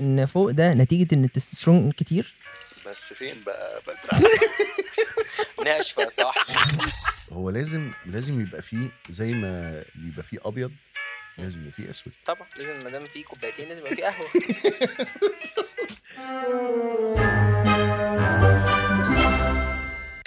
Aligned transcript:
إن 0.00 0.26
فوق 0.26 0.50
ده 0.50 0.74
نتيجة 0.74 1.14
إن 1.14 1.24
التستوستيرون 1.24 1.92
كتير. 1.92 2.34
بس 2.86 3.12
فين 3.12 3.42
بقى 3.46 3.80
بدر 3.86 4.28
ناشفة 5.64 6.08
صح 6.08 6.34
هو 7.32 7.50
لازم 7.50 7.90
لازم 8.06 8.40
يبقى 8.40 8.62
فيه 8.62 8.88
زي 9.10 9.32
ما 9.32 9.84
بيبقى 9.94 10.22
فيه 10.22 10.38
أبيض 10.44 10.72
لازم 11.38 11.60
يبقى 11.60 11.72
فيه 11.72 11.90
أسود. 11.90 12.12
طبعا 12.26 12.46
لازم 12.56 12.84
ما 12.84 12.90
دام 12.90 13.06
في 13.06 13.22
كوبايتين 13.22 13.68
لازم 13.68 13.80
يبقى 13.80 13.96
في 13.96 14.02
قهوة. 14.02 14.28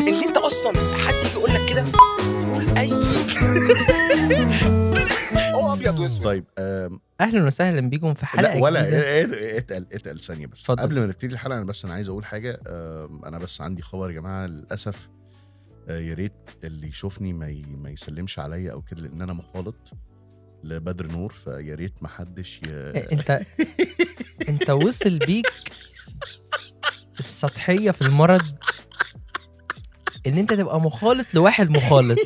إن 0.02 0.24
أنت 0.24 0.38
أصلا 0.38 0.74
حد 1.08 1.14
يجي 1.14 1.34
يقول 1.34 1.50
لك 1.54 1.70
كده؟ 1.70 1.84
قول 2.54 2.78
أي. 2.78 2.92
هو 5.36 5.74
أبيض 5.74 6.00
وأسود. 6.00 6.24
طيب 6.24 6.46
أهلا 7.22 7.46
وسهلا 7.46 7.82
بيكم 7.90 8.14
في 8.14 8.26
حلقة 8.26 8.56
لا 8.56 8.64
ولا 8.64 8.82
جديدة. 8.82 9.58
اتقل 9.58 9.86
اتقل 9.92 10.20
ثانية 10.20 10.48
بس. 10.48 10.60
اتفضل. 10.62 10.82
قبل 10.82 11.00
ما 11.00 11.06
نبتدي 11.06 11.34
الحلقة 11.34 11.58
أنا 11.58 11.66
بس 11.66 11.86
أنا 11.86 11.94
عايز 11.94 12.10
أقول 12.10 12.26
حاجة. 12.26 12.60
أنا 13.26 13.38
بس 13.40 13.62
عندي 13.62 13.82
خبر 13.82 14.10
يا 14.12 14.16
جماعة. 14.16 14.46
للأسف 14.46 15.10
آه، 15.90 16.00
يا 16.00 16.14
ريت 16.14 16.34
اللي 16.64 16.88
يشوفني 16.88 17.34
ما 17.34 17.50
ي- 17.50 17.66
ما 17.78 17.90
يسلمش 17.90 18.40
عليا 18.40 18.72
أو 18.72 18.82
كده 18.82 19.02
لأن 19.02 19.22
أنا 19.22 19.34
مخالط 19.34 19.76
لبدر 20.64 21.08
نور 21.08 21.34
فيا 21.34 21.76
ريت 21.76 21.94
ما 22.02 22.08
حدش 22.08 22.58
ي... 22.58 22.70
إيه، 22.70 23.12
أنت 23.12 23.42
أنت 24.50 24.70
وصل 24.70 25.18
بيك 25.20 25.72
السطحية 27.20 27.92
في 27.92 28.02
المرض 28.02 28.42
إن 30.28 30.38
أنت 30.38 30.54
تبقى 30.54 30.82
مخالط 30.82 31.34
لواحد 31.36 31.70
مخالط. 31.70 32.18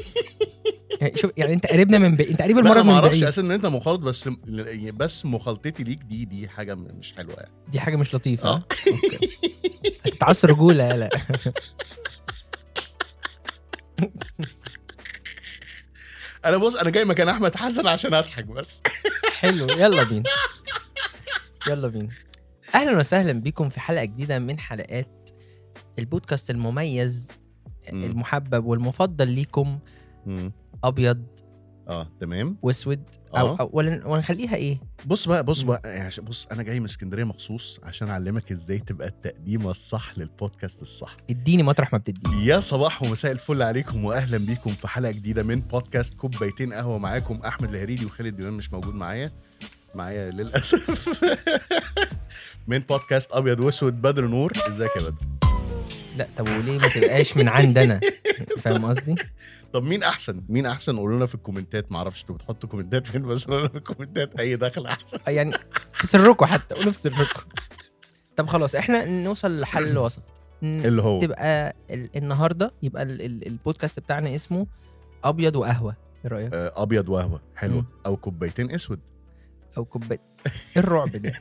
يعني 1.01 1.17
شوف 1.17 1.31
يعني 1.37 1.53
انت 1.53 1.65
قريبنا 1.65 1.97
من 1.97 2.15
بعيد 2.15 2.29
انت 2.29 2.41
قريب 2.41 2.55
لا 2.57 2.61
المرض 2.61 2.77
أنا 2.77 2.83
ما 2.85 2.91
من 2.91 2.97
أعرفش 2.97 3.11
بعيد. 3.17 3.23
أساسا 3.23 3.41
إن 3.41 3.51
أنت 3.51 3.65
مخالط 3.65 3.99
بس 3.99 4.29
بس 4.93 5.25
مخالطتي 5.25 5.83
ليك 5.83 5.99
دي 6.03 6.25
دي 6.25 6.47
حاجة 6.47 6.75
مش 6.75 7.13
حلوة 7.13 7.33
يعني. 7.35 7.51
دي 7.67 7.79
حاجة 7.79 7.95
مش 7.95 8.15
لطيفة. 8.15 8.49
آه. 8.49 8.63
هتتعصر 10.05 10.49
رجولة 10.49 10.83
يالا 10.83 11.09
أنا 16.45 16.57
بص 16.57 16.75
أنا 16.75 16.89
جاي 16.89 17.05
مكان 17.05 17.29
أحمد 17.29 17.55
حسن 17.55 17.87
عشان 17.87 18.13
أضحك 18.13 18.45
بس. 18.45 18.81
حلو 19.39 19.67
يلا 19.69 20.03
بينا. 20.03 20.23
يلا 21.67 21.87
بينا. 21.87 22.07
أهلا 22.75 22.97
وسهلا 22.97 23.31
بكم 23.33 23.69
في 23.69 23.79
حلقة 23.79 24.05
جديدة 24.05 24.39
من 24.39 24.59
حلقات 24.59 25.29
البودكاست 25.99 26.49
المميز 26.49 27.27
مم. 27.91 28.03
المحبب 28.03 28.65
والمفضل 28.65 29.27
ليكم. 29.27 29.79
أبيض 30.83 31.23
آه 31.87 32.07
تمام. 32.19 32.57
وأسود. 32.61 33.03
أو, 33.37 33.47
آه. 33.47 33.57
أو 33.59 33.69
ولا 33.73 34.07
ونخليها 34.07 34.55
إيه؟ 34.55 34.81
بص 35.05 35.27
بقى 35.27 35.43
بص. 35.43 35.61
بقى 35.61 35.81
يعني 35.85 36.13
بص 36.21 36.47
أنا 36.51 36.63
جاي 36.63 36.79
من 36.79 36.85
اسكندرية 36.85 37.23
مخصوص 37.23 37.79
عشان 37.83 38.09
أعلمك 38.09 38.51
إزاي 38.51 38.79
تبقى 38.79 39.07
التقديمه 39.07 39.71
الصح 39.71 40.17
للبودكاست 40.17 40.81
الصح. 40.81 41.17
اديني 41.29 41.63
مطرح 41.63 41.93
ما 41.93 41.99
بتديني. 41.99 42.45
يا 42.45 42.59
صباح 42.59 43.03
ومساء 43.03 43.31
الفل 43.31 43.61
عليكم 43.61 44.05
واهلا 44.05 44.37
بيكم 44.37 44.69
في 44.71 44.87
حلقة 44.87 45.11
جديدة 45.11 45.43
من 45.43 45.61
بودكاست 45.61 46.13
كوبايتين 46.13 46.73
قهوة 46.73 46.97
معاكم 46.97 47.39
أحمد 47.45 47.69
الهريدي 47.69 48.05
وخالد 48.05 48.37
ديوان 48.37 48.53
مش 48.53 48.73
موجود 48.73 48.95
معايا. 48.95 49.31
معايا 49.95 50.31
للأسف. 50.31 51.09
من 52.67 52.79
بودكاست 52.79 53.31
أبيض 53.31 53.59
وأسود 53.59 54.01
بدر 54.01 54.27
نور. 54.27 54.51
إزيك 54.67 54.91
يا 54.97 55.01
بدر؟ 55.01 55.15
لا 56.17 56.27
طب 56.37 56.47
وليه 56.49 56.77
ما 56.77 56.87
تبقاش 56.87 57.37
من 57.37 57.47
عندنا؟ 57.47 57.99
فاهم 58.63 58.85
قصدي؟ 58.85 59.15
طب 59.73 59.83
مين 59.83 60.03
أحسن؟ 60.03 60.43
مين 60.49 60.65
أحسن؟ 60.65 60.97
قولوا 60.97 61.17
لنا 61.17 61.25
في 61.25 61.35
ال 61.35 61.41
commentات 61.41 61.91
ما 61.91 61.97
أعرفش 61.97 62.21
أنتوا 62.21 62.35
بتحطوا 62.35 62.69
commentات 62.69 63.07
فين 63.07 63.21
بس 63.27 63.45
قولوا 63.45 63.59
لنا 63.59 63.69
في 63.69 63.77
ال 63.77 63.84
commentات 63.84 64.39
أي 64.39 64.55
دخل 64.55 64.85
أحسن. 64.85 65.17
يعني 65.27 65.51
في 65.93 66.07
سركم 66.07 66.45
حتى 66.45 66.75
قولوا 66.75 66.91
في 66.91 66.97
سركم. 66.99 67.41
طب 68.35 68.47
خلاص 68.47 68.75
إحنا 68.75 69.05
نوصل 69.05 69.59
لحل 69.59 69.97
وسط 70.05 70.21
اللي 70.63 71.01
هو؟ 71.01 71.21
تبقى 71.21 71.75
ال- 71.91 72.09
النهارده 72.17 72.71
يبقى 72.83 73.03
ال- 73.03 73.21
ال- 73.21 73.47
البودكاست 73.47 73.99
بتاعنا 73.99 74.35
اسمه 74.35 74.67
أبيض 75.23 75.55
وقهوة. 75.55 75.95
إيه 76.25 76.31
رأيك؟ 76.31 76.53
آه، 76.53 76.83
أبيض 76.83 77.09
وقهوة. 77.09 77.41
حلوة. 77.55 77.85
أو 78.05 78.17
كوبايتين 78.17 78.71
أسود. 78.71 78.99
أو 79.77 79.85
كوبايه 79.85 80.19
إيه 80.45 80.51
الرعب 80.83 81.09
ده. 81.11 81.33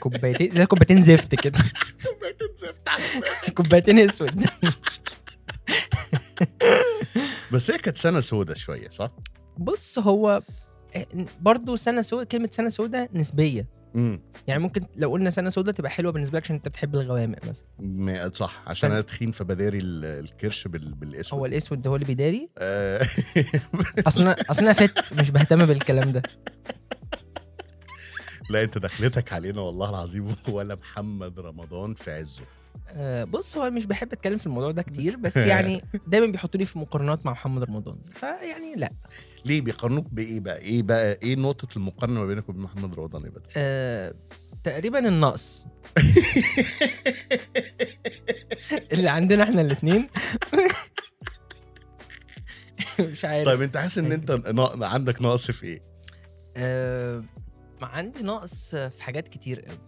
كوبايتين 0.00 0.54
زي 0.54 0.66
كوبايتين 0.66 1.02
زفت 1.02 1.34
كده. 1.34 1.58
كوبايتين 2.06 2.48
زفت. 2.56 3.50
كوبايتين 3.54 3.98
أسود. 3.98 4.44
بس 7.52 7.70
هي 7.70 7.78
كانت 7.78 7.96
سنة 7.96 8.20
سودة 8.20 8.54
شوية 8.54 8.90
صح؟ 8.90 9.10
بص 9.58 9.98
هو 9.98 10.42
برضو 11.40 11.76
سنة 11.76 12.02
سوداء 12.02 12.24
كلمة 12.24 12.48
سنة 12.52 12.68
سوداء 12.68 13.08
نسبية. 13.14 13.66
امم 13.96 14.20
يعني 14.46 14.62
ممكن 14.62 14.80
لو 14.96 15.10
قلنا 15.10 15.30
سنة 15.30 15.50
سوداء 15.50 15.74
تبقى 15.74 15.90
حلوة 15.90 16.12
بالنسبة 16.12 16.38
لك 16.38 16.44
عشان 16.44 16.56
انت 16.56 16.68
بتحب 16.68 16.94
الغوامق 16.94 17.38
مثلا. 17.44 18.30
صح 18.34 18.62
عشان 18.66 18.90
أنا 18.90 19.00
تخين 19.00 19.32
فبداري 19.32 19.78
ال- 19.78 20.04
الكرش 20.24 20.68
بال... 20.68 20.94
بالاسود. 20.94 21.38
هو 21.38 21.46
الاسود 21.46 21.82
ده 21.82 21.90
هو 21.90 21.94
اللي 21.94 22.06
بيداري؟ 22.06 22.48
آه، 22.58 23.06
أصلا 24.06 24.36
أصلا 24.50 24.72
فت 24.72 25.12
مش 25.20 25.30
بهتم 25.30 25.66
بالكلام 25.66 26.12
ده. 26.12 26.22
لا 28.50 28.62
انت 28.62 28.78
دخلتك 28.78 29.32
علينا 29.32 29.60
والله 29.60 29.90
العظيم 29.90 30.34
ولا 30.48 30.74
محمد 30.74 31.38
رمضان 31.40 31.94
في 31.94 32.10
عزه. 32.10 32.42
آه، 32.88 33.24
بص 33.24 33.56
هو 33.56 33.70
مش 33.70 33.86
بحب 33.86 34.12
أتكلم 34.12 34.38
في 34.38 34.46
الموضوع 34.46 34.70
ده 34.70 34.82
كتير 34.82 35.16
بس 35.16 35.36
يعني 35.52 35.84
دايما 36.06 36.26
بيحطوني 36.26 36.66
في 36.66 36.78
مقارنات 36.78 37.26
مع 37.26 37.32
محمد 37.32 37.62
رمضان 37.64 37.98
فيعني 38.14 38.74
لا 38.74 38.92
ليه 39.44 39.60
بيقارنوك 39.60 40.06
بإيه 40.12 40.40
بقى؟ 40.40 40.58
إيه 40.58 40.82
بقى 40.82 41.18
إيه 41.22 41.36
نقطة 41.36 41.68
المقارنة 41.76 42.20
ما 42.20 42.26
بينك 42.26 42.48
وبين 42.48 42.62
محمد 42.62 42.94
رمضان 42.94 43.24
يا 43.24 43.30
بدر؟ 43.30 43.42
آه، 43.56 44.14
تقريبا 44.64 45.08
النقص 45.08 45.66
اللي 48.92 49.08
عندنا 49.08 49.44
إحنا 49.44 49.60
الاثنين 49.60 50.08
مش 53.00 53.24
عارف 53.24 53.46
طيب 53.48 53.62
أنت 53.62 53.76
حاسس 53.76 53.98
إن 53.98 54.12
أنت 54.12 54.40
عندك 54.82 55.22
نقص 55.22 55.50
في 55.50 55.66
إيه؟ 55.66 55.82
آه، 56.56 57.24
ما 57.80 57.86
عندي 57.86 58.22
نقص 58.22 58.74
في 58.76 59.02
حاجات 59.02 59.28
كتير 59.28 59.60
قوي. 59.60 59.78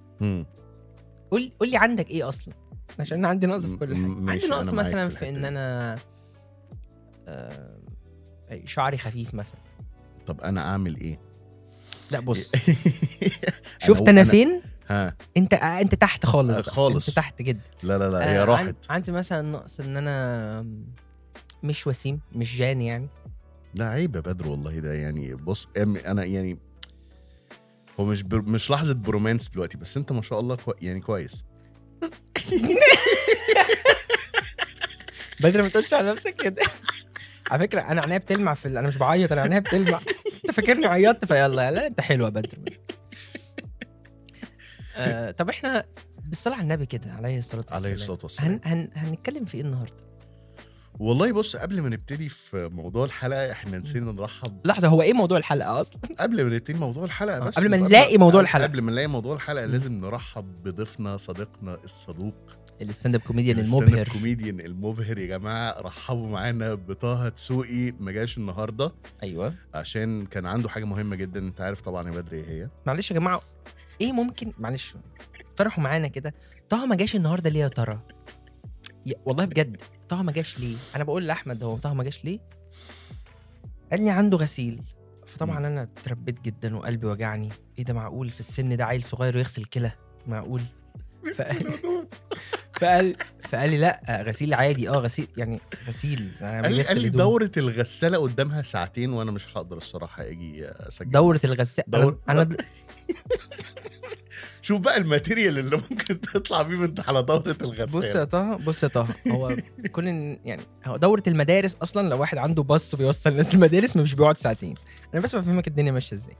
قول 1.30 1.52
قول 1.60 1.70
لي 1.70 1.76
عندك 1.76 2.10
إيه 2.10 2.28
أصلا 2.28 2.54
عشان 2.98 3.18
أنا 3.18 3.28
عندي 3.28 3.46
نقص 3.46 3.66
في 3.66 3.76
كل 3.76 3.94
حاجة. 3.94 4.30
عندي 4.30 4.46
نقص 4.46 4.72
مثلا 4.72 5.08
في 5.08 5.16
في, 5.16 5.28
إن. 5.28 5.44
أنا 5.44 5.98
آه، 7.28 7.76
شعري 8.64 8.98
خفيف 8.98 9.34
مثلا. 9.34 9.60
طب 10.26 10.40
أنا 10.40 10.68
أعمل 10.68 10.96
إيه؟ 10.96 11.20
لا 12.10 12.20
بص. 12.20 12.52
شفت 13.86 14.08
أنا 14.08 14.24
فين؟ 14.24 14.60
ها. 14.88 15.16
أنت 15.36 15.54
آه، 15.54 15.80
أنت 15.80 15.94
تحت 15.94 16.26
خالص 16.26 16.50
آه، 16.50 16.60
بقى. 16.60 16.70
خالص. 16.70 17.08
أنت 17.08 17.16
تحت 17.16 17.42
جدا. 17.42 17.60
لا 17.82 17.98
لا 17.98 18.10
لا 18.10 18.30
هي 18.30 18.42
آه، 18.42 18.44
راحت. 18.44 18.74
عندي 18.90 19.12
مثلا 19.12 19.42
نقص 19.42 19.80
إن 19.80 19.96
أنا 19.96 20.66
مش 21.62 21.86
وسيم 21.86 22.20
مش 22.32 22.56
جان 22.56 22.80
يعني. 22.80 23.08
لا 23.74 23.88
عيب 23.88 24.16
يا 24.16 24.20
بدر 24.20 24.48
والله 24.48 24.78
ده 24.78 24.94
يعني 24.94 25.34
بص 25.34 25.68
أنا 25.76 26.24
يعني 26.24 26.58
هو 28.00 28.04
مش 28.04 28.22
بر... 28.22 28.42
مش 28.42 28.70
لحظة 28.70 28.92
برومانس 28.94 29.48
دلوقتي 29.48 29.78
بس 29.78 29.96
أنت 29.96 30.12
ما 30.12 30.22
شاء 30.22 30.40
الله 30.40 30.56
كوي... 30.56 30.74
يعني 30.82 31.00
كويس. 31.00 31.44
بدر 35.40 35.62
ما 35.62 35.68
تقولش 35.68 35.94
على 35.94 36.10
نفسك 36.12 36.34
كده. 36.36 36.62
على 37.50 37.62
فكرة 37.62 37.80
أنا 37.80 38.00
عينيا 38.02 38.18
بتلمع 38.18 38.54
في 38.54 38.68
ال... 38.68 38.76
أنا 38.78 38.88
مش 38.88 38.96
بعيط 38.96 39.32
أنا 39.32 39.42
عينيا 39.42 39.58
بتلمع. 39.58 40.00
أنت 40.44 40.50
فاكرني 40.54 40.86
عيطت 40.86 41.24
فيلا 41.24 41.70
لا 41.70 41.86
أنت 41.86 42.00
حلو 42.00 42.24
يا 42.24 42.30
بدر 42.30 42.58
آه 44.96 45.30
طب 45.30 45.48
إحنا 45.48 45.84
بالصلاة 46.24 46.54
على 46.54 46.62
النبي 46.62 46.86
كده 46.86 47.12
عليه 47.12 47.38
الصلاة 47.38 47.60
والسلام. 47.70 47.84
عليه 47.84 47.94
الصلاة 47.94 48.18
والسلام. 48.22 48.50
هن... 48.52 48.60
هن... 48.64 48.88
هنتكلم 48.94 49.44
في 49.44 49.54
إيه 49.54 49.62
النهارده؟ 49.62 50.13
والله 50.98 51.32
بص 51.32 51.56
قبل 51.56 51.80
ما 51.80 51.88
نبتدي 51.88 52.28
في 52.28 52.68
موضوع 52.72 53.04
الحلقة 53.04 53.52
إحنا 53.52 53.78
نسينا 53.78 54.12
نرحب 54.12 54.66
لحظة 54.66 54.88
هو 54.88 55.02
إيه 55.02 55.12
موضوع 55.12 55.38
الحلقة 55.38 55.80
أصلا؟ 55.80 56.00
قبل 56.20 56.44
ما 56.44 56.54
نبتدي 56.54 56.78
موضوع 56.78 57.04
الحلقة 57.04 57.40
بس 57.40 57.54
قبل 57.54 57.70
ما 57.70 57.76
نلاقي 57.76 58.18
موضوع 58.18 58.40
الحلقة. 58.40 58.64
قبل 58.66 58.80
ما 58.82 58.90
نلاقي 58.92 59.06
موضوع 59.06 59.34
الحلقة. 59.34 59.66
لازم 59.66 59.92
نرحب 59.92 60.62
بضيفنا 60.62 61.16
صديقنا 61.16 61.78
الصدوق. 61.84 62.34
ال 62.82 63.14
stand-up 63.14 63.20
comedian 63.20 63.58
ال 63.58 63.62
stand 63.62 63.82
المبهر. 63.82 64.06
up 64.06 64.12
comedian 64.12 64.60
المبهر 64.60 65.18
يا 65.18 65.26
جماعة. 65.26 65.80
رحبوا 65.80 66.28
معانا 66.28 66.74
بطه 66.74 67.28
دسوقي 67.28 67.92
ما 68.00 68.12
جاش 68.12 68.38
النهارده. 68.38 68.92
أيوه. 69.22 69.54
عشان 69.74 70.26
كان 70.26 70.46
عنده 70.46 70.68
حاجة 70.68 70.84
مهمة 70.84 71.16
جدا 71.16 71.40
أنت 71.40 71.60
عارف 71.60 71.80
طبعا 71.80 72.08
يا 72.08 72.14
بدر 72.14 72.32
إيه 72.32 72.48
هي. 72.48 72.68
معلش 72.86 73.10
يا 73.10 73.16
جماعة 73.16 73.40
إيه 74.00 74.12
ممكن 74.12 74.52
معلش 74.58 74.96
اقترحوا 75.40 75.84
معانا 75.84 76.08
كده. 76.08 76.34
طه 76.68 76.86
ما 76.86 76.94
جاش 76.96 77.16
النهارده 77.16 77.50
ليه 77.50 77.60
يا 77.60 77.68
ترى؟ 77.68 78.00
والله 79.24 79.44
بجد. 79.44 79.76
طه 80.08 80.22
ما 80.22 80.32
جاش 80.32 80.58
ليه؟ 80.58 80.76
أنا 80.96 81.04
بقول 81.04 81.26
لأحمد 81.26 81.62
هو 81.62 81.76
طه 81.76 81.94
ما 81.94 82.04
جاش 82.04 82.24
ليه؟ 82.24 82.38
قال 83.90 84.00
لي 84.04 84.10
عنده 84.10 84.36
غسيل. 84.38 84.82
فطبعا. 85.26 85.58
أنا 85.58 85.82
اتربيت 86.00 86.40
جدا 86.40 86.76
وقلبي 86.76 87.06
وجعني. 87.06 87.48
إيه 87.78 87.84
ده 87.84 87.94
معقول؟ 87.94 88.30
في 88.30 88.40
السن 88.40 88.76
ده 88.76 88.84
عيل 88.84 89.02
صغير 89.02 89.36
ويغسل 89.36 89.64
كلى. 89.64 89.92
معقول؟ 90.26 90.62
فقال 91.34 91.72
فقال 92.80 93.16
فقال 93.48 93.70
لي 93.70 93.78
لا 93.78 94.22
غسيل 94.26 94.54
عادي. 94.54 94.88
آه 94.88 94.92
غسيل 94.96 95.28
يعني 95.36 95.60
غسيل. 95.88 96.28
يعني 96.40 96.62
قال 96.66 96.74
لي 96.74 96.82
قال. 96.82 97.10
دورة 97.10 97.50
الغسالة 97.56 98.18
قدامها 98.18 98.62
ساعتين 98.62 99.12
وأنا 99.12 99.30
مش 99.30 99.56
هقدر 99.56 99.76
الصراحة 99.76 100.22
أجي 100.26 100.66
أسجل. 100.68 101.10
دورة 101.10 101.40
الغسالة. 101.44 101.84
دور- 101.88 102.18
أنا 102.28 102.42
د- 102.42 102.60
شوف 104.64 104.80
بقى 104.80 104.96
ال 104.96 105.03
material 105.03 105.58
اللي 105.58 105.76
ممكن 105.76 106.20
تطلع 106.20 106.62
بيه 106.62 106.76
من 106.76 106.94
على 107.08 107.22
دورة 107.22 107.56
الغسالة. 107.60 107.98
بص 107.98 108.04
يا 108.14 108.24
طه 108.24 108.56
بص 108.56 108.82
يا 108.82 108.88
طه. 108.88 109.08
هو 109.28 109.56
كل 109.92 110.06
يعني 110.44 110.62
هو 110.84 110.96
دورة 110.96 111.22
المدارس 111.26 111.76
أصلا 111.82 112.08
لو 112.08 112.20
واحد 112.20 112.38
عنده 112.38 112.62
باص 112.62 112.94
بيوصل 112.94 113.30
الناس 113.30 113.54
المدارس 113.54 113.96
مش 113.96 114.14
بيقعد 114.14 114.38
ساعتين. 114.38 114.74
أنا 115.14 115.22
بس 115.22 115.36
بفهمك 115.36 115.66
الدنيا 115.66 115.92
ماشية 115.92 116.16
إزاي. 116.16 116.36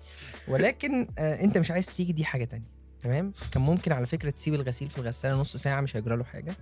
ولكن 0.48 1.08
آه 1.18 1.44
أنت 1.44 1.58
مش 1.58 1.70
عايز 1.70 1.86
تيجي 1.86 2.12
دي 2.12 2.24
حاجة 2.24 2.44
تانية. 2.44 2.68
تمام؟ 3.02 3.32
كان 3.50 3.62
ممكن 3.62 3.92
على 3.92 4.06
فكرة 4.06 4.30
تسيب 4.30 4.54
الغسيل 4.54 4.90
في 4.90 4.98
الغسالة 4.98 5.34
نص 5.34 5.56
ساعة 5.56 5.80
مش 5.80 5.96
هيجرى 5.96 6.16
له 6.16 6.24
حاجة. 6.24 6.56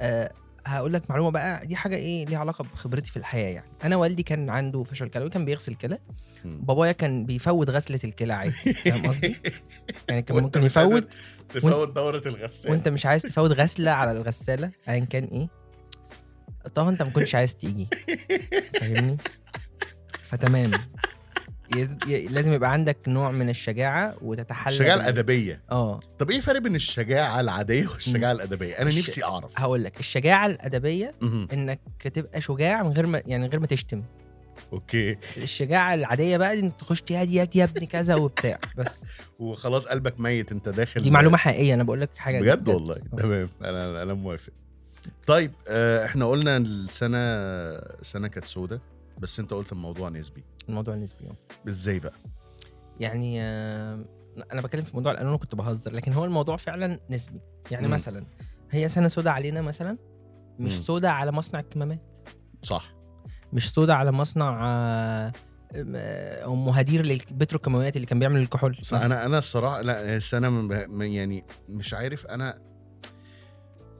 آه 0.00 0.32
هقول 0.66 0.92
لك 0.92 1.10
معلومة 1.10 1.30
بقى 1.30 1.66
دي 1.66 1.76
حاجة 1.76 1.96
إيه 1.96 2.26
ليها 2.26 2.38
علاقة 2.38 2.64
بخبرتي 2.64 3.10
في 3.10 3.16
الحياة 3.16 3.48
يعني. 3.48 3.66
أنا 3.84 3.96
والدي 3.96 4.22
كان 4.22 4.50
عنده 4.50 4.82
فشل 4.82 5.08
كلوي 5.08 5.30
كان 5.30 5.44
بيغسل 5.44 5.74
كلى. 5.74 5.98
بابايا 6.44 6.92
كان 6.92 7.26
بيفوت 7.26 7.70
غسلة 7.70 8.00
الكلى 8.04 8.32
عادي 8.32 8.52
فاهم 8.52 9.06
قصدي؟ 9.06 9.36
يعني 10.08 10.22
كان 10.22 10.42
ممكن 10.42 10.62
يفوت 10.62 11.08
تفوت 11.54 11.94
دورة 11.94 12.22
الغسالة. 12.26 12.70
وأنت 12.72 12.88
مش 12.88 13.06
عايز 13.06 13.22
تفوت 13.22 13.50
غسلة 13.50 13.90
على 13.90 14.12
الغسالة 14.12 14.70
ايا 14.88 15.04
كان 15.04 15.24
إيه. 15.24 15.48
طبعا 16.74 16.90
أنت 16.90 17.02
ما 17.02 17.10
كنتش 17.10 17.34
عايز 17.34 17.54
تيجي 17.56 17.86
فاهمني؟ 18.80 19.16
فتمام. 20.24 20.70
لازم 22.30 22.52
يبقى 22.52 22.72
عندك 22.72 22.96
نوع 23.08 23.30
من 23.30 23.48
الشجاعة 23.48 24.14
وتتحلى 24.22 24.74
الشجاعه 24.74 24.94
الأدبية. 24.96 25.60
آه. 25.70 26.00
طب 26.18 26.30
إيه 26.30 26.36
الفرق 26.36 26.60
بين 26.60 26.74
الشجاعة 26.74 27.40
العادية 27.40 27.88
والشجاعة 27.88 28.32
مم. 28.32 28.36
الأدبية؟ 28.36 28.74
أنا 28.74 28.88
الش- 28.90 28.98
نفسي 28.98 29.24
أعرف. 29.24 29.60
هقول 29.60 29.84
لك 29.84 30.00
الشجاعة 30.00 30.46
الأدبية 30.46 31.14
مهم. 31.20 31.48
إنك 31.52 31.80
تبقى 32.14 32.40
شجاع 32.40 32.82
من 32.82 32.92
غير 32.92 33.06
ما 33.06 33.22
يعني 33.26 33.46
غير 33.46 33.60
ما 33.60 33.66
تشتم. 33.66 34.02
أوكي. 34.72 35.16
الشجاعة 35.36 35.94
العادية 35.94 36.36
بقى 36.36 36.56
دي 36.56 36.62
إنك 36.62 36.72
تخش 36.78 37.02
يا 37.10 37.20
يا 37.22 37.48
يا 37.54 37.64
ابني 37.64 37.86
كذا 37.86 38.14
وبتاع 38.14 38.58
بس. 38.76 39.02
وخلاص 39.38 39.86
قلبك 39.86 40.20
ميت 40.20 40.52
أنت 40.52 40.68
داخل 40.68 41.02
دي 41.02 41.10
معلومة 41.10 41.36
حقيقية 41.36 41.74
أنا 41.74 41.82
بقول 41.82 42.00
لك 42.00 42.10
حاجة 42.16 42.40
بجد 42.40 42.68
والله. 42.68 42.94
آه. 42.94 43.16
تمام. 43.16 43.48
أنا 43.64 44.02
أنا 44.02 44.14
موافق. 44.14 44.52
طيب 45.26 45.52
آه، 45.68 46.06
إحنا 46.06 46.26
قلنا 46.26 46.56
السنة 46.56 47.18
سنه 48.02 48.28
كانت 48.28 48.46
سودة. 48.46 48.80
بس 49.18 49.40
انت 49.40 49.52
قلت 49.54 49.72
الموضوع 49.72 50.08
نسبي. 50.08 50.44
الموضوع 50.68 50.94
نسبي 50.94 51.26
آه. 51.28 51.68
إزاي 51.68 52.00
بقى؟ 52.00 52.12
يعني 53.00 53.42
آه، 53.42 54.04
أنا 54.52 54.60
بتكلم 54.62 54.82
في 54.82 54.96
موضوع 54.96 55.12
القانون 55.12 55.36
كنت 55.38 55.54
بهزر 55.54 55.92
لكن 55.92 56.12
هو 56.12 56.24
الموضوع 56.24 56.56
فعلا 56.56 57.00
نسبي. 57.10 57.40
يعني 57.70 57.86
مم. 57.86 57.92
مثلا 57.94 58.26
هي 58.70 58.88
سنة 58.88 59.08
سودة 59.08 59.32
علينا 59.32 59.60
مثلا؟ 59.62 59.98
مش 60.58 60.76
مم. 60.76 60.82
سودة 60.82 61.10
على 61.12 61.32
مصنع 61.32 61.60
الكمامات. 61.60 62.18
صح. 62.62 62.94
مش 63.52 63.72
سودة 63.72 63.94
على 63.94 64.12
مصنع 64.12 64.60
آه، 64.64 65.32
ام 66.46 66.64
مهادير 66.66 67.06
للبتروكيماويات 67.06 67.96
اللي 67.96 68.06
كان 68.06 68.18
بيعمل 68.18 68.40
الكحول 68.40 68.78
أنا 68.92 69.26
أنا 69.26 69.38
الصراحة 69.38 69.80
لا 69.82 70.16
من- 70.86 71.06
يعني 71.06 71.44
مش 71.68 71.94
عارف 71.94 72.26
أنا 72.26 72.58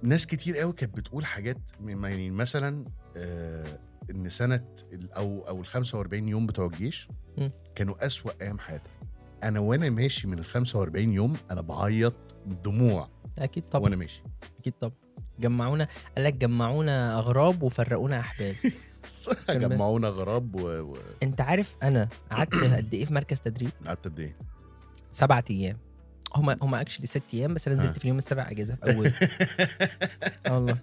ناس 0.03 0.27
كتير 0.27 0.57
قوي 0.59 0.73
كانت 0.73 0.97
بتقول 0.97 1.25
حاجات 1.25 1.57
م- 1.81 2.05
يعني 2.07 2.31
مثلا 2.31 2.85
آه 3.17 3.79
إن 4.11 4.29
سنة 4.29 4.65
أو 5.17 5.49
أو 5.49 5.61
ال 5.61 5.67
45 5.67 6.29
يوم 6.29 6.47
بتوع 6.47 6.67
الجيش. 6.67 7.09
كانوا 7.75 8.07
أسوأ 8.07 8.33
أيام 8.43 8.59
حياتي. 8.59 8.91
أنا 9.43 9.61
وأنا 9.61 9.91
ماشي 9.91 10.27
من 10.27 10.39
ال 10.39 10.45
45 10.45 11.13
يوم 11.13 11.37
أنا 11.51 11.61
بعيط 11.61 12.15
دموع 12.65 13.09
أكيد 13.39 13.63
طبعا. 13.69 13.85
وأنا 13.85 13.97
ماشي. 13.97 14.23
أكيد 14.61 14.73
طبعا. 14.81 14.95
جمعونا 15.41 15.89
قال 16.17 16.25
لك 16.25 16.35
جمعونا 16.35 17.19
أغراب 17.19 17.63
وفرقونا 17.63 18.21
احباب 18.21 18.55
جمعونا 19.51 20.09
غراب 20.09 20.55
و- 20.55 20.81
و- 20.81 20.97
أنت 21.23 21.41
عارف 21.41 21.77
أنا 21.83 22.09
قعدت 22.31 22.55
قد 22.77 22.95
إيه 22.95 23.05
في 23.05 23.15
مركز 23.15 23.41
تدريب؟ 23.41 23.71
قعدت 23.87 24.05
قد 24.05 24.21
إيه؟ 24.21 24.37
سبعة 25.13 25.45
أيام. 25.51 25.77
هما 26.37 26.59
هما 26.63 26.81
اكشلي 26.81 27.07
ست 27.07 27.23
أيام 27.35 27.55
بس 27.55 27.69
أنا. 27.69 27.77
نزلت 27.77 27.99
في 27.99 28.05
اليوم 28.05 28.19
السابع 28.19 28.51
أجازة 28.51 28.75
في 28.75 28.95
أول. 28.97 29.13
آه 30.47 30.55
والله. 30.55 30.79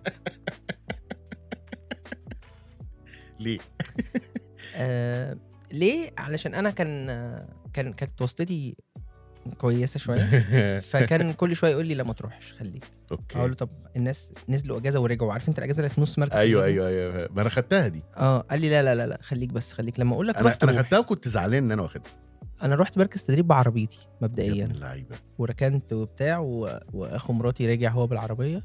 ليه؟ 3.42 3.60
آه 4.76 5.38
ليه؟ 5.72 6.12
علشان 6.18 6.56
أنا 6.56 6.70
كان 6.70 7.08
كان 7.74 7.94
كانت 7.94 8.22
واسطتي 8.22 8.76
كويسة 9.58 9.98
شوية. 9.98 10.40
فكان 10.92 11.34
كل 11.34 11.56
شوية 11.56 11.72
يقول 11.72 11.86
لي 11.88 11.96
لا 11.96 12.04
ما 12.04 12.14
تروحش 12.14 12.54
خليك. 12.54 12.84
أقول 13.12 13.20
له 13.32 13.44
أوكي 13.44 13.56
طب 13.56 13.70
الناس 13.96 14.34
نزلوا 14.50 14.78
أجازة 14.78 15.00
ورجعوا 15.00 15.34
عارف 15.34 15.50
أنت 15.50 15.58
الأجازة 15.60 15.80
اللي 15.80 15.90
في 15.90 16.02
نص 16.02 16.20
مركز 16.20 16.36
أيوه؟ 16.36 16.64
أيوه 16.66 16.88
أيوه. 16.88 17.30
ما 17.36 17.42
أنا 17.42 17.50
خدتها 17.50 17.88
دي. 17.88 18.04
آه 18.18 18.40
قال 18.40 18.62
لي 18.62 18.70
لا 18.70 18.84
لا 18.84 18.96
لا 18.96 19.08
لا 19.08 19.20
خليك 19.22 19.50
بس 19.50 19.74
خليك. 19.74 20.00
لما 20.00 20.14
أقول 20.14 20.28
لك 20.28 20.38
أنا 20.38 20.58
أنا. 20.64 20.84
خدتها 20.84 21.00
وكنت 21.00 21.28
زعلان 21.28 21.64
إن 21.64 21.72
أنا 21.72 21.82
واخدها. 21.82 22.12
أنا 22.64 22.76
رحت 22.76 22.98
مركز 22.98 23.24
تدريب 23.24 23.48
بعربيتي 23.48 23.98
يا 23.98 24.18
مبدئيا 24.22 24.66
اللعيبة. 24.66 25.16
وركنت 25.38 25.94
وبتاع 25.94 26.40
و... 26.40 26.80
وأخو 26.94 27.34
مراتي 27.34 27.68
رجع 27.68 27.92
هو 27.92 28.08
بالعربية. 28.08 28.64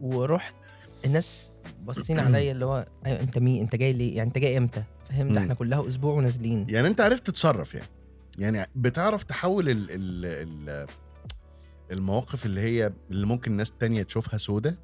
ورحت 0.00 0.54
الناس 1.04 1.50
باصين 1.82 2.18
عليا 2.18 2.52
اللي 2.52 2.64
هو 2.64 2.86
أيوه 3.06 3.20
أنت 3.20 3.38
مين؟ 3.38 3.62
أنت 3.62 3.76
جاي 3.76 3.92
ليه؟ 3.92 4.16
يعني 4.16 4.28
أنت 4.28 4.38
جاي 4.38 4.58
إمتى؟ 4.58 4.82
فهمت؟ 5.10 5.30
مم. 5.30 5.38
إحنا 5.38 5.54
كلها 5.54 5.88
أسبوع 5.88 6.14
ونازلين. 6.14 6.66
يعني 6.68 6.88
أنت 6.88 7.00
عرفت 7.00 7.26
تتصرف 7.26 7.74
يعني. 7.74 7.88
يعني 8.38 8.66
بتعرف 8.74 9.24
تحول 9.24 9.68
ال 9.68 9.86
ال 9.90 10.24
ال 10.24 10.86
المواقف 11.90 12.46
اللي 12.46 12.60
هي 12.60 12.92
اللي 13.10 13.26
ممكن 13.26 13.52
ناس 13.52 13.72
تانية 13.80 14.02
تشوفها 14.02 14.38
سودة؟ 14.38 14.78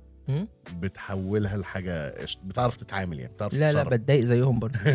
بتحولها 0.73 1.57
لحاجة. 1.57 2.15
بتعرف 2.45 2.77
تتعامل 2.77 3.21
يعني 3.21 3.33
بتعرف 3.33 3.55
لا 3.55 3.59
لا 3.59 3.71
تتصرف. 3.71 3.89
بتضايق 3.89 4.25
زيهم 4.25 4.59
برضه. 4.59 4.79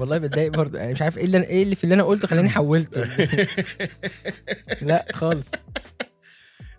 والله 0.00 0.18
بتضايق 0.18 0.52
برضه. 0.52 0.78
يعني 0.78 0.92
مش 0.92 1.02
عارف 1.02 1.18
إيه 1.18 1.24
اللي 1.24 1.42
إيه 1.42 1.62
اللي 1.62 1.74
في 1.74 1.84
اللي 1.84 1.94
أنا 1.94 2.02
قلته 2.02 2.28
خلاني 2.28 2.48
حولته. 2.48 3.02
لا 4.88 5.06
خالص. 5.14 5.48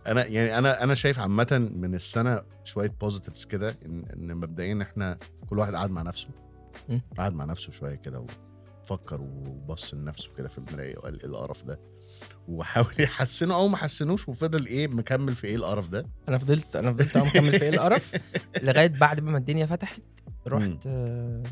أنا 0.08 0.26
يعني 0.26 0.58
أنا 0.58 0.84
أنا 0.84 0.96
شايف 0.96 1.20
عامة 1.20 1.70
من 1.76 1.96
السنة 1.96 2.42
شوية 2.64 2.94
بوزيتيفز 3.02 3.46
كده 3.46 3.76
إن 3.86 4.06
إن 4.14 4.36
مبدئيا 4.36 4.80
إحنا 4.82 5.18
كل 5.50 5.60
واحد 5.60 5.76
قعد 5.76 5.92
مع 5.92 6.02
نفسه. 6.02 6.30
قعد 7.18 7.34
مع 7.34 7.46
نفسه 7.46 7.72
شوية 7.72 7.96
كده 7.96 8.26
وفكر 8.84 9.22
وبص 9.22 9.94
لنفسه 9.94 10.30
كده 10.38 10.48
في 10.50 10.58
المراية 10.58 10.98
وقال 10.98 11.20
إيه 11.20 11.26
القرف 11.26 11.64
ده؟ 11.64 11.80
وحاول 12.48 12.94
يحسنه 13.00 13.54
أو 13.56 13.68
ما 13.68 13.78
حسنوش 13.78 14.30
وفضل 14.30 14.66
إيه 14.68 14.88
مكمل 14.88 15.36
في 15.36 15.48
إيه 15.48 15.56
القرف 15.56 15.90
ده. 15.90 16.06
أنا 16.30 16.38
فضلت 16.38 16.76
أنا 16.76 16.94
فضلت 16.94 17.18
مكمل 17.18 17.52
في 17.60 17.64
إيه 17.64 17.70
القرف؟ 17.70 18.16
لغاية 18.64 18.88
بعد 18.88 19.20
ما 19.20 19.38
الدنيا 19.38 19.66
فتحت. 19.66 20.02
رحت 20.48 20.88
آه، 20.88 21.44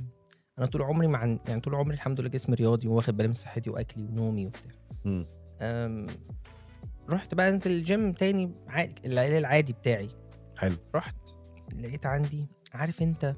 أنا 0.58 0.66
طول 0.66 0.82
عمري 0.82 1.08
مع 1.08 1.26
يعني 1.48 1.62
طول 1.62 1.76
عمري 1.76 1.94
الحمد 1.96 2.20
لله 2.20 2.30
جسمي 2.30 2.56
رياضي 2.56 2.88
واخد 2.88 3.18
بالي 3.18 3.28
من 3.28 3.34
صحتي 3.34 3.70
وأكلي 3.70 4.04
ونومي 4.04 4.46
وبتاع. 4.46 4.72
رحت 7.12 7.34
بقى 7.36 7.50
انزل 7.50 7.72
الجيم 7.72 8.14
تاني 8.14 8.52
عادي 8.68 8.96
العلاج 9.06 9.34
العادي 9.34 9.74
بتاعي. 9.74 10.10
حلو. 10.58 10.78
رحت 10.96 11.16
لقيت 11.76 12.06
عندي 12.06 12.46
عارف 12.74 13.02
انت 13.02 13.36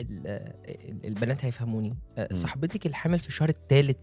ال- 0.00 0.26
ال- 0.68 1.06
البنات 1.06 1.44
هيفهموني. 1.44 1.94
مم. 2.18 2.28
صاحبتك 2.34 2.86
الحامل 2.86 3.18
في 3.18 3.28
الشهر 3.28 3.48
الثالث 3.48 3.96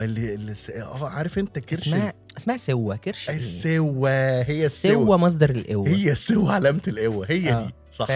اللي 0.00 0.34
اللي 0.34 0.54
س... 0.54 0.70
آه 0.70 1.08
عارف 1.08 1.38
انت 1.38 1.58
كرش 1.58 1.88
اسمها 1.88 2.14
اسمها 2.36 2.56
سوا. 2.56 2.94
كرش؟ 2.96 3.30
السوا 3.30 4.08
هي 4.50 4.68
سوا 4.68 4.90
السوا 4.90 5.16
مصدر 5.16 5.50
القوة. 5.50 5.88
هي 5.88 6.12
السوا 6.12 6.52
علامة 6.52 6.82
القوة 6.88 7.26
هي 7.30 7.52
آه. 7.52 7.66
دي. 7.66 7.74
صح. 7.92 8.08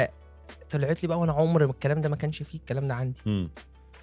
طلعت 0.70 1.02
لي 1.02 1.08
بقى 1.08 1.18
وأنا 1.18 1.32
عمر 1.32 1.64
الكلام 1.64 2.00
ده 2.00 2.08
ما 2.08 2.16
كانش 2.16 2.42
فيه 2.42 2.58
الكلام 2.58 2.88
ده 2.88 2.94
عندي. 2.94 3.20
مم. 3.26 3.50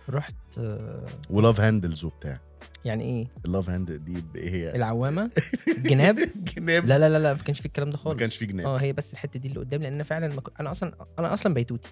رحت 0.09 0.35
أه، 0.57 1.05
و 1.29 1.35
love 1.35 1.59
handles 1.61 2.05
وبتاع. 2.05 2.39
يعني 2.85 3.03
إيه؟ 3.03 3.27
ال 3.45 3.50
love 3.50 3.69
handle 3.69 4.03
دي 4.05 4.23
إيه 4.35 4.49
هي؟ 4.49 4.75
العوامة؟ 4.75 5.29
الجناب 5.77 6.19
جناب. 6.57 6.85
لا 6.85 6.99
لا 6.99 7.09
لا 7.09 7.19
لا 7.19 7.33
ما 7.33 7.39
كانش 7.39 7.59
فيه 7.61 7.65
الكلام 7.67 7.89
ده 7.89 7.93
ما 7.97 8.03
خالص 8.03 8.19
كانش 8.19 8.35
في 8.37 8.45
جناب. 8.45 8.65
آه 8.67 8.77
هي 8.77 8.93
بس 8.93 9.13
الحتة 9.13 9.39
دي 9.39 9.47
اللي 9.47 9.59
قدام 9.59 9.81
لأن 9.81 10.03
فعلا 10.03 10.27
ما 10.27 10.41
أنا 10.59 10.71
أصلا 10.71 10.93
أنا 11.19 11.33
أصلا 11.33 11.53
بيتوتي. 11.53 11.89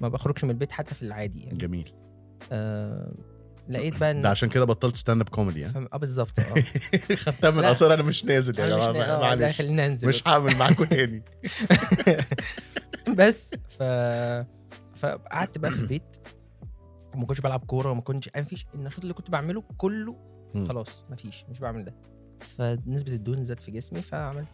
ما 0.00 0.08
بخرجش 0.08 0.44
من 0.44 0.50
البيت 0.50 0.72
حتى 0.72 0.94
في 0.94 1.02
العادي 1.02 1.40
يعني. 1.42 1.54
جميل. 1.58 1.92
آه 2.52 3.12
لقيت 3.68 3.96
بقى 3.98 4.10
إن 4.10 4.22
ده 4.22 4.28
عشان 4.30 4.48
كده 4.48 4.64
بطلت 4.64 4.96
stand-up 4.96 5.28
comedy 5.28 5.64
فم... 5.64 5.88
آه 5.92 5.96
بالظبط 5.96 6.40
آه. 6.40 6.54
خدتها 7.16 7.50
من. 7.50 7.64
قصر 7.64 7.94
أنا 7.94 8.02
مش 8.02 8.24
نازل 8.24 8.58
يا 8.60 8.66
جماعة 8.68 8.92
نا- 8.92 9.16
آه، 9.16 9.20
معلش. 9.20 9.58
خلينا 9.58 9.86
أنزل. 9.86 10.08
مش 10.08 10.28
هعمل 10.28 10.56
معاكم 10.56 10.84
تاني. 10.84 11.22
بس 13.18 13.54
ف 13.68 13.82
فقعدت 14.96 15.58
بقى 15.58 15.70
في 15.70 15.78
البيت. 15.78 16.16
وما 17.16 17.26
كنتش 17.26 17.40
بلعب 17.40 17.64
كورة 17.64 17.90
وما 17.90 18.00
كنتش 18.00 18.28
أنا 18.36 18.42
مفيش 18.42 18.66
النشاط 18.74 19.00
اللي 19.00 19.14
كنت 19.14 19.30
بعمله 19.30 19.62
كله 19.78 20.16
مم. 20.54 20.68
خلاص 20.68 21.04
مفيش 21.10 21.44
مش 21.50 21.58
بعمل 21.58 21.84
ده 21.84 21.94
فنسبه 22.40 23.12
الدهون 23.12 23.44
زادت 23.44 23.62
في 23.62 23.70
جسمي 23.70 24.02
فعملت 24.02 24.48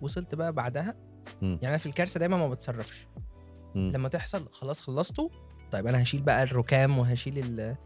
فوصلت 0.00 0.34
بقى 0.34 0.52
بعدها 0.52 0.94
مم. 1.42 1.48
يعني 1.62 1.68
أنا 1.68 1.76
في 1.76 1.86
الكارثة 1.86 2.18
دايما 2.20 2.36
ما 2.36 2.48
بتصرفش 2.48 3.06
مم. 3.74 3.90
لما 3.94 4.08
تحصل 4.08 4.48
خلاص 4.52 4.80
خلصته 4.80 5.30
طيب 5.72 5.86
أنا 5.86 6.02
هشيل 6.02 6.22
بقى 6.22 6.42
الركام 6.42 6.98
وهشيل 6.98 7.38
ال- 7.38 7.76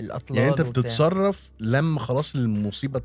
الأطلال 0.00 0.38
يعني 0.38 0.50
أنت. 0.50 0.60
بتتصرف 0.60 1.50
لما 1.60 2.00
خلاص 2.00 2.34
المصيبة 2.34 3.02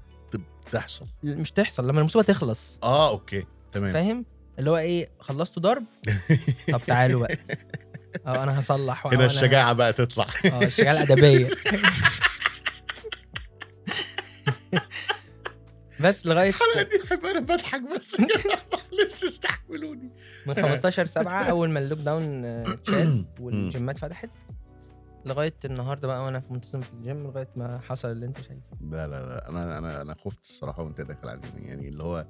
تحصل 0.72 1.05
مش 1.24 1.51
تحصل 1.51 1.88
لما 1.88 2.00
المصيبة 2.00 2.24
تخلص 2.24 2.79
آه 2.84 3.10
أوكي 3.10 3.46
تمام 3.74 3.93
فاهم 3.93 4.25
اللي 4.60 4.70
هو 4.70 4.77
إيه 4.77 5.10
خلصتوا 5.20 5.62
ضرب 5.63 5.84
طب 6.72 6.81
تعالوا 6.88 7.22
بقى 7.22 7.38
آه 8.25 8.44
أنا 8.44 8.60
هصلح 8.60 9.08
هنا 9.08 9.25
الشجاعة 9.25 9.74
بقى 9.74 9.94
تطلع. 9.94 10.27
آه 10.46 10.63
الشجاعة 10.63 10.94
الأدبية. 11.03 11.48
بس 16.01 16.27
لغاية 16.27 16.50
الحلقة 16.50 16.82
دي 16.82 17.03
احب 17.03 17.25
أنا 17.25 17.39
بضحك 17.39 17.82
بس. 17.96 18.20
معلش 18.74 19.24
استحملوني 19.24 20.10
من 20.48 20.53
15 20.53 21.06
7 21.06 21.44
أول 21.50 21.70
ما 21.70 21.80
ال 21.79 22.00
lockdown 22.00 22.46
آه، 22.46 22.63
اتشال 22.68 23.25
والجيمات 23.39 23.98
فتحت. 24.00 24.30
لغاية 25.25 25.53
النهارده 25.65 26.08
بقى 26.08 26.24
وأنا 26.24 26.39
في 26.39 26.53
منتظم 26.53 26.82
في 26.82 26.94
الجيم 26.94 27.24
لغاية 27.24 27.50
ما 27.56 27.80
حصل 27.80 28.12
اللي 28.12 28.25
أنت 28.25 28.38
شايفه. 28.38 28.77
لا 28.82 29.08
لا 29.08 29.25
لا. 29.25 29.50
أنا 29.50 29.77
أنا 29.77 30.01
أنا 30.01 30.13
خفت 30.13 30.44
الصراحة 30.46 30.84
وأنت 30.84 31.01
داخل 31.01 31.30
علينا 31.30 31.58
يعني 31.60 31.88
اللي 31.89 32.03
هو 32.03 32.25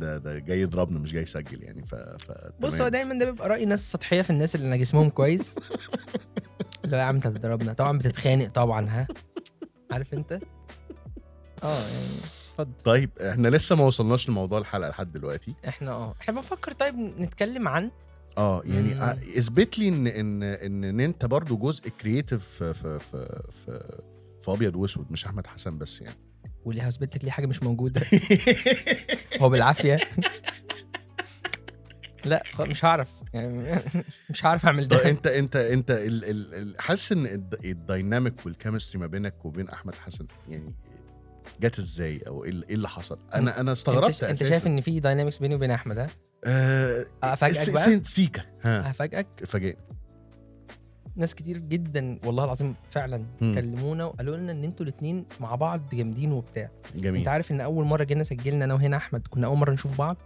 ده 0.00 0.18
ده 0.18 0.38
جاي 0.38 0.60
يضربنا 0.60 0.98
مش 0.98 1.12
جاي 1.12 1.22
يسجل 1.22 1.62
يعني 1.62 1.86
ف, 1.86 1.94
ف... 1.94 2.32
بص 2.60 2.80
هو. 2.80 2.88
دايما 2.88 3.18
ده 3.18 3.24
بيبقى 3.24 3.48
رأي 3.48 3.64
ناس 3.64 3.92
سطحية 3.92 4.22
في 4.22 4.30
الناس 4.30 4.54
اللي 4.54 4.78
جسمهم 4.78 5.10
كويس. 5.10 5.54
اللي 6.84 6.96
هو 6.96 7.00
يا 7.00 7.04
عم 7.04 7.14
انت 7.14 7.26
هتضربنا. 7.26 7.72
طبعا 7.72 7.98
بتتخانق 7.98 8.48
طبعا 8.48 8.86
ها. 8.88 9.06
عارف 9.90 10.14
انت؟ 10.14 10.32
آه 11.62 11.80
يعني 11.80 12.06
اتفضل. 12.50 12.72
طيب 12.84 13.10
إحنا 13.20 13.48
لسه 13.48 13.76
ما 13.76 13.84
وصلناش 13.84 14.28
لموضوع 14.28 14.58
الحلقة 14.58 14.90
لحد 14.90 15.12
دلوقتي. 15.12 15.54
إحنا 15.68 15.90
آه. 15.92 16.14
إحنا 16.20 16.34
بنفكر 16.34 16.72
طيب 16.72 16.94
نتكلم 16.98 17.68
عن؟ 17.68 17.90
آه 18.38 18.62
يعني. 18.64 18.94
آه، 19.02 19.18
اثبت 19.38 19.78
لي 19.78 19.88
إن 19.88 20.06
إن 20.06 20.42
إن, 20.42 20.84
إن 20.84 21.00
أنت 21.00 21.24
برضو 21.26 21.56
جزء 21.56 21.88
كرييتيف 21.88 22.44
في 22.44 22.74
في 22.74 22.98
في, 22.98 24.00
في 24.42 24.52
أبيض 24.52 24.76
وأسود 24.76 25.06
مش 25.12 25.26
أحمد 25.26 25.46
حسن 25.46 25.78
بس 25.78 26.00
يعني. 26.00 26.16
واللي 26.66 26.82
هثبت 26.82 27.16
لك 27.16 27.24
ليه 27.24 27.30
حاجة 27.30 27.46
مش 27.46 27.62
موجودة؟ 27.62 28.02
هو 29.40 29.48
بالعافية. 29.48 29.98
لا 32.24 32.42
مش 32.60 32.84
هعرف. 32.84 33.08
يعني 33.34 33.78
مش 34.30 34.46
هعرف 34.46 34.66
أعمل 34.66 34.88
ده. 34.88 35.10
أنت 35.10 35.26
أنت 35.26 35.56
أنت 35.56 35.90
ال- 35.90 36.24
ال- 36.24 36.54
ال- 36.54 36.80
حاسس 36.80 37.12
إن 37.12 37.26
ال 37.26 37.39
d- 37.39 37.64
ال 37.64 37.74
dynamic 37.74 38.46
وال 38.46 38.56
chemistry 38.56 38.98
ما 39.00 39.06
بينك 39.06 39.44
وبين 39.44 39.68
أحمد 39.68 39.94
حسن 39.94 40.26
يعني 40.48 40.76
جت 41.60 41.78
إزاي؟ 41.78 42.22
أو 42.26 42.44
إيه 42.44 42.50
اللي- 42.50 42.66
إيه 42.68 42.74
اللي 42.74 42.88
حصل؟ 42.88 43.18
أنا 43.34 43.60
أنا 43.60 43.72
استغربت 43.72 44.14
أنت, 44.24 44.24
انت 44.24 44.38
شايف 44.50 44.66
إن 44.66 44.80
في 44.80 45.00
dynamics 45.00 45.38
بيني 45.38 45.54
وبين 45.54 45.70
أحمد 45.70 45.98
ها؟ 45.98 46.08
آه 46.44 47.06
أفاجئك 47.22 47.70
بقى؟ 47.70 48.04
سيكا 48.04 48.42
ها. 48.62 48.90
هفاجئك 48.90 49.26
فاجئ 49.46 49.76
ناس 51.16 51.34
كتير 51.34 51.58
جدا 51.58 52.18
والله 52.24 52.44
العظيم 52.44 52.74
فعلا. 52.90 53.24
كلمونا 53.40 54.04
وقالوا 54.04 54.36
لنا 54.36 54.52
إن 54.52 54.64
أنتوا 54.64 54.86
الاثنين 54.86 55.24
مع 55.40 55.54
بعض 55.54 55.80
جامدين 55.94 56.32
وبتاع. 56.32 56.70
جميل. 56.96 57.18
انت 57.18 57.28
عارف 57.28 57.50
إن 57.52 57.60
أول 57.60 57.84
مرة 57.84 58.04
جينا 58.04 58.24
سجلنا 58.24 58.64
أنا 58.64 58.74
وهنا 58.74 58.96
أحمد 58.96 59.26
كنا 59.30 59.46
أول 59.46 59.56
مرة 59.58 59.72
نشوف 59.72 59.98
بعض؟ 59.98 60.16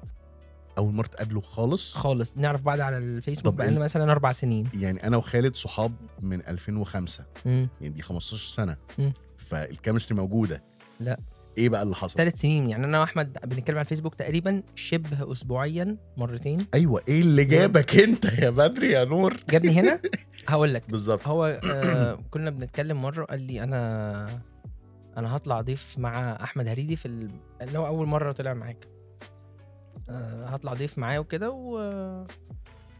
أول 0.79 0.95
مرة 0.95 1.07
تقابله 1.07 1.41
خالص؟ 1.41 1.95
خالص. 1.95 2.37
نعرف 2.37 2.63
بعض 2.63 2.81
على 2.81 2.99
الفيسبوك 2.99 3.61
ال- 3.61 3.79
مثلا 3.79 4.13
أربع 4.13 4.33
سنين. 4.33 4.69
يعني 4.75 5.07
أنا 5.07 5.17
وخالد 5.17 5.57
صحاب 5.57 5.93
من 6.21 6.41
2005 6.47 7.25
مم. 7.47 7.69
يعني 7.81 7.95
دي 7.95 8.03
15 8.03 8.55
سنة. 8.55 8.77
مم. 8.99 9.13
فالكيمستري 9.39 10.17
موجودة. 10.19 10.63
لا. 11.01 11.19
إيه 11.59 11.69
بقى 11.69 11.83
اللي 11.83 11.95
حصل؟ 11.95 12.17
ثلاث 12.17 12.41
سنين. 12.41 12.69
يعني 12.71 12.85
أنا 12.85 13.01
وأحمد 13.01 13.39
بنتكلم 13.45 13.77
على 13.77 13.85
الفيسبوك 13.85 14.15
تقريبا 14.15 14.63
شبه 14.75 15.33
اسبوعيا 15.33 15.97
مرتين. 16.17 16.67
أيوه 16.75 17.03
إيه 17.09 17.21
اللي 17.21 17.45
جابك 17.45 17.97
أنت 17.97 18.25
يا 18.25 18.51
بدري 18.51 18.91
يا 18.91 19.05
نور؟ 19.05 19.37
جابني 19.51 19.73
هنا؟ 19.73 20.01
هقول 20.49 20.75
لك. 20.75 20.91
بالظبط. 20.91 21.29
هو 21.29 21.61
آه 21.65 22.19
كنا 22.31 22.51
بنتكلم 22.51 23.03
مرة 23.03 23.25
قال 23.25 23.41
لي 23.41 23.63
أنا 23.63 24.41
أنا 25.17 25.37
هطلع 25.37 25.61
ضيف 25.61 25.99
مع 25.99 26.33
أحمد 26.43 26.69
هريدي 26.69 26.97
في 26.97 27.07
ال... 27.09 27.31
اللي 27.63 27.79
هو 27.79 27.87
أول 27.87 28.07
مرة 28.07 28.33
طلع 28.33 28.55
معاك. 28.55 28.89
آه 30.11 30.47
هطلع 30.47 30.75
ضيف 30.75 30.99
معاه 30.99 31.19
وكده 31.19 31.51
وبعد 31.51 32.27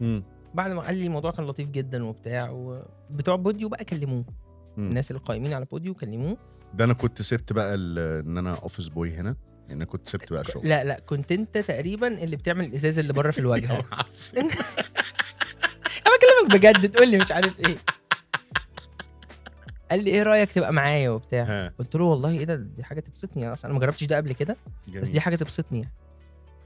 مم. 0.01 0.23
ما 0.55 0.81
قال 0.81 0.95
لي 0.97 1.05
الموضوع 1.05 1.31
كان 1.31 1.45
لطيف 1.45 1.69
جدا 1.69 2.05
وبتاع 2.05 2.49
وبتوع 2.49 3.35
بوديو 3.35 3.69
بقى 3.69 3.85
كلموه. 3.85 4.25
الناس 4.77 5.11
اللي 5.11 5.21
قايمين 5.21 5.53
على 5.53 5.65
بوديو 5.65 5.93
كلموه. 5.93 6.37
ده 6.73 6.83
أنا 6.83 6.93
كنت 6.93 7.21
سبت 7.21 7.53
بقى 7.53 7.75
ان 7.75 8.37
أنا 8.37 8.55
office 8.55 8.87
boy 8.87 9.13
هنا 9.13 9.35
يعني 9.61 9.73
أنا 9.73 9.85
كنت 9.85 10.09
سبت 10.09 10.33
بقى 10.33 10.41
الشغل 10.41 10.67
لا 10.69 10.83
لا 10.83 10.99
كنت 10.99 11.31
انت 11.31 11.57
تقريبا 11.57 12.07
اللي 12.07 12.35
بتعمل 12.35 12.65
الازاز 12.65 12.99
اللي 12.99 13.13
بره 13.13 13.31
في 13.31 13.39
الواجهة. 13.39 13.73
أنا 16.07 16.15
بكلمك 16.17 16.53
بجد 16.53 16.91
تقول 16.91 17.11
لي 17.11 17.17
مش 17.17 17.31
عارف 17.31 17.59
إيه. 17.59 17.77
قال 19.91 20.03
لي 20.03 20.11
إيه 20.11 20.23
رأيك 20.23 20.51
تبقى 20.51 20.73
معايا 20.73 21.09
وبتاع؟ 21.09 21.71
قلت 21.79 21.95
له 21.95 22.03
والله 22.03 22.29
إيه 22.29 22.43
ده 22.43 22.55
دي 22.55 22.83
حاجة 22.83 22.99
تبسطني. 22.99 23.53
أصلا 23.53 23.65
أنا 23.65 23.73
ما 23.73 23.79
جربتش 23.85 24.03
ده 24.03 24.17
قبل 24.17 24.33
كده 24.33 24.57
بس. 24.95 25.07
دي 25.09 25.21
حاجة 25.21 25.35
تبسطني 25.35 25.79
يعني. 25.79 25.91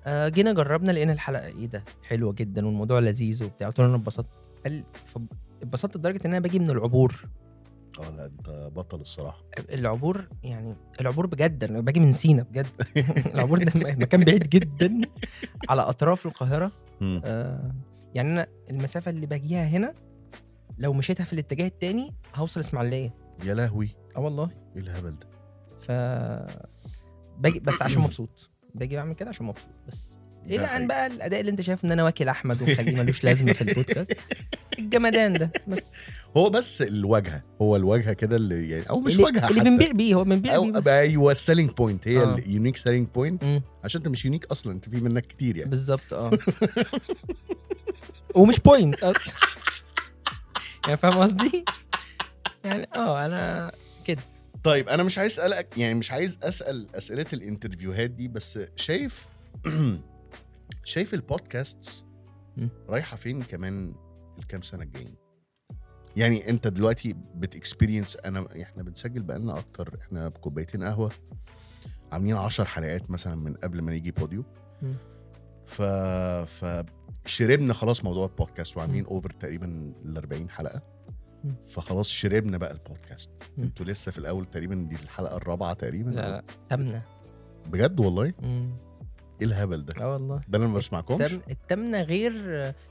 آه 0.06 0.28
جينا 0.28 0.54
جربنا 0.54 0.92
لقينا 0.92 1.14
الحلقة 1.14 1.46
إيه 1.46 1.66
ده 1.68 1.84
حلوة 2.04 2.34
جدا 2.34 2.66
والموضوع 2.66 3.00
لذيذ 3.00 3.44
وبتاع. 3.44 3.68
قلت 3.68 3.80
له 3.80 3.86
أنا 3.86 3.96
اتبسطت. 3.96 4.30
قال 4.64 4.84
اتبسطت 5.62 5.98
لدرجة 5.98 6.20
إن 6.26 6.30
أنا 6.32 6.40
باجي 6.40 6.60
من 6.60 6.70
العبور. 6.70 7.28
آه 8.00 8.10
لا 8.10 8.26
انت 8.26 8.70
بطل 8.76 9.02
الصراحة. 9.02 9.44
العبور 9.74 10.28
يعني 10.44 10.76
العبور 11.02 11.26
بجد 11.26 11.64
أنا 11.64 11.80
باجي 11.82 12.00
من 12.00 12.14
سينا 12.14 12.44
بجد. 12.44 12.68
العبور 13.34 13.64
ده 13.64 13.72
مكان 13.76 14.24
بعيد 14.24 14.50
جدا 14.50 15.02
على 15.70 15.82
أطراف 15.82 16.26
القاهرة. 16.26 16.72
آه 17.02 17.72
يعني 18.16 18.30
أنا 18.34 18.48
المسافة 18.70 19.12
اللي 19.12 19.26
باجيها 19.26 19.64
هنا 19.64 19.94
لو 20.78 20.94
مشيتها 20.94 21.24
في 21.24 21.34
الاتجاه 21.34 21.68
التاني 21.68 22.14
هوصل 22.36 22.60
إسماعيلية. 22.60 23.14
يا 23.44 23.54
لهوي. 23.54 23.90
آه 24.18 24.20
والله. 24.20 24.50
إيه 24.76 24.82
الهبل 24.82 25.16
ده؟ 25.20 25.28
ف 25.82 25.92
باجي 27.40 27.60
بس 27.60 27.82
عشان 27.82 28.02
مبسوط. 28.02 28.50
باجي 28.76 28.96
بعمل 28.96 29.14
كده 29.16 29.30
عشان 29.30 29.46
مبسوط 29.46 29.68
بس. 29.88 30.16
إلى 30.46 30.64
أن 30.64 30.68
حقيقي. 30.68 30.88
بقى 30.88 31.08
الأداء 31.08 31.40
اللي 31.40 31.52
أنت 31.52 31.62
شايف 31.62 31.86
إن 31.86 31.92
أنا 31.92 32.04
واكل 32.04 32.28
أحمد 32.28 32.62
ومخليه 32.62 32.96
ملوش 32.96 33.24
لازمة 33.24 33.54
في 33.54 33.62
البودكاست. 33.62 34.14
الجمدان 34.80 35.34
ده 35.34 35.52
بس. 35.68 35.94
هو 36.38 36.50
بس 36.50 36.82
الواجهة 36.82 37.44
هو 37.62 37.76
الواجهة 37.76 38.14
كده 38.14 38.36
اللي 38.36 38.70
يعني 38.70 38.90
أو 38.90 39.00
مش 39.00 39.18
واجهة 39.20 39.50
اللي. 39.50 39.62
بنبيع 39.62 39.92
بيه 39.92 40.16
هو 40.16 40.24
بنبيع 40.24 40.60
بيه 40.62 40.72
بس. 40.72 40.88
أيوه 40.88 41.32
ال 41.32 41.37
selling 41.37 41.72
point 41.72 42.08
هي 42.08 42.18
آه. 42.24 42.36
ال 42.36 42.42
unique 42.42 42.78
selling 42.78 43.08
point 43.16 43.44
عشان 43.84 44.00
أنت 44.02 44.08
مش 44.08 44.26
unique 44.26 44.46
أصلا 44.46 44.74
أنت 44.74 44.90
في 44.90 44.96
منك 44.96 45.28
كتير 45.28 45.58
يعني 45.58 45.70
بالظبط 45.70 46.14
آه 46.14 46.32
ومش 48.36 48.60
point 48.60 49.04
أصلاً. 49.04 49.34
يعني 50.86 50.98
فاهم 50.98 51.18
قصدي؟ 51.18 51.66
يعني 52.64 52.88
آه 52.96 53.26
أنا 53.26 53.72
طيب 54.64 54.90
أنا 54.90 55.04
مش 55.04 55.18
عايز 55.18 55.32
أسألك 55.40 55.78
يعني 55.78 55.94
مش 55.94 56.12
عايز 56.12 56.38
أسأل 56.44 56.96
أسئلة 56.96 57.26
ال 57.34 57.40
interview 57.40 57.97
هات 57.97 58.10
دي 58.10 58.28
بس 58.28 58.60
شايف 58.76 59.30
شايف 60.84 61.14
البودكاست. 61.14 62.06
رايحة 62.90 63.18
فين 63.18 63.44
كمان 63.44 63.94
الكام 64.40 64.62
سنة 64.62 64.84
الجايين 64.84 65.16
يعني 66.18 66.50
انت 66.50 66.68
دلوقتي 66.68 67.16
بت 67.36 67.49
experience 67.49 68.16
انا 68.16 68.48
إحنا 68.62 68.84
بنسجل 68.84 69.22
بقالنا 69.22 69.60
أكتر 69.60 69.98
إحنا 70.02 70.30
بكوبايتين 70.30 70.84
قهوة 70.84 71.12
عاملين 72.12 72.36
10 72.36 72.64
حلقات 72.66 73.12
مثلا 73.12 73.36
من 73.36 73.54
قبل 73.54 73.82
ما 73.82 73.92
نيجي 73.92 74.12
بوديو. 74.12 74.44
ف 75.66 75.82
ف 75.82 76.86
شربنا 77.26 77.74
خلاص 77.74 78.04
موضوع 78.04 78.26
البودكاست 78.26 78.78
وعاملين 78.78 79.06
over 79.06 79.30
تقريبا 79.30 79.94
ال 80.06 80.18
40 80.18 80.50
حلقه. 80.50 80.82
فخلاص 81.70 82.08
شربنا 82.10 82.58
بقى 82.58 82.72
البودكاست. 82.72 83.30
أنتوا 83.60 83.86
لسه 83.86 84.12
في 84.12 84.18
الأول 84.18 84.46
تقريبا 84.46 84.76
دي 84.76 84.96
الحلقة 84.96 85.38
الرابعة 85.38 85.74
تقريبا 85.74 86.10
لا 86.10 86.30
لا 86.30 86.44
تمنه 86.70 87.02
بجد 87.68 88.00
والله. 88.00 88.24
إيه 88.24 89.48
الهبل 89.48 89.86
ده؟ 89.86 90.04
آه 90.04 90.14
والله. 90.14 90.42
ده 90.48 90.58
أنا 90.58 90.68
ما 90.68 90.78
بسمعكمش. 90.78 91.22
التم... 91.22 91.42
التمنه 91.52 92.02
غير 92.02 92.34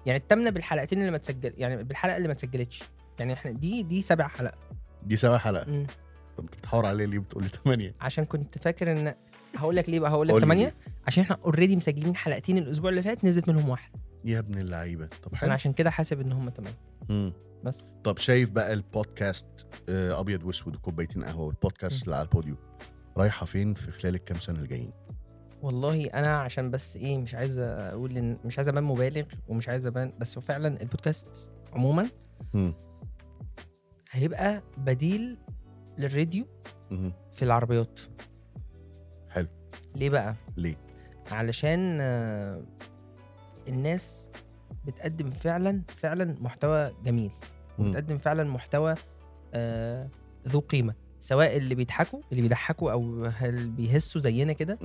يعني 0.06 0.18
التمنه 0.18 0.50
بالحلقتين 0.50 1.00
اللي 1.00 1.10
ما 1.10 1.18
تسجل 1.18 1.52
يعني 1.56 1.82
بالحلقة 1.84 2.16
اللي 2.16 2.28
ما 2.28 2.34
اتسجلتش 2.34 2.82
يعني 3.18 3.32
إحنا 3.32 3.50
دي 3.50 3.82
دي 3.82 4.02
سبع 4.02 4.28
حلقه 4.28 4.58
دي 5.02 5.16
سبع 5.16 5.38
حلقه 5.38 5.70
مم. 5.70 5.86
انت 6.38 6.56
بتحاور 6.56 6.86
عليا 6.86 7.06
ليه 7.06 7.18
بتقول 7.18 7.42
لي 7.42 7.48
ثمانيه 7.48 7.94
عشان 8.00 8.24
كنت 8.24 8.58
فاكر 8.58 8.92
ان 8.92 9.14
هقول 9.56 9.76
لك 9.76 9.88
ليه 9.88 10.00
بقى 10.00 10.10
هقول 10.10 10.26
لك 10.28 10.32
قول 10.32 10.40
لي 10.42 10.46
8 10.46 10.64
ليه. 10.64 10.74
عشان 11.06 11.22
إحنا 11.24 11.38
already 11.44 11.76
مسجلين 11.76 12.16
حلقتين 12.16 12.58
الأسبوع 12.58 12.90
اللي 12.90 13.02
فات 13.02 13.24
نزلت 13.24 13.48
منهم 13.48 13.68
واحدة 13.68 13.98
يا 14.24 14.38
ابن 14.38 14.58
اللعيبة 14.58 15.06
طب 15.06 15.28
أنا 15.28 15.36
حلو 15.36 15.52
عشان 15.52 15.72
كده 15.72 15.90
حاسب 15.90 16.20
إن 16.20 16.32
هم 16.32 16.50
8 16.50 16.76
مم. 17.08 17.32
بس 17.64 17.78
طب 18.04 18.18
شايف 18.18 18.50
بقى 18.50 18.72
البودكاست 18.72 19.46
آه، 19.88 20.20
أبيض 20.20 20.44
وأسود 20.44 20.76
وكوبايتين 20.76 21.24
قهوة 21.24 21.46
والبودكاست. 21.46 22.04
اللي 22.04 22.16
على 22.16 22.24
البوديو 22.24 22.54
رايحة 23.16 23.46
فين 23.46 23.74
في 23.74 23.90
خلال 23.90 24.14
الكام 24.14 24.40
سنة 24.40 24.58
الجايين 24.58 24.92
والله 25.62 26.06
أنا 26.06 26.38
عشان 26.40 26.70
بس 26.70 26.96
إيه 26.96 27.18
مش 27.18 27.34
عايز 27.34 27.58
أقول 27.58 28.16
إن 28.16 28.38
مش 28.44 28.58
عايز 28.58 28.68
أبان 28.68 28.84
مبالغ 28.84 29.24
ومش 29.48 29.68
عايز 29.68 29.86
أبان 29.86 30.12
بس 30.20 30.38
فعلا 30.38 30.80
البودكاست 30.82 31.50
عموما 31.72 32.10
مم. 32.54 32.74
هيبقى 34.14 34.62
بديل 34.78 35.36
للراديو 35.98 36.46
مم. 36.90 37.12
في 37.32 37.42
العربيات 37.44 38.00
حلو. 39.30 39.48
ليه 39.96 40.10
بقى 40.10 40.34
ليه 40.56 40.76
علشان 41.30 41.98
آه، 42.00 42.62
الناس 43.68 44.28
بتقدم 44.86 45.30
فعلا 45.30 45.82
فعلا 45.96 46.34
محتوى 46.40 46.92
جميل. 47.04 47.30
وبتقدم 47.78 48.18
فعلا 48.18 48.44
محتوى 48.44 48.94
آه، 49.54 50.08
ذو 50.48 50.60
قيمة 50.60 50.94
سواء 51.20 51.56
اللي 51.56 51.74
بيضحكوا 51.74 52.20
اللي 52.30 52.42
بيضحكوا 52.42 52.92
أو 52.92 53.24
اللي 53.42 53.70
بيهسوا 53.70 54.20
زينا 54.20 54.52
كده. 54.52 54.78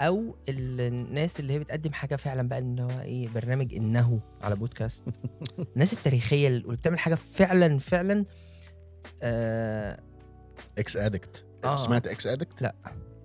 أو 0.00 0.36
الناس 0.48 1.40
اللي 1.40 1.52
هي 1.52 1.58
بتقدم 1.58 1.92
حاجة 1.92 2.16
فعلا 2.16 2.48
بقى 2.48 2.58
اللي 2.58 2.82
هو 2.82 3.00
إيه 3.00 3.28
برنامج 3.28 3.74
إنه 3.74 4.20
على 4.42 4.56
بودكاست 4.56 5.04
الناس 5.74 5.92
التاريخية 5.92 6.48
اللي 6.48 6.76
بتعمل 6.76 6.98
حاجة 6.98 7.14
فعلا 7.14 7.78
فعلا 7.78 8.18
آه 8.20 8.24
ex-addict 10.78 11.44
آه. 11.64 11.76
سمعت 11.76 12.06
ex-addict 12.06 12.62
لا. 12.62 12.74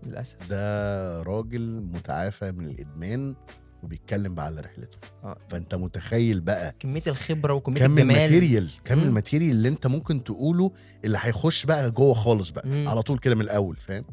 للأسف 0.03 0.50
ده 0.50 1.22
راجل 1.24 1.82
متعافى 1.94 2.51
من 2.51 2.65
الإدمان 2.70 3.36
وبيتكلم 3.84 4.36
بقى 4.36 4.46
على 4.46 4.62
رحلته 4.62 4.98
آه. 5.24 5.38
فأنت 5.50 5.75
متخيل 5.75 6.41
بقى 6.41 6.75
كمية 6.79 7.03
الخبرة 7.08 7.53
وكمية 7.53 7.79
كم 7.79 7.91
الجمال 7.91 8.15
ال 8.16 8.22
material 8.22 8.72
كم. 8.86 9.00
ال 9.00 9.05
material 9.05 9.51
اللي 9.51 9.70
أنت 9.70 9.88
ممكن 9.88 10.24
تقوله 10.24 10.72
اللي 11.06 11.18
هيخش 11.22 11.65
بقى 11.65 11.91
جوه 11.91 12.13
خالص 12.13 12.50
بقى 12.50 12.68
مم. 12.68 12.88
على 12.89 13.01
طول 13.01 13.20
كده 13.20 13.36
من 13.36 13.41
الأول 13.41 13.75
فاهم. 13.75 14.06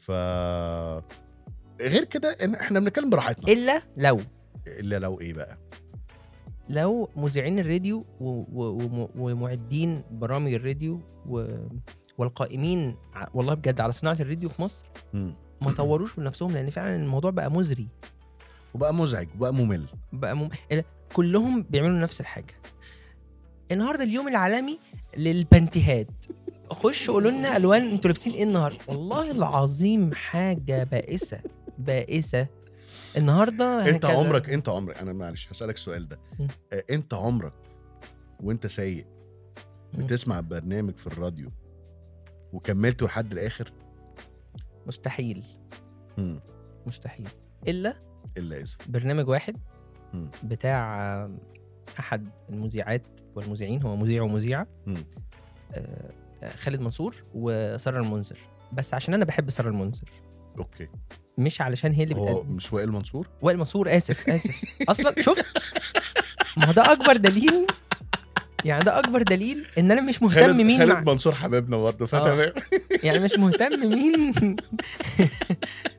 ف 0.00 0.10
غير 1.80 2.04
كده 2.04 2.30
إن 2.42 2.54
إحنا 2.54 2.80
بنتكلم 2.80 3.10
براحتنا 3.10 3.52
إلا 3.52 3.82
لو 3.96 4.20
إلا 4.66 4.98
لو 4.98 5.20
إيه 5.20 5.32
بقى 5.34 5.58
لو 6.70 7.08
مذيعين 7.16 7.58
الراديو 7.58 8.04
ومعدين 9.16 10.02
برامج 10.10 10.54
الراديو. 10.54 11.00
والقائمين 12.18 12.94
والله 13.34 13.54
بجد 13.54 13.80
على 13.80 13.92
صناعة 13.92 14.16
الراديو 14.20 14.48
في 14.48 14.62
مصر. 14.62 14.86
ما 15.62 15.72
طوروش 15.76 16.18
من 16.18 16.24
نفسهم 16.24 16.52
لأن 16.52 16.70
فعلا 16.70 16.96
الموضوع 16.96 17.30
بقى 17.30 17.50
مزري. 17.50 17.88
وبقى 18.74 18.94
مزعج 18.94 19.28
وبقى 19.36 19.54
ممل. 19.54 19.86
بقى 20.12 20.36
مم... 20.36 20.48
كلهم 21.12 21.62
بيعملوا 21.70 21.98
نفس 21.98 22.20
الحاجة. 22.20 22.54
النهارده 23.72 24.04
اليوم 24.04 24.28
العالمي 24.28 24.78
للبنتيهات. 25.16 26.26
خش 26.70 27.10
قولوا 27.10 27.30
لنا 27.30 27.56
ألوان 27.56 27.82
أنتوا 27.82 28.10
لابسين 28.10 28.32
إيه 28.32 28.44
النهارده 28.44 28.78
والله 28.88 29.30
العظيم 29.30 30.14
حاجة 30.14 30.84
بائسة 30.84 31.40
بائسة. 31.78 32.46
النهارده 33.16 33.88
انت 33.90 34.04
هكذا. 34.04 34.18
عمرك 34.18 34.50
انت 34.50 34.68
عمرك 34.68 34.96
أنا 34.98 35.12
معلش 35.12 35.48
هسألك 35.50 35.74
السؤال 35.74 36.08
ده 36.08 36.18
مم. 36.38 36.48
آه، 36.72 36.84
انت 36.90 37.14
عمرك 37.14 37.52
وانت 38.40 38.66
سايق. 38.66 39.06
بتسمع 39.94 40.40
برنامج 40.40 40.96
في 40.96 41.06
الراديو 41.06 41.50
وكملته 42.52 43.06
لحد 43.06 43.32
الآخر 43.32 43.72
مستحيل 44.86 45.44
مم. 46.18 46.40
مستحيل 46.86 47.28
إلا 47.68 47.94
إلا 48.38 48.56
إذا 48.60 48.74
برنامج 48.86 49.28
واحد 49.28 49.56
مم. 50.14 50.30
بتاع 50.42 51.30
أحد 51.98 52.28
المذيعات 52.50 53.20
والمذيعين 53.34 53.82
هو 53.82 53.96
مذيع 53.96 54.22
ومذيعة 54.22 54.66
آه، 55.74 56.10
خالد 56.56 56.80
منصور 56.80 57.16
وسارة 57.34 58.00
المنذر 58.00 58.38
بس 58.72 58.94
عشان 58.94 59.14
أنا 59.14 59.24
بحب 59.24 59.50
سارة 59.50 59.68
المنذر 59.68 60.10
أوكي 60.58 60.88
مش 61.38 61.60
علشان 61.60 61.92
هي 61.92 62.02
اللي 62.02 62.14
هو 62.14 62.44
مش 62.44 62.72
وائل 62.72 62.92
منصور؟ 62.92 63.28
وائل 63.42 63.58
منصور 63.58 63.96
آسف 63.96 64.28
آسف. 64.28 64.64
أصلا 64.88 65.14
شفت؟ 65.22 65.44
ما 66.56 66.66
هو 66.66 66.72
ده 66.72 66.92
أكبر 66.92 67.16
دليل. 67.16 67.66
يعني 68.64 68.84
ده 68.84 68.98
أكبر 68.98 69.22
دليل 69.22 69.66
إن 69.78 69.90
أنا 69.90 70.00
مش 70.00 70.22
مهتم 70.22 70.40
خالد 70.40 70.56
مين 70.60 70.78
خالد 70.78 70.92
مع 70.92 71.00
منصور 71.00 71.34
حبيبنا 71.34 71.76
برضه 71.76 72.06
فتمام. 72.06 72.52
يعني 73.02 73.18
مش 73.18 73.32
مهتم 73.34 73.80
مين 73.90 74.34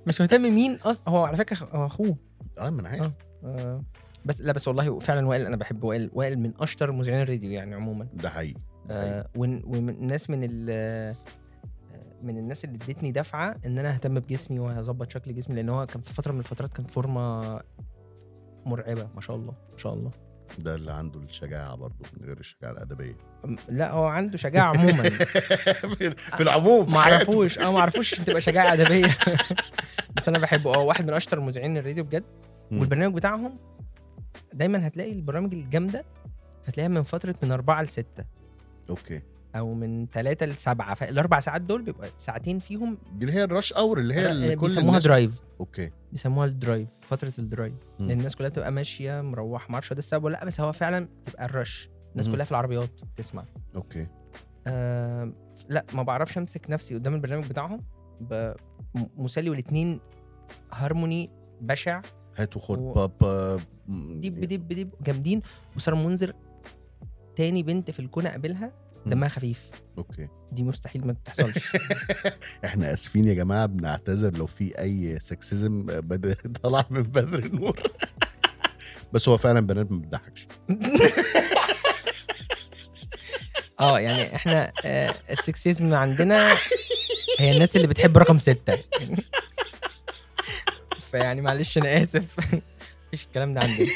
مش 0.07 0.21
مهتم 0.21 0.41
مين 0.41 0.79
أص... 0.85 1.00
هو 1.07 1.25
على 1.25 1.38
فكرة 1.38 1.69
هو 1.71 1.85
أخوه. 1.85 2.17
آه 2.59 2.69
ما 2.69 2.81
أنا 2.81 2.89
عارف. 2.89 3.01
آه. 3.01 3.13
آه، 3.45 3.83
بس 4.25 4.41
لا 4.41 4.53
بس 4.53 4.67
والله 4.67 5.00
فعلا 5.00 5.27
وائل 5.27 5.45
أنا 5.45 5.55
بحب 5.55 5.83
وائل. 5.83 6.09
وائل 6.13 6.39
من 6.39 6.53
أشطر 6.59 6.91
مذيعين 6.91 7.21
الراديو 7.21 7.51
يعني 7.51 7.75
عموما. 7.75 8.07
ده 8.13 8.29
حقيقي 8.29 8.59
آه، 8.89 9.27
ومن 9.35 9.61
ومن 9.65 10.07
ناس 10.07 10.29
من 10.29 10.43
ال 10.43 10.67
آه، 10.69 11.15
من 12.23 12.37
الناس 12.37 12.65
اللي 12.65 12.75
ادتني 12.75 13.11
دفعة 13.11 13.55
إن 13.65 13.77
أنا 13.77 13.93
أهتم 13.93 14.19
بجسمي 14.19 14.59
وأظبط 14.59 15.11
شكل 15.11 15.35
جسمي 15.35 15.55
لأن 15.55 15.69
هو 15.69 15.85
كان 15.85 16.01
في 16.01 16.13
فترة 16.13 16.31
من 16.31 16.39
الفترات 16.39 16.73
كان 16.73 16.85
فورمة 16.85 17.59
مرعبة 18.65 19.07
ما 19.15 19.21
شاء 19.21 19.35
الله 19.35 19.53
ما 19.71 19.77
شاء 19.77 19.93
الله. 19.93 20.11
ده 20.59 20.75
اللي 20.75 20.91
عنده 20.91 21.19
الشجاعة 21.19 21.75
برضه 21.75 21.95
من 22.19 22.25
غير 22.25 22.39
الشجاعة 22.39 22.71
الأدبية. 22.71 23.17
أم- 23.45 23.49
لا 23.69 23.91
هو 23.91 24.05
عنده 24.05 24.37
شجاعة 24.37 24.69
عموما. 24.77 25.09
في 26.37 26.39
العموم. 26.43 26.91
ما. 26.93 26.97
اعرفوش 26.99 27.59
أه 27.59 27.71
ما 27.71 27.79
اعرفوش 27.79 28.11
تبقى 28.13 28.41
شجاعة 28.41 28.73
أدبية. 28.73 29.05
بس 30.17 30.27
أنا 30.29 30.39
بحبه 30.39 30.75
آه 30.75 30.79
واحد 30.79 31.05
من 31.07 31.13
أشطر 31.13 31.39
مذيعين 31.39 31.77
الراديو 31.77 32.03
بجد. 32.03 32.23
والبرنامج 32.71 33.13
بتاعهم 33.15 33.57
دايما 34.53 34.88
هتلاقي 34.88 35.12
البرامج 35.12 35.53
الجامدة 35.53 36.03
هتلاقيها 36.67 36.88
من 36.89 37.03
فترة 37.03 37.36
من 37.43 37.51
أربعة 37.51 37.81
لستة. 37.84 38.25
okay. 38.89 39.21
أو 39.55 39.73
من 39.73 40.07
ثلاثة 40.07 40.45
لسبعة. 40.45 40.93
فالاربع 40.95 41.39
ساعات 41.39 41.61
دول 41.61 41.81
بيبقى 41.81 42.11
ساعتين 42.17 42.59
فيهم 42.59 42.97
دي 43.13 43.25
اللي 43.25 43.37
هي 43.37 43.43
ال 43.43 43.49
rush 43.49 43.73
hour 43.73 43.99
اللي 43.99 44.13
هي 44.13 44.31
اللي 44.31 44.55
كل 44.55 44.67
بيسموها 44.67 44.87
الناس 44.87 45.03
drive 45.04 45.41
okay. 45.60 45.91
بيسموها 46.11 46.45
ال 46.47 46.55
drive 46.55 46.89
فترة 47.01 47.33
ال 47.39 47.44
drive. 47.44 47.73
لأن 47.99 48.11
الناس 48.11 48.35
كلها 48.35 48.49
بتبقى 48.49 48.71
ماشية 48.71 49.21
مروح 49.21 49.69
ما 49.69 49.73
أعرفش 49.73 49.93
ده 49.93 49.99
السبب 49.99 50.23
ولا 50.23 50.33
لأ 50.33 50.45
بس 50.45 50.61
هو 50.61 50.71
فعلا 50.71 51.07
بتبقى 51.21 51.45
ال 51.45 51.54
rush 51.54 51.89
الناس 52.11 52.27
مم. 52.27 52.33
كلها 52.33 52.45
في 52.45 52.51
العربيات 52.51 52.89
بتسمع. 53.15 53.45
okay. 53.75 54.08
آه 54.67 55.33
لأ 55.69 55.85
ما 55.93 56.03
بعرفش 56.03 56.37
أمسك 56.37 56.69
نفسي 56.69 56.95
قدام 56.95 57.15
البرنامج 57.15 57.45
بتاعهم. 57.47 57.81
م- 58.21 58.53
مسلي 59.17 59.49
والاتنين 59.49 59.99
هارموني 60.73 61.29
بشع. 61.61 62.01
هات 62.37 62.57
وخد 62.57 62.77
و- 62.79 62.93
بابا 62.93 63.61
deep 64.19 64.39
deep 64.39 64.67
deep. 64.67 64.89
جامدين. 65.01 65.41
وساره 65.75 65.95
منذر 65.95 66.33
ثاني 67.36 67.63
بنت 67.63 67.91
في 67.91 67.99
الكون 67.99 68.25
أقابلها. 68.25 68.71
دمها 69.05 69.29
خفيف. 69.29 69.59
okay. 69.97 70.27
دي 70.51 70.63
مستحيل 70.63 71.07
ما 71.07 71.15
تحصلش. 71.25 71.71
إحنا 72.65 72.93
آسفين 72.93 73.27
يا 73.27 73.33
جماعة 73.33 73.65
بنعتذر 73.65 74.37
لو 74.37 74.45
في 74.45 74.79
أي 74.79 75.19
sexism 75.19 75.84
بدا 75.85 76.35
طلع 76.63 76.85
من 76.89 77.03
بدر 77.03 77.39
النور. 77.39 77.79
بس 79.13 79.29
هو 79.29 79.37
فعلا 79.37 79.59
بنات 79.59 79.91
ما 79.91 79.97
بتضحكش. 79.99 80.47
آه 83.79 83.99
يعني 83.99 84.35
إحنا 84.35 84.71
آه 84.85 85.13
ال 85.30 85.39
sexism 85.39 85.93
عندنا 85.93 86.55
هي 87.39 87.51
الناس 87.51 87.75
اللي 87.75 87.87
بتحب 87.87 88.17
رقم 88.17 88.37
ستة. 88.37 88.77
فيعني 91.11 91.41
معلش 91.41 91.77
أنا 91.77 92.03
آسف. 92.03 92.23
مفيش 93.07 93.23
الكلام 93.23 93.53
ده 93.53 93.61
عندنا. 93.61 93.87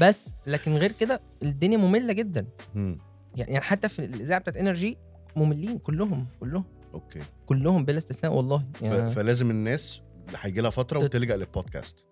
بس 0.00 0.34
لكن 0.46 0.72
غير 0.72 0.92
كده 0.92 1.20
الدنيا 1.42 1.76
مملة 1.76 2.12
جدا. 2.12 2.46
مم. 2.74 2.98
يعني 3.36 3.52
يعني 3.52 3.64
حتى 3.64 3.88
في 3.88 4.04
الإذاعة 4.04 4.40
بتاعت 4.40 4.56
NRJ 4.56 4.98
مملين 5.36 5.78
كلهم 5.78 6.26
كلهم. 6.40 6.64
okay. 6.94 7.20
كلهم 7.46 7.84
بلا 7.84 7.98
استثناء 7.98 8.32
والله. 8.34 8.64
ف... 8.74 8.82
يعني 8.82 9.10
فلازم 9.10 9.50
الناس 9.50 10.00
هيجي 10.36 10.60
لها 10.60 10.70
فترة 10.70 10.98
وتلجأ 10.98 11.36
للبودكاست. 11.36 12.06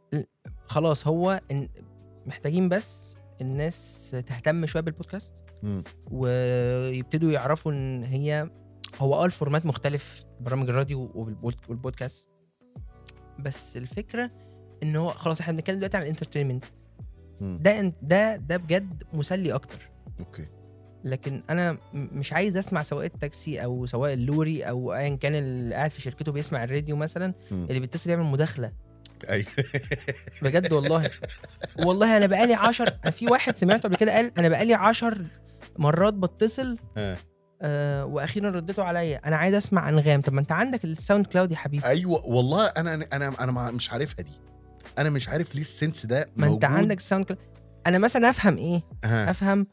خلاص 0.66 1.06
هو 1.06 1.40
إن 1.50 1.68
محتاجين 2.26 2.68
بس 2.68 3.16
الناس 3.40 4.10
تهتم 4.26 4.66
شوية 4.66 4.82
بالبودكاست. 4.82 5.32
مم. 5.62 5.84
ويبتدوا 6.10 7.32
يعرفوا 7.32 7.72
إن 7.72 8.04
هي 8.04 8.50
هو 8.98 9.14
آه 9.14 9.24
ال 9.24 9.30
format 9.30 9.66
مختلف 9.66 10.24
برامج 10.40 10.68
الراديو 10.68 11.10
والبود- 11.14 11.68
والبودكاست. 11.68 12.28
بس 13.38 13.76
الفكرة 13.76 14.30
إن 14.82 14.96
هو 14.96 15.10
خلاص 15.10 15.40
إحنا 15.40 15.52
بنتكلم 15.52 15.76
دلوقتي 15.76 15.96
عن 15.96 16.02
ال 16.02 16.07
entertainment. 16.07 16.64
ده 17.42 17.92
ده 18.02 18.36
ده 18.36 18.56
بجد 18.56 19.02
مسلي 19.12 19.52
أكتر. 19.54 19.88
okay. 20.20 20.46
لكن 21.04 21.42
أنا 21.50 21.72
م- 21.72 21.78
مش 21.92 22.32
عايز 22.32 22.56
أسمع 22.56 22.82
سواق 22.82 23.04
التاكسي 23.04 23.64
أو 23.64 23.86
سواق 23.86 24.12
اللوري 24.12 24.62
أو 24.62 24.94
أيا 24.94 25.16
كان 25.16 25.34
اللي 25.34 25.74
قاعد 25.74 25.90
في 25.90 26.00
شركته 26.02 26.32
بيسمع 26.32 26.64
الراديو 26.64 26.96
مثلا 26.96 27.34
مم. 27.50 27.66
اللي 27.68 27.80
بيتصل 27.80 28.10
يعمل 28.10 28.24
مداخلة. 28.24 28.72
أيوه. 29.28 29.46
بجد 30.42 30.72
والله. 30.72 31.10
والله 31.86 32.16
أنا 32.16 32.26
بقالي 32.26 32.54
10 32.54 32.96
أنا 33.04 33.10
في 33.10 33.26
واحد 33.26 33.56
سمعته 33.56 33.82
قبل 33.82 33.96
كده 33.96 34.12
قال 34.16 34.32
أنا 34.38 34.48
بقالي 34.48 34.74
10 34.74 35.16
مرات 35.78 36.14
بتصل. 36.14 36.76
آه 37.64 38.04
وأخيرا 38.04 38.50
ردته 38.50 38.82
عليا. 38.82 39.20
أنا 39.26 39.36
عايز 39.36 39.54
أسمع 39.54 39.88
أنغام. 39.88 40.20
طب 40.20 40.32
ما 40.32 40.40
أنت 40.40 40.52
عندك 40.52 40.84
ال 40.84 41.26
SoundCloud 41.26 41.50
يا 41.52 41.56
حبيبي. 41.56 41.86
أيوه 41.86 42.26
والله 42.26 42.66
أنا 42.66 42.94
أنا 43.12 43.42
أنا 43.44 43.70
مش 43.70 43.92
عارفها 43.92 44.22
دي. 44.22 44.30
أنا 44.98 45.10
مش 45.10 45.28
عارف 45.28 45.54
ليه 45.54 45.62
ال 45.62 45.70
sense 45.70 46.06
ده 46.06 46.28
ما 46.36 46.46
انت 46.46 46.64
موجود. 46.64 46.64
عندك 46.64 46.98
ال 46.98 47.24
SoundCloud 47.24 47.42
أنا 47.86 47.98
مثلا 47.98 48.30
افهم 48.30 48.56
إيه؟ 48.56 48.82
ها. 49.04 49.30
افهم 49.30 49.66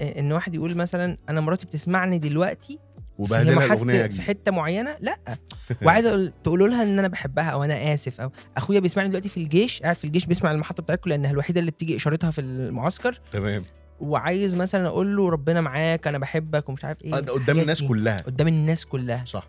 ان 0.00 0.32
واحد 0.32 0.54
يقول 0.54 0.74
مثلا 0.74 1.18
أنا 1.28 1.40
مراتي 1.40 1.66
بتسمعني 1.66 2.18
دلوقتي 2.18 2.78
في 3.16 3.22
وبهدلها 3.22 3.64
الأغنية 3.64 4.06
في 4.06 4.22
حتة 4.22 4.52
معينة؟ 4.52 4.96
لا. 5.00 5.16
وعايز 5.84 6.06
أقول 6.06 6.32
تقولوا 6.44 6.68
لها 6.68 6.82
إن 6.82 6.98
أنا 6.98 7.08
بحبها 7.08 7.50
أو 7.50 7.64
أنا 7.64 7.94
آسف 7.94 8.20
أو 8.20 8.32
أخويا 8.56 8.80
بيسمعني 8.80 9.08
دلوقتي 9.08 9.28
في 9.28 9.36
الجيش 9.36 9.82
قاعد 9.82 9.98
في 9.98 10.04
الجيش 10.04 10.26
بيسمع 10.26 10.52
المحطة 10.52 10.82
بتاعتكم 10.82 11.10
لأنها 11.10 11.30
الوحيدة 11.30 11.60
اللي 11.60 11.70
بتيجي 11.70 11.96
إشارتها 11.96 12.30
في 12.30 12.40
المعسكر. 12.40 13.20
تمام. 13.32 13.64
وعايز 14.00 14.54
مثلا 14.54 14.86
أقول 14.86 15.16
له 15.16 15.28
ربنا 15.28 15.60
معاك 15.60 16.06
أنا 16.08 16.18
بحبك 16.18 16.68
ومش 16.68 16.84
عارف 16.84 17.04
إيه. 17.04 17.14
آه، 17.14 17.20
قدام 17.20 17.58
الناس. 17.58 17.82
كلها. 17.82 18.20
قدام 18.20 18.48
الناس 18.48 18.86
كلها. 18.86 19.24
صح. 19.24 19.48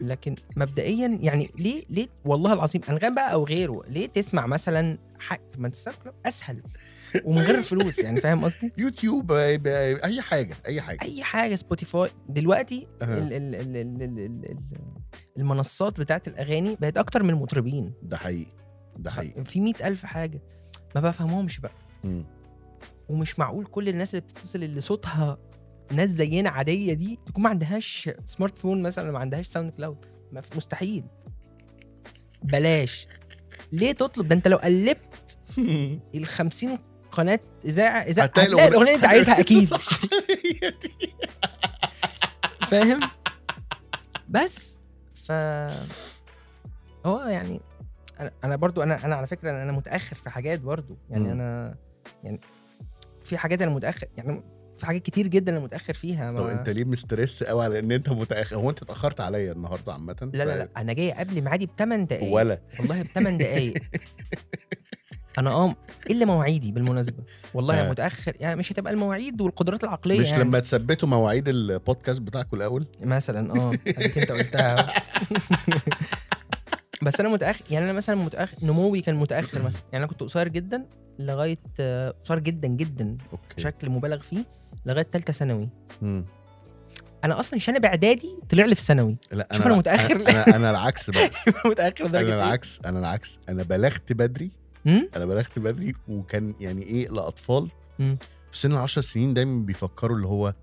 لكن 0.00 0.34
مبدئيا 0.56 1.18
يعني 1.22 1.50
ليه 1.58 1.84
ليه 1.90 2.08
والله 2.24 2.52
العظيم 2.52 2.82
أنغام 2.88 3.14
بقى 3.14 3.32
أو 3.32 3.44
غيره 3.44 3.82
ليه 3.88 4.06
تسمع 4.06 4.46
مثلا 4.46 4.98
حق 5.18 5.40
ما 5.58 5.70
أسهل 6.26 6.62
ومن 7.24 7.42
غير 7.42 7.62
فلوس 7.62 7.98
يعني 7.98 8.20
فاهم 8.20 8.44
قصدي؟ 8.44 8.72
يوتيوب 8.78 9.32
آه، 9.32 9.60
أي 10.04 10.22
حاجة 10.22 10.56
أي 10.66 10.80
حاجة. 10.80 10.98
أي 11.02 11.22
حاجة 11.22 11.54
Spotify. 11.54 12.10
دلوقتي 12.28 12.86
المنصات 15.38 16.00
بتاعت 16.00 16.28
الأغاني 16.28 16.76
بقت 16.80 16.96
أكتر 16.96 17.22
من 17.22 17.30
المطربين. 17.30 17.92
ده 18.02 18.16
حقيقي 18.16 18.52
ده 18.96 19.10
حقيقي. 19.10 19.44
في 19.44 19.60
مئة 19.60 19.86
ألف 19.86 20.04
حاجة. 20.04 20.40
ما 20.94 21.00
بفهمهمش 21.00 21.60
بقى. 21.60 21.72
ومش 23.08 23.38
معقول 23.38 23.66
كل 23.66 23.88
الناس 23.88 24.14
اللي 24.14 24.20
بتتصل 24.20 24.62
اللي 24.62 24.80
صوتها 24.80 25.38
ناس 25.92 26.10
زينا 26.10 26.50
عادية 26.50 26.92
دي 26.92 27.18
تكون 27.26 27.42
ما 27.42 27.50
عندهاش 27.50 28.10
smartphone 28.26 28.82
مثلا 28.82 29.10
ما 29.10 29.18
عندهاش 29.18 29.46
SoundCloud 29.46 30.04
مستحيل. 30.56 31.04
بلاش. 32.42 33.06
ليه 33.72 33.92
تطلب؟ 33.92 34.28
ده 34.28 34.34
انت 34.34 34.48
لو 34.48 34.56
قلبت 34.56 35.38
ال 36.14 36.26
50 36.26 36.78
قناة 37.12 37.40
إذاعة 37.64 37.98
إذاعة 38.02 38.26
هتلاقي 38.26 38.48
الأغنية 38.48 38.78
اللي 38.78 38.94
انت 38.94 39.04
عايزها 39.04 39.40
أكيد. 39.40 39.68
فاهم؟ 42.70 43.00
بس. 44.28 44.78
ف 45.14 45.32
هو 47.06 47.18
يعني 47.20 47.60
أنا 48.44 48.56
برضو 48.56 48.82
أنا 48.82 49.04
أنا 49.06 49.16
على 49.16 49.26
فكرة 49.26 49.50
أنا 49.50 49.72
متأخر 49.72 50.16
في 50.16 50.30
حاجات 50.30 50.60
برضو. 50.60 50.96
يعني. 51.10 51.32
أنا 51.32 51.74
يعني 52.24 52.40
في 53.24 53.38
حاجات 53.38 53.62
أنا 53.62 53.70
متأخر 53.70 54.06
يعني 54.16 54.42
في 54.78 54.86
حاجات 54.86 55.02
كتير 55.02 55.26
جدا 55.26 55.52
أنا 55.52 55.60
متأخر 55.60 55.94
فيها 55.94 56.32
طب 56.32 56.38
ما- 56.44 56.52
أنت 56.52 56.68
ليه 56.68 56.84
مسترس 56.84 57.42
قوي 57.42 57.64
على 57.64 57.78
إن 57.78 57.92
أنت 57.92 58.08
متأخر؟ 58.08 58.56
هو 58.56 58.70
أنت 58.70 58.82
اتأخرت 58.82 59.20
عليا 59.20 59.52
النهارده 59.52 59.92
عامة؟ 59.92 60.16
لا 60.34 60.44
لا 60.44 60.56
لا 60.58 60.68
أنا 60.76 60.92
جاي 60.92 61.12
قبل 61.12 61.42
ميعادي 61.42 61.66
بثمان 61.66 62.06
دقايق. 62.06 62.32
ولا. 62.32 62.60
والله 62.80 63.02
بثمان 63.02 63.38
دقايق. 63.38 63.74
أنا 65.38 65.50
آه 65.50 65.76
إلا 66.10 66.26
مواعيدي 66.26 66.72
بالمناسبة. 66.72 67.22
والله 67.54 67.86
آه. 67.86 67.90
متأخر 67.90 68.32
يعني 68.40 68.56
مش 68.56 68.72
هتبقى 68.72 68.92
المواعيد 68.92 69.40
والقدرات 69.40 69.84
العقلية 69.84 70.20
مش 70.20 70.30
يعني. 70.30 70.44
لما 70.44 70.60
تثبتوا 70.60 71.08
مواعيد 71.08 71.48
البودكاست 71.48 72.20
بتاعكم 72.22 72.56
الأول؟ 72.56 72.86
مثلا 73.02 73.56
آه 73.60 73.72
أنت 74.16 74.32
قلتها. 74.32 74.76
بس 77.02 77.20
أنا 77.20 77.28
متاخر 77.28 77.62
يعني 77.70 77.84
أنا 77.84 77.92
مثلا 77.92 78.14
متاخر 78.16 78.56
نموي 78.62 79.00
كان 79.00 79.14
متأخر 79.16 79.62
مثلا. 79.66 79.82
يعني 79.92 80.04
أنا 80.04 80.06
كنت 80.06 80.22
قصير 80.22 80.48
جدا 80.48 80.86
لغاية 81.18 81.58
آه، 81.80 82.14
قصير 82.24 82.38
جدا 82.38 82.68
جدا 82.68 83.18
أوكي. 83.32 83.54
بشكل 83.56 83.90
مبالغ 83.90 84.20
فيه 84.20 84.44
لغاية 84.86 85.06
ثالثه 85.12 85.32
ثانوي. 85.32 85.68
أنا 87.24 87.40
أصلا 87.40 87.58
شنب 87.58 87.84
إعدادي 87.84 88.36
طلع 88.50 88.64
لي 88.64 88.74
في 88.74 88.82
ثانوي. 88.82 89.16
لا 89.32 89.48
شوف 89.52 89.66
أنا 89.66 89.76
متأخر. 89.76 90.16
أنا 90.16 90.30
أنا, 90.30 90.56
أنا 90.56 90.70
العكس 90.70 91.10
بقى. 91.10 91.30
متأخر 91.70 92.06
أنا 92.06 92.18
إيه؟ 92.18 92.34
العكس 92.34 92.80
أنا 92.84 92.98
العكس. 92.98 93.38
أنا 93.48 93.62
بلغت 93.62 94.12
بدري؟ 94.12 94.50
أنا 94.86 95.24
بلغت 95.26 95.58
بدري 95.58 95.94
وكان 96.08 96.54
يعني 96.60 96.82
إيه 96.82 97.08
لأطفال. 97.08 97.68
مم. 97.98 98.16
في 98.52 98.58
سن 98.58 98.74
10 98.74 99.02
سنين 99.02 99.34
دايما 99.34 99.66
بيفكروا 99.66 100.16
اللي 100.16 100.26
هو 100.26 100.54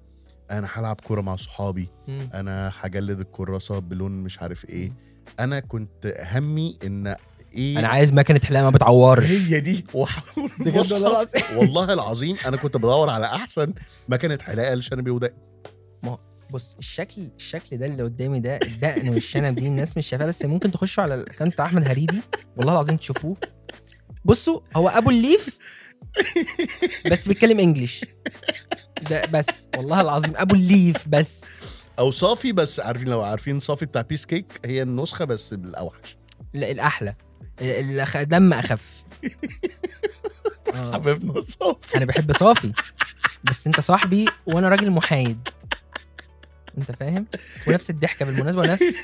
أنا 0.52 0.68
هلعب 0.74 1.02
كورة 1.02 1.22
مع 1.22 1.36
صحابي. 1.36 1.90
مم. 2.08 2.30
أنا 2.34 2.72
هجلد 2.80 3.20
الكراسة 3.20 3.80
بلون 3.80 4.12
مش 4.12 4.42
عارف 4.42 4.70
إيه. 4.70 4.92
أنا 5.40 5.60
كنت 5.60 6.28
همي 6.34 6.78
إن 6.84 7.16
إيه؟ 7.54 7.80
أنا 7.80 7.88
عايز 7.88 8.14
مكنة 8.14 8.40
حلاقة 8.44 8.64
ما 8.64 8.70
بتعورش. 8.70 9.26
هي 9.26 9.60
دي. 9.60 9.86
والله 11.58 11.94
العظيم. 11.94 12.38
أنا 12.46 12.58
كنت 12.58 12.78
بدور 12.78 13.10
على 13.10 13.26
أحسن 13.26 13.74
مكنة 14.10 14.38
حلاقة 14.42 14.76
لشنبي 14.76 15.12
وده. 15.12 15.34
بص 16.52 16.76
الشكل 16.80 17.30
الشكل 17.38 17.78
ده 17.78 17.86
اللي 17.86 18.04
قدامي 18.04 18.40
ده 18.40 18.60
الدقن 18.64 19.10
والشنب 19.10 19.56
دي 19.56 19.68
الناس 19.68 19.98
مش 19.98 20.08
شايفاه. 20.08 20.26
بس 20.26 20.46
ممكن 20.46 20.72
تخشوا 20.72 21.04
على 21.04 21.16
ال 21.16 21.20
account 21.20 21.54
بتاع 21.54 21.66
أحمد 21.66 21.88
هريدي. 21.88 22.22
والله 22.58 22.74
العظيم 22.74 22.98
تشوفوه. 22.98 23.38
بصوا 24.26 24.60
هو 24.76 24.90
أبو 24.90 25.10
الليف 25.10 25.58
بس 27.12 27.28
بيتكلم 27.28 27.60
English. 27.60 28.06
ده 29.10 29.26
بس 29.26 29.68
والله 29.78 30.02
العظيم 30.02 30.34
أبو 30.36 30.56
الليف 30.56 31.08
بس. 31.08 31.42
أو 32.00 32.12
صافي 32.12 32.52
بس 32.52 32.80
عارفين 32.80 33.08
لو 33.08 33.22
عارفين 33.22 33.60
صافي 33.60 33.86
بتاع 33.86 34.02
Peace 34.02 34.26
Cake 34.26 34.46
هي 34.66 34.82
النسخة 34.82 35.26
بس 35.26 35.54
بالأوحش. 35.54 36.18
لا، 36.54 36.72
الأحلى. 36.72 37.16
دم 38.24 38.54
أخف. 38.54 39.04
آه. 40.74 40.94
حبيبنا 40.94 41.42
صافي. 41.42 41.98
أنا 41.98 42.06
بحب 42.06 42.32
صافي. 42.32 42.74
بس 43.44 43.68
أنت 43.68 43.80
صاحبي 43.80 44.26
وأنا 44.46 44.70
راجل 44.70 44.92
محايد. 44.92 45.48
أنت 46.78 46.92
فاهم؟ 46.92 47.26
ونفس 47.68 47.90
الضحكة 47.90 48.26
بالمناسبة 48.26 48.62
ونفس 48.62 48.96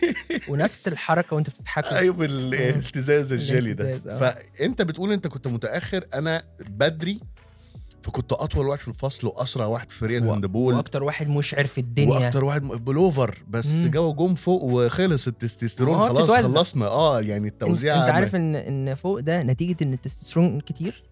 ونفس 0.48 0.88
الحركة 0.88 1.36
وأنت 1.36 1.50
بتضحكوا. 1.50 1.98
أيوه 1.98 2.14
بالالتزاز 2.14 3.34
الجيلي 3.34 3.74
ده. 3.74 4.02
آه. 4.08 4.20
فأنت 4.20 4.82
بتقول 4.82 5.12
أنت 5.12 5.28
كنت 5.28 5.48
متأخر. 5.48 6.06
أنا 6.14 6.44
بدري 6.60 7.20
فكنت 8.04 8.34
أطول 8.34 8.68
واحد 8.68 8.80
في 8.80 8.88
الفصل 8.88 9.28
وأسرع 9.28 9.66
واحد 9.66 9.90
في 9.92 9.98
فريق 9.98 10.22
ال 10.22 10.27
handball. 10.27 10.74
وأكتر 10.74 11.04
واحد 11.04 11.28
مشعر 11.28 11.68
في 11.68 11.78
الدنيا. 11.78 12.20
وأكتر 12.20 12.44
واحد 12.44 12.62
بلوفر. 12.62 13.38
بس. 13.48 13.68
جو 13.68 14.14
جم 14.14 14.36
فوق 14.36 14.64
وخلص 14.64 15.28
التستوستيرون. 15.28 16.00
خلاص 16.10 16.24
بتتوزع. 16.24 16.42
خلصنا. 16.42 16.88
آه 16.88 17.22
يعني 17.22 17.48
انت, 17.48 17.64
التوزيع 17.64 17.96
أنت 18.02 18.10
عارف 18.10 18.36
ان 18.36 18.56
إن 18.56 18.96
فوق 18.96 19.20
ده 19.20 19.44
نتيجة 19.44 19.78
إن 19.84 19.94
التستوستيرون 19.94 20.60
كتير؟ 20.62 21.04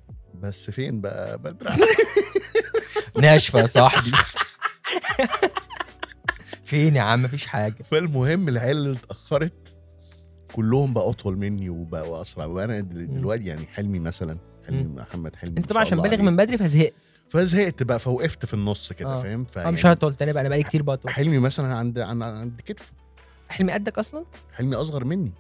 بس 0.42 0.70
فين 0.72 1.02
بقى؟ 1.02 1.38
بدر 1.38 1.76
ناشفة 3.22 3.60
يا 3.60 3.66
صاحبي. 3.66 4.12
فين 6.64 6.96
يا 6.96 7.02
عم؟ 7.02 7.24
مفيش 7.24 7.46
حاجة. 7.46 7.76
فالمهم 7.92 8.50
العيال 8.50 8.78
اللي 8.78 8.98
اتأخرت 8.98 9.67
كلهم 10.58 10.94
بقى 10.94 11.10
أطول 11.10 11.38
مني 11.38 11.70
وبقوا 11.70 12.22
أسرع. 12.22 12.46
وأنا. 12.46 12.80
دلوقتي 12.80 13.44
يعني 13.44 13.66
حلمي 13.66 14.00
مثلا 14.00 14.38
حلمي 14.68 14.84
محمد 14.84 15.36
حلمي 15.36 15.58
أنت 15.58 15.70
طبعا 15.70 15.82
عشان 15.82 16.02
بالغ. 16.02 16.22
من 16.22 16.36
بدري 16.36 16.58
فزهقت. 16.58 16.94
فزهقت 17.30 17.84
بقى 17.84 18.00
فوقفت 18.00 18.46
في 18.46 18.54
النص 18.54 18.94
كده 18.94 19.14
آه. 19.14 19.18
فاهم؟ 19.18 19.46
آه 19.58 19.72
مش 19.72 19.86
هطول 19.86 20.14
تاني 20.14 20.34
بقى 20.34 20.42
أنا 20.42 20.50
بقالي 20.50 20.64
كتير 20.64 20.84
بطول 20.84 21.12
حلمي 21.12 21.40
مثلا 21.40 21.76
عند 21.76 22.00
عند 22.00 22.24
عند 22.24 22.62
كتفه. 22.66 22.94
حلمي 23.50 23.72
قدك 23.72 24.00
أصلا؟ 24.00 24.26
حلمي 24.54 24.76
أصغر 24.76 25.04
مني. 25.04 25.32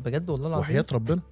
بجد 0.00 0.30
والله 0.30 0.48
العظيم. 0.48 0.62
وحياة 0.62 0.86
ربنا. 0.92 1.22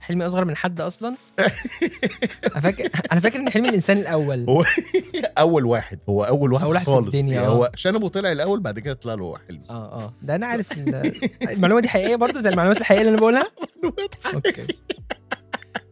حلمي 0.00 0.26
أصغر 0.26 0.44
من 0.44 0.56
حد 0.56 0.80
أصلا؟ 0.80 1.14
أنا 2.52 2.60
فاكر 2.60 2.88
أنا 3.12 3.20
فاكر 3.20 3.38
إن 3.38 3.50
حلمي 3.50 3.68
الإنسان 3.68 3.98
الأول. 3.98 4.46
هو 4.48 4.64
أول 5.38 5.64
واحد. 5.66 5.98
هو 6.08 6.24
أول 6.24 6.52
واحد, 6.52 6.64
أول 6.64 6.74
واحد 6.74 6.84
في 6.84 6.90
خالص. 6.90 7.06
الدنيا، 7.14 7.34
يعني 7.34 7.46
آه. 7.46 7.50
هو 7.50 7.70
شنبه 7.76 8.08
طلع 8.08 8.32
الأول 8.32 8.60
بعد 8.60 8.78
كده 8.78 8.94
طلع 8.94 9.14
له 9.14 9.24
هو 9.24 9.38
حلمي. 9.48 9.62
آه 9.70 9.72
آه. 10.04 10.14
ده 10.22 10.34
أنا 10.34 10.46
عارف 10.46 10.72
ال- 10.72 11.12
المعلومة 11.52 11.80
دي 11.80 11.88
حقيقية 11.88 12.16
برضو 12.16 12.40
زي 12.40 12.48
المعلومات 12.48 12.80
الحقيقية 12.80 13.00
اللي 13.02 13.10
أنا 13.10 13.18
بقولها؟ 13.20 13.50
أوكي. 14.34 14.66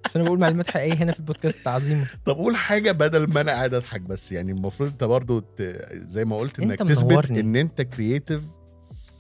بس 0.05 0.17
أنا 0.17 0.25
بقول 0.25 0.39
معلومات 0.39 0.71
حقيقية 0.71 0.95
هنا 1.03 1.13
في 1.13 1.19
البودكاست 1.19 1.69
عظيمه 1.69 2.07
طب 2.25 2.37
قول 2.37 2.57
حاجة 2.57 2.93
بدل 2.93 3.27
ما 3.33 3.41
أنا 3.41 3.53
قاعد 3.53 3.75
أضحك 3.75 4.01
بس. 4.01 4.33
يعني 4.33 4.53
المفروض 4.53 4.89
أنت 4.91 5.05
برضو 5.05 5.39
ت... 5.39 5.63
زي 5.93 6.25
ما 6.25 6.37
قلت 6.39 6.61
إنك 6.61 6.79
تثبت. 6.79 7.31
إن 7.31 7.57
أنت 7.57 7.83
creative 7.83 8.43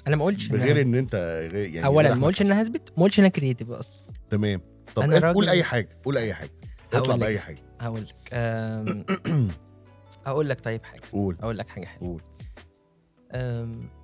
أنا 0.07 0.17
ما 0.17 0.25
قلتش 0.25 0.51
إن 0.51 0.57
بغير 0.57 0.81
إن 0.81 0.95
أنت 0.95 1.15
غير 1.53 1.69
يعني 1.75 1.87
اولا 1.87 2.15
ما 2.15 2.27
قلتش 2.27 2.43
ان 2.43 2.47
أنا 2.53 2.63
هثبت 2.63 2.93
ما 2.97 3.05
قلتش 3.05 3.19
ان 3.19 3.25
أنا 3.25 3.33
creative 3.33 3.71
أصلا. 3.71 3.95
تمام. 4.31 4.61
طب 4.97 5.03
أنا 5.03 5.15
إيه 5.15 5.21
قول 5.21 5.37
راجل- 5.37 5.49
أي 5.49 5.65
حاجة 5.65 5.89
قول 6.05 6.19
أي 6.19 6.35
حاجة. 6.35 6.51
اطلع 6.93 7.15
هقول 7.15 7.21
بأي 7.21 7.39
حاجة. 7.39 7.63
هقول 7.81 8.03
لك. 8.03 8.35
هقول 10.27 10.49
لك 10.49 10.61
طيب 10.61 10.85
حاجة. 10.85 11.03
قول. 11.13 11.37
أقول 11.41 11.59
لك 11.59 11.69
حاجة 11.69 11.85
حلوة. 11.87 12.09
قول. 12.09 12.23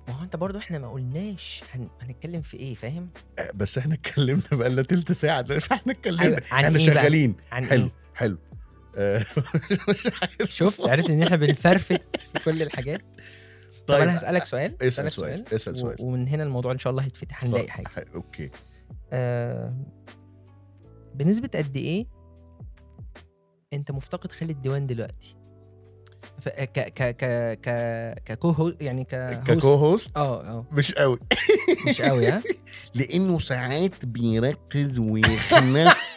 ما 0.07 0.13
هو 0.13 0.23
أنت 0.23 0.35
برضو 0.35 0.57
إحنا 0.57 0.79
ما 0.79 0.91
قلناش 0.91 1.63
هن... 1.71 1.87
هنتكلم 2.01 2.41
في 2.41 2.57
إيه 2.57 2.75
فاهم؟ 2.75 3.09
آه، 3.39 3.51
بس 3.55 3.77
إحنا 3.77 3.93
اتكلمنا 3.93 4.43
بقى 4.51 4.69
لنا 4.69 4.81
تلت 4.81 5.11
ساعة. 5.11 5.43
فإحنا 5.59 5.93
اتكلمنا. 5.93 6.21
أيوة، 6.23 6.41
عن 6.51 6.63
إحنا 6.65 6.79
إيه 6.79 6.85
بقى؟ 6.85 7.01
شغالين. 7.01 7.35
عن 7.51 7.65
حلو 7.65 7.83
إيه؟ 7.83 7.91
حلو. 8.15 8.37
آه،. 8.97 9.25
شفت؟ 10.49 10.81
عرفت 10.89 11.09
إن 11.09 11.23
إحنا 11.23 11.35
بنفرفت 11.35 12.01
في 12.33 12.45
كل 12.45 12.61
الحاجات. 12.61 13.01
طيب 13.87 14.01
أنا 14.01 14.17
هسألك 14.17 14.43
سؤال؟ 14.43 14.71
اسأل 14.75 14.87
هسألك 14.87 15.09
سؤال 15.09 15.53
اسأل 15.53 15.79
سؤال. 15.79 15.95
ومن 15.99 16.27
هنا 16.27 16.43
الموضوع 16.43 16.71
إن 16.71 16.77
شاء 16.77 16.91
الله 16.91 17.03
هيتفتح 17.03 17.43
هنلاقي 17.43 17.69
حاجة. 17.69 18.05
okay. 18.15 18.49
آه... 19.13 19.73
بنسبة 21.15 21.49
قد 21.55 21.77
إيه 21.77 22.05
أنت 23.73 23.91
مفتقد 23.91 24.31
خالد 24.31 24.49
الديوان 24.49 24.87
دلوقتي؟ 24.87 25.35
ف... 26.41 26.49
ك 26.49 26.79
ك 26.79 27.15
ك 27.17 27.25
ك 27.61 28.23
ككو. 28.25 28.71
يعني 28.81 29.03
ك 29.03 29.41
ككو 29.47 29.73
host 29.73 30.11
آه 30.17 30.41
آه. 30.41 30.65
مش 30.71 30.93
قوي. 30.93 31.19
مش 31.87 32.01
قوي 32.01 32.27
ها؟ 32.27 32.43
لأنه 32.95 33.39
ساعات 33.39 34.05
بيركز 34.05 34.99
ويخنف. 34.99 35.97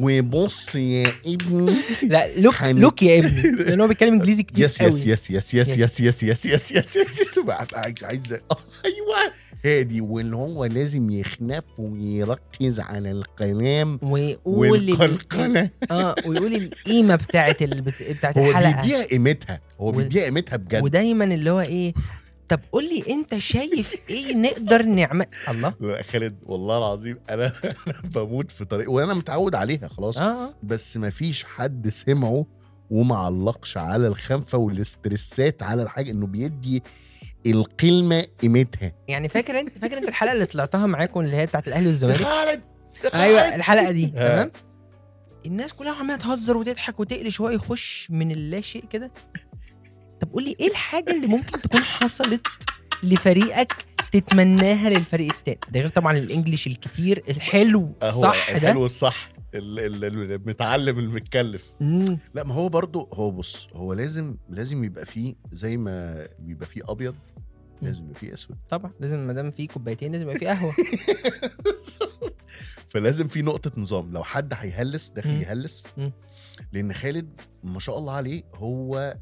وبص 0.00 0.74
يا 0.74 1.12
ابني. 1.26 1.76
لا 2.02 2.36
look 2.40 2.54
حن- 2.54 2.78
look 2.78 3.02
يا 3.02 3.18
ابني. 3.18 3.42
لأن 3.64 3.80
هو 3.80 3.88
بيتكلم 3.88 4.12
إنجليزي 4.14 4.42
كتير 4.42 4.64
yes 4.66 4.80
yes 4.80 5.06
yes 5.06 5.30
yes 5.30 5.54
yes 5.54 5.78
yes 5.78 6.00
yes 6.00 6.22
yes 6.22 6.44
yes 6.44 6.72
yes 6.72 6.96
yes 6.96 7.20
yes 7.20 7.38
عايز 8.02 8.32
أيوه. 8.32 9.32
هادي 9.64 10.00
واللي 10.00 10.36
هو 10.36 10.64
لازم 10.64 11.10
يخنف 11.10 11.64
ويركز 11.78 12.80
على 12.80 13.10
الكلام 13.10 13.98
ويقول 14.02 14.66
ال- 14.78 14.90
والقلقلة. 14.90 15.70
آه 15.90 16.14
ويقول 16.26 16.54
القيمة 16.54 17.16
بتاعت 17.16 17.62
ال... 17.62 17.80
بت- 17.80 18.02
بتاعت 18.10 18.38
هو 18.38 18.50
الحلقة. 18.50 18.80
بيديها 18.82 19.04
قيمتها 19.04 19.60
هو 19.80 19.92
بيديها 19.92 20.24
قيمتها 20.24 20.56
بجد. 20.56 20.82
ودايما 20.82 21.24
اللي 21.24 21.50
هو 21.50 21.60
إيه 21.60 21.94
طب 22.48 22.60
قول 22.72 22.84
لي 22.84 23.12
أنت 23.14 23.38
شايف 23.38 23.94
إيه 24.10 24.34
نقدر 24.36 24.82
نعمل؟ 24.82 25.26
الله. 25.48 25.74
لا 25.80 26.02
خالد 26.02 26.36
والله 26.46 26.78
العظيم 26.78 27.18
أنا 27.30 27.52
بموت 28.14 28.50
في 28.50 28.64
طريق 28.64 28.90
وأنا 28.90 29.14
متعود 29.14 29.54
عليها 29.54 29.88
خلاص. 29.88 30.18
آه. 30.18 30.54
بس 30.62 30.96
ما 30.96 31.10
فيش 31.10 31.44
حد 31.44 31.88
سمعه 31.88 32.46
وما 32.90 33.16
علقش 33.16 33.76
على 33.76 34.06
الخنفة 34.06 34.58
والاسترسات 34.58 35.62
على 35.62 35.82
الحاجة 35.82 36.10
إنه 36.10 36.26
بيدي 36.26 36.82
الكلمة 37.46 38.26
قيمتها. 38.42 38.92
يعني 39.08 39.28
فاكر 39.28 39.60
انت 39.60 39.78
فاكر 39.78 39.98
انت 39.98 40.08
الحلقة 40.08 40.32
اللي 40.32 40.46
طلعتها 40.46 40.86
معاكم 40.86 41.20
اللي 41.20 41.36
هي 41.36 41.46
بتاعت 41.46 41.68
الأهلي 41.68 41.86
والزمالك؟ 41.86 42.16
خالد 42.22 42.62
أيوه 43.14 43.54
الحلقة 43.54 43.90
دي. 43.90 44.06
تمام؟ 44.06 44.52
الناس 45.46 45.72
كلها 45.72 45.94
عمالة 45.94 46.16
تهزر 46.18 46.56
وتضحك 46.56 47.00
وتقلش 47.00 47.40
وهو 47.40 47.50
يخش 47.50 48.06
من 48.10 48.30
اللا 48.30 48.60
شيء 48.60 48.84
كده. 48.84 49.10
طب 50.20 50.32
قولي 50.32 50.56
إيه 50.60 50.68
الحاجة 50.70 51.10
اللي 51.12 51.26
ممكن 51.26 51.60
تكون 51.60 51.80
حصلت 51.80 52.46
لفريقك 53.02 53.72
تتمناها 54.12 54.90
للفريق 54.90 55.32
التاني؟ 55.38 55.58
ده 55.70 55.80
غير 55.80 55.88
طبعا 55.88 56.18
الإنجليش 56.18 56.66
الكتير 56.66 57.22
الحلو 57.28 57.92
أهو 58.02 58.22
صح 58.22 58.50
ده؟ 58.50 58.56
الحلو 58.58 58.84
الصح 58.84 59.28
ال- 59.54 59.78
ال- 59.78 60.04
ال- 60.04 60.32
المتعلم 60.32 60.98
المتكلف. 60.98 61.64
مم. 61.80 62.18
لا 62.34 62.44
ما 62.44 62.54
هو 62.54 62.68
برضو 62.68 63.08
هو 63.14 63.30
بص 63.30 63.68
هو 63.74 63.92
لازم 63.92 64.36
لازم 64.50 64.84
يبقى 64.84 65.06
فيه 65.06 65.34
زي 65.52 65.76
ما 65.76 66.26
بيبقى 66.38 66.66
فيه 66.66 66.80
أبيض 66.88 67.14
لازم 67.82 68.04
يبقى 68.04 68.20
فيه 68.20 68.32
أسود 68.34 68.56
طبعا 68.68 68.90
لازم 69.00 69.26
ما 69.26 69.32
دام 69.32 69.50
في 69.50 69.66
كوبايتين 69.66 70.12
لازم 70.12 70.22
يبقى 70.24 70.36
في 70.36 70.46
قهوة 70.46 70.72
فلازم 72.88 73.28
في 73.28 73.42
نقطة 73.42 73.80
نظام 73.80 74.12
لو 74.12 74.24
حد 74.24 74.54
هيهلس 74.54 75.08
داخل 75.10 75.30
مم. 75.30 75.40
يهلس 75.40 75.84
مم. 75.96 76.12
لأن 76.72 76.92
خالد 76.92 77.40
ما 77.64 77.80
شاء 77.80 77.98
الله 77.98 78.12
عليه 78.12 78.42
هو 78.54 79.16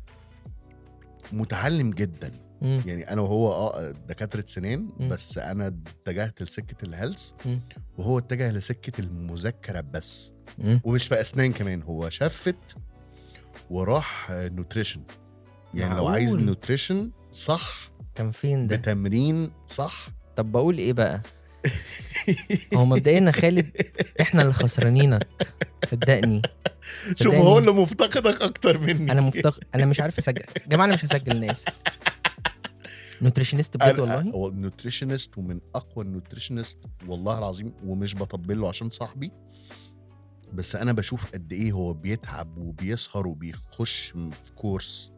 متعلم 1.32 1.90
جدا 1.90 2.32
مم. 2.62 2.82
يعني 2.86 3.10
أنا 3.12 3.20
وهو 3.20 3.52
آه 3.52 3.90
دكاترة 3.90 4.44
سنان 4.46 4.88
مم. 5.00 5.08
بس 5.08 5.38
أنا 5.38 5.66
اتجهت 6.06 6.42
لسكة 6.42 6.84
الهلس 6.84 7.34
مم. 7.46 7.60
وهو 7.98 8.18
اتجه 8.18 8.52
لسكة 8.52 9.00
المذاكرة 9.00 9.80
بس 9.80 10.30
مم. 10.58 10.80
ومش 10.84 11.06
في 11.06 11.20
أسنان 11.20 11.52
كمان 11.52 11.82
هو 11.82 12.08
شفت 12.08 12.76
وراح 13.70 14.30
nutrition 14.30 15.02
يعني 15.74 15.94
لو 15.94 16.06
عايز 16.06 16.30
معقول؟ 16.30 16.46
nutrition 16.46 17.10
صح 17.32 17.90
كان 18.14 18.31
فين 18.31 18.66
ده؟ 18.66 18.77
بتمرين 18.77 19.50
صح؟ 19.66 20.09
طب 20.37 20.53
بقول 20.53 20.79
إيه 20.79 20.92
بقى؟ 20.92 21.20
هو 22.74 22.85
مبدئيا 22.85 23.20
يا 23.20 23.31
خالد 23.33 23.70
إحنا 24.20 24.42
اللي 24.42 24.53
خسرانينك. 24.53 25.29
صدقني. 25.85 26.42
شوف. 27.14 27.35
هو 27.35 27.59
اللي 27.59 27.70
مفتقدك 27.70 28.42
أكتر 28.42 28.79
مني. 28.79 29.12
أنا 29.12 29.20
مفتق 29.20 29.61
أنا 29.74 29.87
مش 29.87 30.00
عارف 30.00 30.18
أسجل. 30.18 30.42
يا 30.62 30.68
جماعة 30.68 30.87
أنا 30.87 30.94
مش 30.94 31.05
هسجل 31.05 31.37
أنا 31.37 31.53
آسف. 31.53 31.64
nutritionist 33.22 33.76
بجد 33.77 33.98
والله؟ 33.98 34.20
هو 34.20 34.50
nutritionist 34.50 35.38
ومن 35.38 35.61
أقوى 35.74 36.05
ال 36.04 36.10
nutritionist 36.10 36.78
والله 37.07 37.38
العظيم 37.38 37.72
ومش 37.85 38.14
بطبل 38.14 38.61
له 38.61 38.68
عشان 38.68 38.90
صاحبي. 38.90 39.33
بس 40.53 40.77
أنا 40.77 40.92
بشوف 40.92 41.27
قد 41.27 41.53
إيه 41.53 41.72
هو 41.72 41.92
بيتعب 41.92 42.59
وبيسهر 42.59 43.27
وبيخش 43.27 44.11
في 44.42 44.53
course 44.56 45.13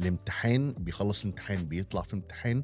الامتحان 0.00 0.72
بيخلص 0.72 1.22
الامتحان 1.22 1.64
بيطلع 1.66 2.02
في 2.02 2.14
امتحان 2.14 2.62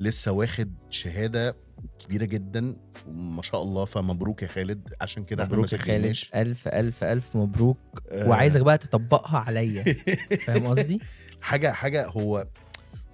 لسه 0.00 0.32
واخد 0.32 0.74
شهادة 0.90 1.56
كبيرة 1.98 2.24
جدا 2.24 2.76
ما 3.06 3.42
شاء 3.42 3.62
الله 3.62 3.84
فمبروك 3.84 4.42
يا 4.42 4.48
خالد. 4.48 4.94
عشان 5.00 5.24
كده 5.24 5.44
مبروك 5.44 5.72
يا 5.72 5.78
خالد. 5.78 6.16
ألف 6.34 6.68
ألف 6.68 7.04
ألف 7.04 7.36
مبروك. 7.36 7.78
آه، 8.10 8.28
وعايزك 8.28 8.60
بقى 8.60 8.78
تطبقها 8.78 9.38
عليا. 9.38 9.84
فاهم 10.46 10.66
قصدي؟ 10.66 11.00
حاجة 11.40 11.72
حاجة 11.72 12.06
هو 12.08 12.48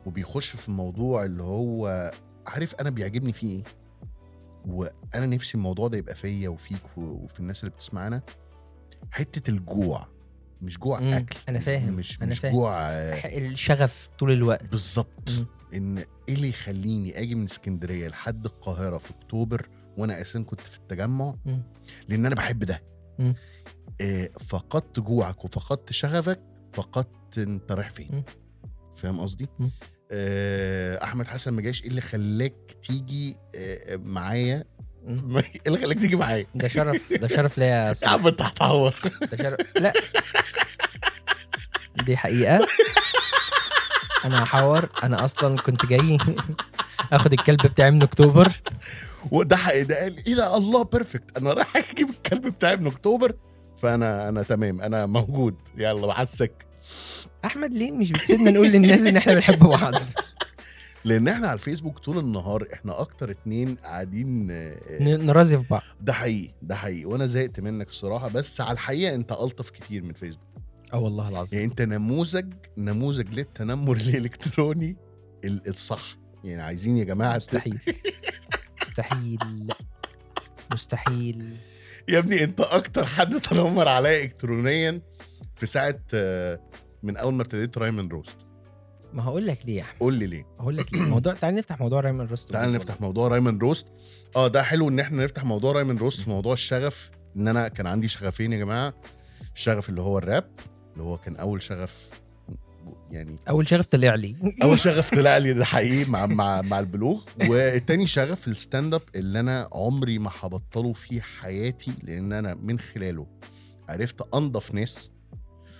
وبيخش 0.06 0.50
في 0.50 0.68
الموضوع 0.68 1.24
اللي 1.24 1.42
هو 1.42 2.12
عارف 2.46 2.74
أنا 2.74 2.90
بيعجبني 2.90 3.32
فيه 3.32 3.48
إيه؟ 3.56 3.62
وأنا 4.66 5.26
نفسي 5.26 5.54
الموضوع 5.54 5.88
ده 5.88 5.98
يبقى 5.98 6.14
فيا 6.14 6.48
وفيك 6.48 6.82
وفي 6.96 7.40
الناس 7.40 7.60
اللي 7.60 7.70
بتسمعنا. 7.70 8.22
حتة 9.10 9.50
الجوع. 9.50 10.13
مش 10.62 10.78
جوع 10.78 11.00
مم، 11.00 11.12
أكل 11.12 11.36
أنا 11.48 11.58
فاهم، 11.58 11.92
مش 11.92 12.22
أنا 12.22 12.30
مش 12.30 12.38
فاهم. 12.38 12.52
جوع 12.52 12.78
الشغف 13.24 14.08
طول 14.18 14.30
الوقت 14.32 14.70
بالظبط. 14.70 15.28
إن 15.74 15.98
إيه 15.98 16.34
اللي 16.34 16.48
يخليني 16.48 17.18
آجي 17.20 17.34
من 17.34 17.44
اسكندرية 17.44 18.08
لحد 18.08 18.44
القاهرة 18.46 18.98
في 18.98 19.10
أكتوبر 19.10 19.68
وأنا 19.98 20.20
أساسا 20.20 20.42
كنت 20.42 20.60
في 20.60 20.76
التجمع 20.78 21.34
مم. 21.44 21.62
لأن 22.08 22.26
أنا 22.26 22.34
بحب 22.34 22.64
ده 22.64 22.82
مم. 23.18 23.34
آه، 24.00 24.30
فقدت 24.46 25.00
جوعك 25.00 25.44
وفقدت 25.44 25.92
شغفك 25.92 26.40
فقدت 26.74 27.38
أنت 27.38 27.72
رايح 27.72 27.90
فين. 27.90 28.22
فاهم 28.96 29.20
قصدي. 29.20 29.48
آه، 30.10 31.04
أحمد 31.04 31.26
حسن 31.26 31.52
ما 31.54 31.62
جاش 31.62 31.82
إيه 31.82 31.88
اللي 31.88 32.00
خلاك 32.00 32.76
تيجي 32.82 33.36
آه، 33.54 33.96
معايا 33.96 34.64
اللي 35.66 35.78
خلاك 35.78 35.98
تيجي 35.98 36.16
معايا؟ 36.16 36.46
ده 36.54 36.68
شرف 36.68 37.12
ده 37.12 37.28
شرف 37.28 37.58
ليا 37.58 37.66
يا. 38.02 38.08
عم 38.08 38.26
أنت 38.26 38.42
هتعور. 38.42 38.94
ده 39.32 39.36
شرف. 39.36 39.60
لا. 39.76 39.92
دي 42.06 42.16
حقيقة. 42.16 42.66
أنا 44.24 44.42
هحور. 44.44 44.88
أنا 45.04 45.24
أصلا 45.24 45.56
كنت 45.56 45.86
جاي 45.86 46.18
آخد 47.12 47.32
الكلب 47.32 47.60
بتاعي 47.66 47.90
من 47.90 48.02
أكتوبر. 48.02 48.52
وده 49.30 49.56
حق- 49.56 49.80
ده 49.82 50.00
قال 50.02 50.16
إيه 50.26 50.34
ده؟ 50.34 50.56
الله 50.56 50.84
بيرفكت 50.84 51.36
أنا 51.36 51.50
رايح 51.52 51.76
أجيب 51.76 52.10
الكلب 52.10 52.46
بتاعي 52.46 52.76
من 52.76 52.86
أكتوبر. 52.86 53.32
فأنا 53.82 54.28
أنا 54.28 54.42
تمام. 54.42 54.80
أنا 54.80 55.06
موجود. 55.06 55.54
يلا 55.76 56.06
مع 56.06 56.22
السكة. 56.22 56.64
أحمد 57.44 57.72
ليه 57.72 57.92
مش 57.92 58.10
بتسيبنا 58.12 58.50
نقول 58.50 58.66
للناس 58.66 59.00
إن 59.00 59.16
إحنا 59.16 59.34
بنحب 59.34 59.58
بعض؟ 59.58 59.94
لأن 61.04 61.28
إحنا 61.28 61.46
على 61.48 61.54
الفيسبوك 61.54 61.98
طول 61.98 62.18
النهار 62.18 62.66
إحنا 62.72 63.00
أكتر 63.00 63.30
اتنين 63.30 63.74
قاعدين 63.74 64.48
آه، 64.50 65.02
نرازي 65.02 65.58
في 65.58 65.64
بعض. 65.70 65.82
ده 66.00 66.12
حقيقي 66.12 66.54
ده 66.62 66.74
حقيقي 66.76 67.04
وأنا 67.04 67.26
زهقت 67.26 67.60
منك 67.60 67.88
الصراحة 67.88 68.28
بس 68.28 68.60
على 68.60 68.72
الحقيقة 68.72 69.14
انت 69.14 69.32
ألطف 69.32 69.70
كتير 69.70 70.02
من 70.02 70.12
فيسبوك. 70.12 70.44
آه 70.92 70.98
والله 70.98 71.28
العظيم. 71.28 71.58
يعني 71.60 71.70
انت 71.70 71.82
نموذج 71.82 72.52
نموذج 72.78 73.34
للتنمر 73.34 73.96
الإلكتروني 74.06 74.96
ال- 75.44 75.68
الصح. 75.68 76.16
يعني 76.44 76.62
عايزين 76.62 76.96
يا 76.96 77.04
جماعة 77.04 77.36
مستحيل. 77.36 77.78
مستحيل. 78.88 79.38
مستحيل. 80.72 81.56
يا 82.08 82.18
ابني 82.18 82.44
انت 82.44 82.60
أكتر 82.60 83.06
حد 83.06 83.40
تنمر 83.40 83.88
عليا 83.88 84.24
الكترونيا 84.24 85.00
في 85.56 85.66
ساعة 85.66 86.00
آه، 86.14 86.60
من 87.02 87.16
أول 87.16 87.34
ما 87.34 87.42
ابتديت 87.42 87.78
Rhyme 87.78 88.03
n 88.03 88.08
Roast. 88.08 88.36
ما 89.14 89.24
هقول 89.24 89.46
لك 89.46 89.58
ليه 89.66 89.76
يا 89.76 89.82
أحمد. 89.82 90.00
قول 90.00 90.14
لي 90.14 90.26
ليه. 90.26 90.46
هقول 90.60 90.76
لك 90.76 90.92
ليه. 90.92 91.02
موضوع 91.02 91.34
تعال 91.34 91.54
نفتح 91.54 91.80
موضوع 91.80 92.00
Rhyme 92.00 92.22
n 92.22 92.26
Roast 92.26 92.50
تعال 92.52 92.72
نفتح 92.72 93.00
موضوع 93.00 93.28
رايمن 93.28 93.58
روست 93.58 93.86
آه 94.36 94.48
ده 94.48 94.62
حلو 94.62 94.88
إن 94.88 95.00
إحنا 95.00 95.24
نفتح 95.24 95.44
موضوع 95.44 95.72
Rhyme 95.72 95.94
n 95.94 95.98
Roast 95.98 96.20
في 96.20 96.30
موضوع 96.30 96.52
الشغف. 96.52 97.10
إن 97.36 97.48
أنا 97.48 97.68
كان 97.68 97.86
عندي 97.86 98.08
شغفين 98.08 98.52
يا 98.52 98.58
جماعة. 98.58 98.94
الشغف 99.56 99.88
اللي 99.88 100.00
هو 100.00 100.18
الراب 100.18 100.50
اللي 100.92 101.02
هو 101.04 101.18
كان 101.18 101.36
أول 101.36 101.62
شغف 101.62 102.08
يعني 103.10 103.36
أول 103.48 103.68
شغف 103.68 103.86
طلع 103.86 104.14
لي. 104.14 104.36
أول 104.62 104.78
شغف 104.78 105.10
طلع 105.18 105.38
لي 105.38 105.52
ده 105.52 105.64
حقيقي 105.64 106.10
مع 106.10 106.26
مع 106.26 106.62
مع 106.62 106.80
البلوغ. 106.80 107.20
والتاني 107.48 108.06
شغف 108.06 108.48
ال 108.48 108.56
stand 108.56 108.94
up 108.94 109.02
اللي 109.14 109.40
أنا 109.40 109.68
عمري 109.72 110.18
ما 110.18 110.30
هبطله 110.40 110.92
في 110.92 111.20
حياتي 111.20 111.92
لأن 112.02 112.32
أنا 112.32 112.54
من 112.54 112.78
خلاله 112.80 113.26
عرفت 113.88 114.34
أنضف 114.34 114.74
ناس. 114.74 115.10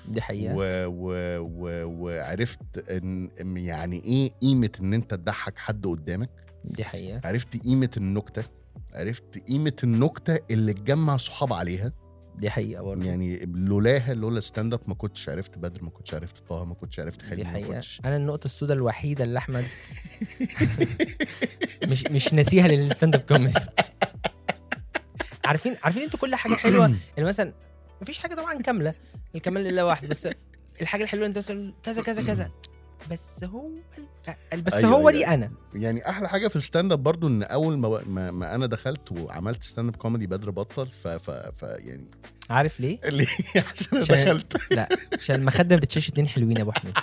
دي 0.09 0.23
حقيقة. 0.23 0.55
و 0.55 0.61
و 0.89 1.13
و 1.41 1.89
وعرفت 2.05 2.89
إن 2.91 3.31
يعني 3.57 4.05
إيه 4.05 4.33
قيمة 4.43 4.71
إن 4.81 4.95
أنت 4.95 5.15
تضحك 5.15 5.59
حد 5.59 5.87
قدامك؟ 5.87 6.31
دي 6.65 6.85
حقيقة. 6.85 7.21
عرفت 7.25 7.63
قيمة 7.63 7.91
النكتة؟ 7.97 8.45
عرفت 8.95 9.39
قيمة 9.49 9.73
النكتة 9.85 10.39
اللي 10.51 10.73
تجمع 10.73 11.17
صحاب 11.17 11.53
عليها؟ 11.53 11.93
دي 12.39 12.51
حقيقة 12.51 12.83
برضه. 12.83 13.05
يعني 13.05 13.45
لولاها 13.55 14.15
لولا 14.15 14.41
stand 14.41 14.75
up 14.75 14.81
ما 14.87 14.95
كنتش 14.95 15.29
عرفت 15.29 15.59
بدر 15.59 15.83
ما 15.85 15.91
كنتش 15.91 16.15
عرفت 16.15 16.49
طه 16.49 16.65
ما 16.65 16.75
كنتش 16.75 17.01
عرفت 17.01 17.23
حلمي 17.23 17.37
دي 17.37 17.43
ما 17.45 17.51
حقيقة. 17.51 17.75
كنتش 17.75 18.01
أنا 18.05 18.17
النقطة 18.17 18.45
السوداء 18.45 18.77
الوحيدة 18.77 19.25
اللي 19.25 19.39
أحمد 19.39 19.65
مش 21.91 22.05
مش 22.05 22.35
ناسيها 22.35 22.69
لل 22.69 22.82
stand 22.82 23.15
up 23.15 23.21
comedy 23.21 23.61
عارفين 25.45 25.77
عارفين 25.85 26.03
أنتوا 26.03 26.19
كل 26.19 26.35
حاجة 26.35 26.55
حلوة؟ 26.55 26.87
اللي 26.87 27.29
مثلا 27.29 27.53
مفيش 28.05 28.19
حاجة 28.19 28.35
طبعا 28.35 28.63
كاملة 28.63 28.95
الكمال 29.35 29.65
لله 29.65 29.85
واحد 29.85 30.09
بس 30.09 30.29
الحاجة 30.81 31.03
الحلوة 31.03 31.27
أنت 31.27 31.39
مثلا 31.39 31.73
كذا 31.83 32.03
كذا 32.03 32.23
كذا 32.23 32.51
بس 33.11 33.45
هو 33.45 33.71
بس 34.55 34.75
أيوة، 34.75 34.91
هو 34.91 34.97
أيوة. 34.99 35.11
دي 35.13 35.27
أنا 35.27 35.51
يعني 35.75 36.09
أحلى 36.09 36.29
حاجة 36.29 36.49
في 36.49 36.57
ال 36.57 36.63
stand 36.63 36.93
up 36.93 37.03
برضو 37.03 37.29
إن 37.29 37.43
أول 37.43 37.79
ما, 37.79 38.03
ما, 38.07 38.31
ما 38.31 38.55
أنا 38.55 38.67
دخلت 38.67 39.13
وعملت 39.13 39.65
stand 39.65 39.89
up 39.89 39.97
comedy 39.97 40.27
بدر 40.27 40.51
بطل 40.51 40.87
ف, 40.87 41.09
ف, 41.09 41.31
ف 41.31 41.63
يعني 41.63 42.07
عارف 42.51 42.81
ليه؟ 42.81 42.99
اللي 43.09 43.27
عشان 43.57 43.99
أنا 43.99 44.05
دخلت 44.05 44.73
لا 44.73 44.89
عشان 45.19 45.37
المخدة 45.37 45.77
ما 45.77 45.81
بتشيلش 45.81 46.09
اتنين 46.09 46.29
حلوين 46.29 46.57
يا 46.57 46.63
أبو 46.63 46.73
حميد 46.73 46.95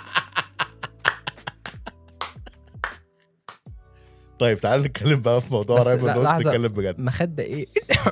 طيب 4.38 4.58
تعال 4.58 4.82
نتكلم 4.82 5.20
بقى 5.20 5.40
في 5.40 5.52
موضوع 5.54 5.78
roast 5.82 6.04
لحظة. 6.04 6.38
نتكلم 6.38 6.68
بجد 6.72 7.00
مخدة 7.00 7.42
إيه؟ 7.42 7.66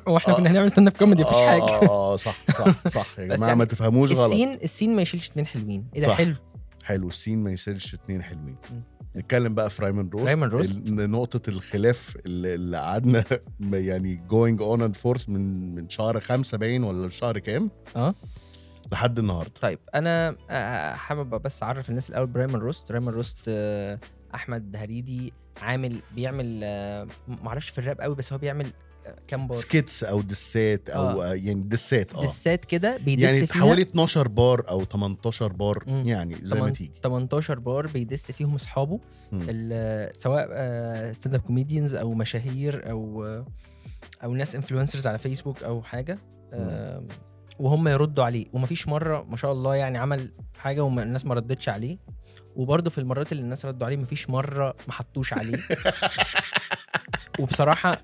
وإحنا 0.06 0.34
آه. 0.34 0.36
كنا 0.36 0.50
هنعمل 0.50 0.70
stand 0.70 0.88
up 0.88 0.92
comedy 0.96 1.22
مفيش 1.22 1.36
آه، 1.36 1.50
حاجة 1.50 1.62
آه 1.88 2.16
صح 2.16 2.36
صح 2.58 2.88
صح 2.88 3.18
يا 3.18 3.26
جماعة 3.26 3.48
يعني 3.48 3.58
ما 3.58 3.64
تفهموش 3.64 4.12
غلط 4.12 4.32
ال 4.32 4.36
scene 4.36 4.52
ال 4.52 4.60
scene 4.60 4.96
ما 4.96 5.02
يشيلش 5.02 5.30
اتنين 5.30 5.46
حلوين 5.46 5.86
إيه 5.94 6.00
ده. 6.00 6.14
حلو 6.14 6.34
حلو 6.84 7.08
ال 7.08 7.14
scene 7.14 7.44
ما 7.44 7.50
يصيرش 7.50 7.94
اتنين 7.94 8.22
حلوين. 8.22 8.56
نتكلم 9.16 9.54
بقى 9.54 9.70
في 9.70 9.82
rhyme 9.82 10.01
and 10.01 10.12
roast 10.12 10.26
rhyme 10.26 10.43
and 10.43 10.52
roast. 10.52 10.90
نقطة 10.90 11.50
الخلاف 11.50 12.16
اللي 12.26 12.54
اللي 12.54 12.76
قعدنا 12.76 13.24
يعني 13.88 14.14
going 14.28 14.62
on 14.62 14.82
and 14.82 14.96
forth 14.96 15.28
من 15.28 15.74
من 15.74 15.88
شهر 15.88 16.20
خمسة 16.20 16.58
باين 16.58 16.84
ولا 16.84 17.08
شهر 17.08 17.38
كام؟ 17.38 17.70
آه. 17.96 18.14
لحد 18.92 19.18
النهارده 19.18 19.52
طيب 19.60 19.78
أنا 19.94 20.36
آه، 20.50 20.94
حابب 20.94 21.42
بس 21.42 21.62
أعرف 21.62 21.90
الناس 21.90 22.10
الأول 22.10 22.26
ب 22.26 22.29
rhyme 22.29 22.45
and 22.45 22.54
roast 22.54 22.92
rhyme 22.92 23.02
and 23.02 23.08
roast 23.08 23.38
آه، 23.48 23.98
أحمد 24.34 24.76
هريدي 24.76 25.32
عامل 25.62 26.02
بيعمل 26.14 26.60
آه، 26.64 27.06
معرفش 27.28 27.68
في 27.68 27.78
الراب 27.78 28.00
قوي 28.00 28.14
بس 28.14 28.32
هو 28.32 28.38
بيعمل 28.38 28.72
كام 29.28 29.46
bar؟ 29.46 29.58
skits 29.58 30.04
أو 30.04 30.22
دسات 30.22 30.90
أو 30.90 31.22
آه. 31.22 31.30
آه. 31.30 31.34
يعني 31.34 31.62
دسات 31.64 32.14
آه. 32.14 32.22
دسات 32.24 32.64
كده 32.64 32.96
بيدس 32.96 33.22
يعني 33.22 33.46
فيها؟ 33.46 33.62
حوالي 33.62 33.82
12 33.82 34.28
بار 34.28 34.64
أو 34.68 34.84
18 34.84 35.52
بار 35.52 35.84
مم. 35.86 36.06
يعني 36.06 36.36
زي 36.42 36.60
ما 36.60 36.70
تيجي. 36.70 36.92
18 37.02 37.58
بار 37.58 37.86
بيدس 37.86 38.30
فيهم 38.32 38.54
أصحابه. 38.54 39.00
سواء 40.14 40.48
stand 41.12 41.34
up 41.34 41.40
comedians 41.40 41.94
أو 41.94 42.14
مشاهير 42.14 42.90
أو 42.90 43.24
آه، 43.24 43.46
أو 44.24 44.34
ناس 44.34 44.54
influencers 44.54 45.06
على 45.06 45.18
فيسبوك 45.18 45.62
أو 45.62 45.82
حاجة 45.82 46.18
آم، 46.52 47.08
وهم 47.58 47.88
يردوا 47.88 48.24
عليه. 48.24 48.46
ومفيش 48.52 48.88
مرة 48.88 49.26
ما 49.30 49.36
شاء 49.36 49.52
الله 49.52 49.74
يعني 49.76 49.98
عمل 49.98 50.32
حاجة 50.58 50.80
والناس 50.84 51.24
ما 51.26 51.34
ردتش 51.34 51.68
عليه. 51.68 51.98
وبرضه 52.56 52.90
في 52.90 52.98
المرات 52.98 53.32
اللي 53.32 53.42
الناس 53.42 53.64
ردوا 53.66 53.86
عليه 53.86 53.96
مفيش 53.96 54.30
مرة 54.30 54.74
ما 54.86 54.92
حطوش 54.92 55.32
عليه. 55.32 55.58
وبصراحة 57.38 58.02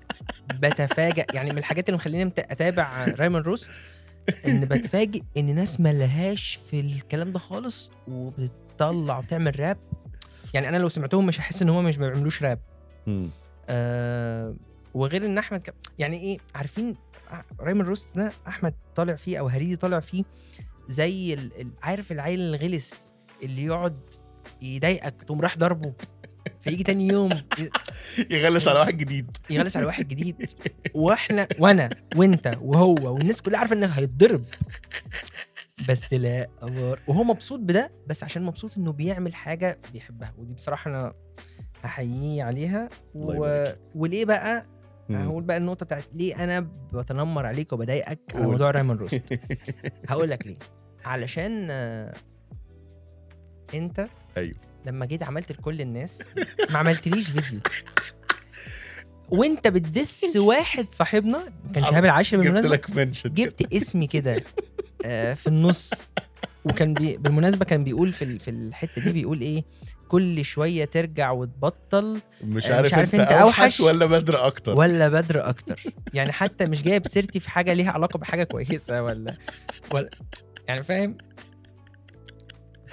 بتفاجئ 0.53 1.25
يعني 1.33 1.51
من 1.51 1.57
الحاجات 1.57 1.89
اللي 1.89 1.97
مخليني 1.97 2.31
أتابع 2.37 3.05
rhyme 3.05 3.27
and 3.27 3.41
roast 3.41 3.69
إن 4.45 4.65
بتفاجئ 4.65 5.21
إن 5.37 5.55
ناس 5.55 5.79
ملهاش 5.79 6.59
في 6.69 6.79
الكلام 6.79 7.31
ده 7.31 7.39
خالص 7.39 7.91
وبتطلع 8.07 9.17
وتعمل 9.17 9.59
راب. 9.59 9.77
يعني 10.53 10.69
أنا 10.69 10.77
لو 10.77 10.89
سمعتهم 10.89 11.25
مش 11.25 11.39
هحس 11.39 11.61
إن 11.61 11.69
هم 11.69 11.85
مش 11.85 11.97
ما 11.97 12.07
بيعملوش 12.09 12.43
راب. 12.43 12.59
آه 13.69 14.55
وغير 14.93 15.25
إن 15.25 15.37
أحمد 15.37 15.61
ك... 15.61 15.73
يعني 15.99 16.17
إيه 16.19 16.37
عارفين 16.55 16.95
رايمون 17.59 17.85
روست 17.85 18.15
ده 18.17 18.31
أحمد 18.47 18.73
طالع 18.95 19.15
فيه 19.15 19.39
أو 19.39 19.47
هريدي 19.47 19.75
طالع 19.75 19.99
فيه 19.99 20.23
زي 20.89 21.33
ال... 21.33 21.61
ال- 21.61 21.71
عارف 21.83 22.11
العيل 22.11 22.39
الغلس 22.39 23.07
اللي 23.43 23.65
يقعد 23.65 23.99
يضايقك 24.61 25.23
تقوم 25.23 25.41
راح 25.41 25.57
ضربه؟ 25.57 25.93
فيجي 26.69 26.83
تاني 26.83 27.07
يوم. 27.07 27.29
يغلس 28.31 28.67
على 28.67 28.79
واحد 28.79 28.97
جديد. 28.97 29.37
يغلس 29.49 29.77
على 29.77 29.85
واحد 29.85 30.07
جديد. 30.07 30.49
وإحنا 30.93 31.47
وأنا 31.59 31.89
وانت 32.15 32.57
وهو 32.61 32.95
والناس 33.13 33.41
كلها 33.41 33.59
عارفة 33.59 33.75
انه 33.75 33.87
هيتضرب. 33.87 34.45
بس 35.89 36.13
لا 36.13 36.47
أمر. 36.63 36.99
وهو 37.07 37.23
مبسوط 37.23 37.59
بده 37.59 37.91
بس 38.07 38.23
عشان 38.23 38.43
مبسوط 38.43 38.77
إنه 38.77 38.91
بيعمل 38.91 39.35
حاجة 39.35 39.79
بيحبها. 39.93 40.33
ودي 40.37 40.53
بصراحة 40.53 40.89
أنا 40.91 41.13
هحييه 41.83 42.43
عليها. 42.43 42.89
و... 43.15 43.65
وليه 43.95 44.25
بقى. 44.25 44.65
هقول 45.09 45.43
بقى 45.43 45.57
النقطة 45.57 45.85
بتاعت 45.85 46.03
ليه 46.13 46.43
أنا 46.43 46.59
بتنمر 46.93 47.45
عليك 47.45 47.73
وبضايقك 47.73 48.19
على. 48.35 48.43
موضوع 48.43 48.71
رايمون 48.71 48.97
روست. 48.97 49.39
هقول 50.09 50.29
لك 50.29 50.47
ليه. 50.47 50.57
علشان 51.05 51.67
آه، 51.71 52.13
أنت 53.73 54.07
أيوه. 54.37 54.55
لما 54.87 55.05
جيت 55.05 55.23
عملت 55.23 55.51
لكل 55.51 55.81
الناس 55.81 56.21
ما 56.69 56.77
عملتليش 56.79 57.27
فيديو. 57.29 57.59
وانت 59.29 59.67
بتدس 59.67 60.35
واحد 60.35 60.87
صاحبنا 60.91 61.53
كان 61.75 61.83
شهاب 61.83 62.05
العاشر 62.05 62.37
جبت 62.37 62.45
بالمناسبة. 62.45 62.69
لك 62.75 62.89
mention 62.89 63.33
جبت 63.33 63.73
اسمي 63.73 64.07
كده 64.07 64.43
آه، 65.05 65.33
في 65.33 65.47
النص. 65.47 65.91
وكان 66.65 66.93
بي 66.93 67.17
بالمناسبة 67.17 67.65
كان 67.65 67.83
بيقول 67.83 68.13
في 68.13 68.39
في 68.39 68.49
الحتة 68.51 69.01
دي 69.01 69.11
بيقول 69.11 69.41
إيه؟ 69.41 69.63
كل 70.07 70.45
شوية 70.45 70.85
ترجع 70.85 71.31
وتبطل 71.31 72.21
مش 72.43 72.65
آه، 72.65 72.75
عارف, 72.75 72.87
مش 72.87 72.93
عارف 72.93 73.15
أنت, 73.15 73.23
أنت 73.23 73.31
أوحش, 73.31 73.59
أوحش 73.59 73.79
ولا 73.79 74.05
بدر 74.05 74.47
أكتر. 74.47 74.75
ولا 74.77 75.09
بدر 75.09 75.49
أكتر. 75.49 75.83
يعني 76.13 76.31
حتى 76.31 76.65
مش 76.65 76.83
جايب 76.83 77.07
سيرتي 77.07 77.39
في 77.39 77.49
حاجة 77.49 77.73
ليها 77.73 77.91
علاقة 77.91 78.17
بحاجة 78.17 78.43
كويسة 78.43 79.03
ولا 79.03 79.33
ولا 79.93 80.09
يعني 80.67 80.83
فاهم؟ 80.83 81.17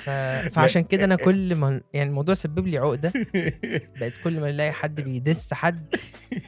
ف... 0.04 0.10
فعشان 0.54 0.84
كده 0.84 1.04
أنا 1.04 1.16
كل 1.16 1.54
ما 1.54 1.80
يعني 1.92 2.08
الموضوع 2.08 2.34
سبب 2.34 2.66
لي 2.66 2.78
عقدة 2.78 3.12
بقت 4.00 4.12
كل 4.24 4.40
ما 4.40 4.50
ألاقي 4.50 4.72
حد 4.72 5.00
بيدس 5.00 5.54
حد 5.54 5.94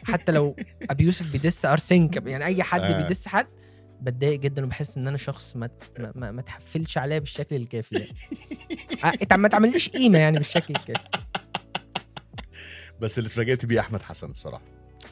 حتى 0.04 0.32
لو 0.32 0.56
أبي 0.90 1.04
يوسف 1.04 1.32
بيدس 1.32 1.64
أرسنك 1.64 2.26
يعني 2.26 2.44
أي 2.44 2.62
حد 2.62 2.80
آه. 2.80 3.02
بيدس 3.02 3.28
حد 3.28 3.46
بتضايق 4.00 4.40
جدا 4.40 4.64
وبحس 4.64 4.96
إن 4.96 5.08
أنا 5.08 5.16
شخص 5.16 5.56
ما 5.56 5.70
ما, 6.14 6.30
ما, 6.30 6.42
تحفلش 6.42 6.98
عليا 6.98 7.18
بالشكل 7.18 7.56
الكافي 7.56 7.94
يعني. 7.94 9.18
إنت 9.22 9.32
ما 9.32 9.48
تعمليش 9.48 9.88
قيمة 9.88 10.18
يعني 10.18 10.36
بالشكل 10.36 10.74
الكافي 10.74 11.08
بس 13.00 13.18
اللي 13.18 13.28
اتفاجئت 13.28 13.66
بيه 13.66 13.80
أحمد 13.80 14.02
حسن 14.02 14.30
الصراحة 14.30 14.64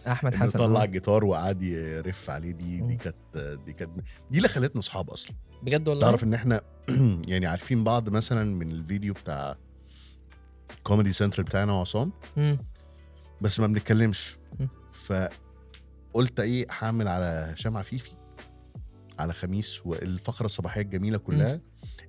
أحمد 0.07 0.35
حسن 0.35 0.59
طلع 0.59 0.81
آه. 0.81 0.85
الجيتار 0.85 1.25
وقعد 1.25 1.63
يرف 1.63 2.31
عليه 2.31 2.53
دي 2.53 2.81
دي. 2.81 2.97
كانت 2.97 3.59
دي 3.67 3.73
كانت 3.73 3.91
دي 4.31 4.39
اللي 4.39 4.49
خلتنا 4.49 4.81
أصحاب 4.81 5.11
أصلا 5.11 5.33
بجد 5.65 5.89
والله؟ 5.89 6.07
تعرف 6.07 6.25
إن 6.25 6.35
إحنا 6.35 6.61
يعني 7.29 7.47
عارفين 7.47 7.85
بعض 7.85 8.09
مثلا 8.09 8.57
من 8.57 8.71
الفيديو 8.71 9.15
بتاع 9.15 9.57
Comedy 10.83 11.13
Central 11.13 11.45
بتاعنا 11.45 11.73
وعصام. 11.73 12.13
بس 13.41 13.61
ما 13.61 13.67
بنتكلمش. 13.67 14.37
فقلت 14.93 16.41
إيه 16.41 16.67
هعمل 16.71 17.09
على 17.09 17.51
هشام 17.55 17.77
عفيفي 17.77 18.11
على 19.19 19.33
خميس 19.33 19.87
والفقرة 19.87 20.47
الصباحية 20.47 20.81
الجميلة 20.83 21.19
كلها. 21.19 21.61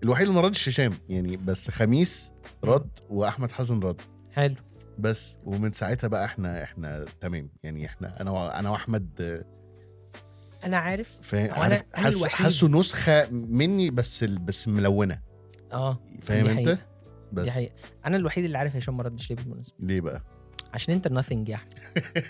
الوحيد 0.03 0.27
اللي 0.27 0.41
ما 0.41 0.47
ردش 0.47 0.69
هشام 0.69 0.97
يعني 1.09 1.37
بس 1.37 1.71
خميس 1.71 2.31
رد 2.63 2.89
وأحمد 3.09 3.51
حسن 3.51 3.79
رد. 3.79 4.01
حلو. 4.31 4.55
بس 4.99 5.37
ومن 5.45 5.73
ساعتها 5.73 6.07
بقى 6.07 6.25
إحنا 6.25 6.63
إحنا 6.63 7.05
تمام. 7.21 7.49
يعني 7.63 7.85
إحنا 7.85 8.21
أنا 8.21 8.59
أنا 8.59 8.69
وأحمد 8.69 9.43
أنا 10.65 10.77
عارف. 10.77 11.19
فاهم؟ 11.23 11.53
أنا 11.63 11.83
حاسه. 11.93 12.27
حاسه 12.27 12.67
نسخة 12.67 13.27
مني 13.31 13.89
بس 13.89 14.23
بس 14.23 14.67
ملونة. 14.67 15.19
آه 15.73 15.99
فاهم 16.21 16.47
أنت. 16.47 16.77
بس. 17.33 17.43
دي 17.43 17.51
حقيقة. 17.51 17.73
أنا 18.05 18.17
الوحيد 18.17 18.43
اللي 18.45 18.57
عارف 18.57 18.75
هشام 18.75 18.97
ما 18.97 19.03
ردش 19.03 19.29
ليه 19.29 19.35
بالمناسبة. 19.37 19.75
ليه 19.79 20.01
بقى؟ 20.01 20.21
عشان 20.73 20.93
أنت 20.93 21.07
nothing 21.07 21.49
يا 21.49 21.55
أحمد. 21.55 21.73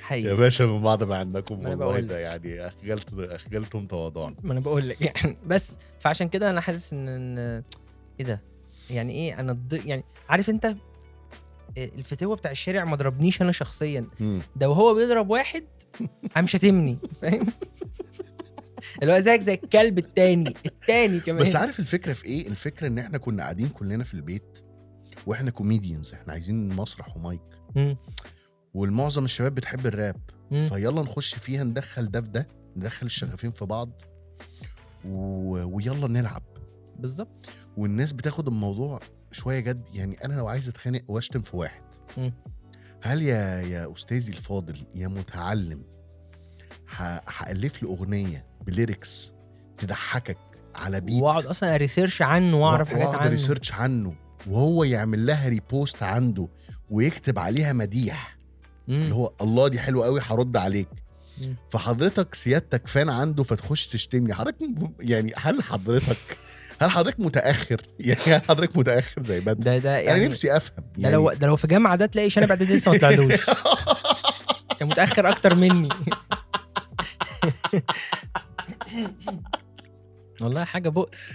يا 0.00 0.04
حقيقي 0.16 0.36
باشا 0.36 0.62
من 0.64 0.82
بعد 0.82 1.02
ما 1.04 1.16
عندكم 1.16 1.66
والله 1.66 2.00
ده 2.00 2.18
يعني 2.18 2.66
اخجلت 2.66 3.06
أخجلتم 3.18 3.86
تواضعا 3.86 4.34
ما 4.42 4.52
أنا 4.52 4.60
بقول 4.60 4.88
لك 4.88 5.00
يعني. 5.00 5.36
بس 5.46 5.76
فعشان 6.00 6.28
كده 6.28 6.50
أنا 6.50 6.60
حاسس 6.60 6.92
ان 6.92 7.06
إن- 7.06 7.64
إيه 8.20 8.26
ده؟ 8.26 8.40
يعني 8.90 9.12
إيه؟ 9.12 9.40
أنا. 9.40 9.58
يعني 9.72 10.04
عارف 10.28 10.50
أنت 10.50 10.74
الفتوه 11.78 12.36
بتاع 12.36 12.50
الشارع 12.50 12.84
ما 12.84 12.96
ضربنيش 12.96 13.42
أنا 13.42 13.52
شخصيا. 13.52 14.06
ده 14.56 14.68
وهو 14.68 14.94
بيضرب 14.94 15.30
واحد 15.30 15.64
قام 16.34 16.46
شاتمني. 16.46 16.98
فاهم؟ 17.22 17.46
اللي 19.02 19.12
هو 19.12 19.20
زيك 19.20 19.40
زي 19.40 19.54
الكلب 19.54 19.98
التاني 19.98 20.54
التاني 20.66 21.20
كمان. 21.20 21.42
بس 21.42 21.56
عارف 21.56 21.80
الفكرة 21.80 22.12
في 22.12 22.24
إيه؟ 22.24 22.48
الفكرة 22.48 22.86
إن 22.86 22.98
إحنا 22.98 23.18
كنا 23.18 23.42
قاعدين 23.42 23.68
كلنا 23.68 24.04
في 24.04 24.14
البيت 24.14 24.58
وإحنا 25.26 25.50
كوميديانز 25.50 26.12
إحنا 26.12 26.32
عايزين 26.32 26.68
مسرح 26.68 27.16
ومايك. 27.16 27.40
والمعظم 28.74 29.24
الشباب 29.24 29.54
بتحب 29.54 29.86
الراب. 29.86 30.16
فيلا 30.50 31.02
نخش 31.02 31.34
فيها 31.34 31.64
ندخل 31.64 32.10
ده 32.10 32.20
في 32.20 32.30
ده 32.30 32.48
ندخل 32.76 33.06
الشغافين 33.06 33.50
في 33.50 33.64
بعض 33.64 34.02
و... 35.04 35.18
ويلا 35.76 36.08
نلعب. 36.08 36.42
بالظبط. 36.98 37.48
والناس 37.76 38.12
بتاخد 38.12 38.48
الموضوع 38.48 39.00
شوية 39.32 39.60
جد 39.60 39.82
يعني 39.92 40.24
أنا 40.24 40.34
لو 40.34 40.48
عايز 40.48 40.68
أتخانق 40.68 41.02
وأشتم 41.08 41.40
في 41.42 41.56
واحد. 41.56 41.82
هل 43.02 43.22
يا 43.22 43.60
يا 43.60 43.92
أستاذي 43.92 44.32
الفاضل 44.32 44.76
يا 44.94 45.08
متعلم 45.08 45.82
هألف 47.38 47.82
له 47.82 47.88
أغنية 47.88 48.44
ب 48.66 48.75
lyrics 48.75 49.32
تضحكك 49.78 50.38
على 50.78 51.00
بيت 51.00 51.22
واقعد 51.22 51.46
أصلا 51.46 51.76
research 51.76 52.22
عنه 52.22 52.56
وأعرف 52.56 52.88
حاجات 52.88 53.06
واقعد 53.06 53.20
عنه 53.20 53.30
research 53.30 53.72
عنه 53.72 54.14
وهو 54.46 54.84
يعمل 54.84 55.26
لها 55.26 55.48
repost 55.48 56.02
عنده 56.02 56.48
ويكتب 56.90 57.38
عليها 57.38 57.72
مديح 57.72 58.36
مم. 58.88 58.94
اللي 58.94 59.14
هو 59.14 59.32
الله 59.40 59.68
دي 59.68 59.78
حلوة 59.80 60.04
قوي 60.06 60.20
هرد 60.24 60.56
عليك 60.56 60.88
مم. 61.42 61.54
فحضرتك 61.70 62.34
سيادتك 62.34 62.86
فان 62.86 63.08
عنده 63.08 63.42
فتخش 63.42 63.86
تشتمني 63.86 64.34
حضرتك 64.34 64.68
يعني 65.00 65.32
هل 65.36 65.62
حضرتك 65.62 66.38
هل 66.80 66.90
حضرتك 66.90 67.20
متأخر؟ 67.20 67.82
يعني 68.00 68.20
هل 68.26 68.42
حضرتك 68.48 68.76
متأخر 68.76 69.22
زي 69.22 69.40
بدر؟ 69.40 69.52
ده 69.52 69.78
ده 69.78 69.98
يعني 69.98 70.18
أنا 70.20 70.28
نفسي 70.28 70.56
أفهم 70.56 70.84
ده 70.96 71.02
يعني 71.02 71.14
لو 71.14 71.32
ده 71.32 71.46
لو 71.46 71.56
في 71.56 71.66
جامعة 71.66 71.96
ده 71.96 72.06
تلاقي 72.06 72.30
شنب 72.30 72.48
إعدادي 72.48 72.74
لسه 72.74 72.90
ما 72.92 72.98
طلعلوش. 72.98 73.46
كان 74.78 74.88
متأخر 74.92 75.28
أكتر 75.28 75.54
مني. 75.54 75.88
والله 80.42 80.64
حاجة 80.64 80.88
بؤس. 80.88 81.30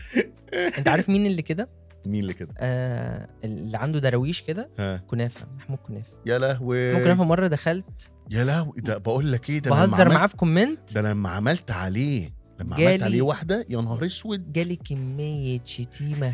أنت 0.77 0.87
عارف 0.87 1.09
مين 1.09 1.25
اللي 1.25 1.41
كده؟ 1.41 1.69
مين 2.05 2.21
اللي 2.21 2.33
كده؟ 2.33 2.53
آه 2.59 3.27
اللي 3.43 3.77
عنده 3.77 3.99
دراويش 3.99 4.41
كده؟ 4.41 4.69
كنافة 5.07 5.45
محمود 5.57 5.79
كنافة. 5.87 6.11
يا 6.25 6.37
لهوي. 6.37 6.91
محمود 6.91 7.03
كنافة 7.05 7.23
مرة 7.23 7.47
دخلت. 7.47 8.11
يا 8.31 8.43
لهوي 8.43 8.73
ده 8.77 8.97
بقول 8.97 9.31
لك 9.31 9.49
إيه 9.49 9.59
ده 9.59 9.69
بهزر 9.71 10.09
معاه 10.09 10.27
في 10.27 10.35
comment. 10.37 10.93
ده 10.93 11.01
لما 11.01 11.29
عملت 11.29 11.71
عليه 11.71 12.33
لما 12.59 12.75
عملت 12.75 13.03
عليه 13.03 13.21
واحدة 13.21 13.65
يا 13.69 13.81
نهار 13.81 14.05
أسود. 14.05 14.53
جالي 14.53 14.75
كمية 14.75 15.59
شتيمة. 15.65 16.33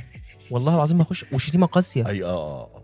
والله 0.52 0.76
العظيم 0.76 0.98
ما 0.98 1.04
اخش 1.04 1.26
وشتيمة 1.32 1.68
قاسية. 1.68 2.08
اي 2.08 2.24
آه 2.24 2.28
آه 2.28 2.64
آه. 2.64 2.84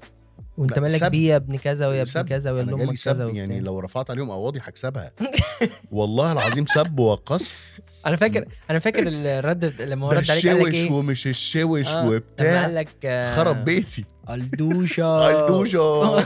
وأنت 0.58 0.80
مالك. 0.80 1.04
بيه 1.04 1.30
يا 1.30 1.36
ابن 1.36 1.58
كذا 1.58 1.88
ويا 1.88 2.02
ابن. 2.02 2.22
كذا 2.22 2.52
ويا 2.52 2.64
أمك 2.64 3.00
كذا 3.00 3.30
يعني. 3.30 3.60
لو 3.60 3.80
رفعت 3.80 4.12
عليهم 4.12 4.32
قواضي 4.32 4.60
هكسبها. 4.64 5.12
والله 5.92 6.32
العظيم 6.32 6.66
سب 6.66 7.00
وقصف. 7.00 7.80
أنا 8.06 8.16
فاكر 8.16 8.46
أنا 8.70 8.80
فاكر 8.80 9.04
الرد 9.08 9.82
لما 9.82 10.06
هو 10.06 10.12
رد 10.12 10.32
عليك 10.32 10.48
قال 10.48 10.64
لك 10.64 10.74
إيه؟ 10.74 10.92
ومش 10.92 11.28
الشوش 11.28 11.88
آه، 11.88 12.08
وبتاع. 12.08 12.62
قال 12.62 12.76
لك 12.76 13.06
آه، 13.06 13.36
خرب 13.36 13.66
بيتي. 13.66 14.06
الدوشة. 14.30 15.30
الدوشة. 15.42 16.26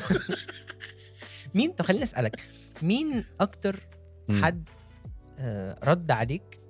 مين؟ 1.56 1.72
طب 1.72 1.86
خليني 1.86 2.04
أسألك. 2.04 2.46
مين 2.82 3.24
أكتر. 3.42 3.80
حد 4.32 4.70
آه، 5.40 5.80
رد 5.84 6.12
عليك 6.12 6.42
آه، 6.54 6.61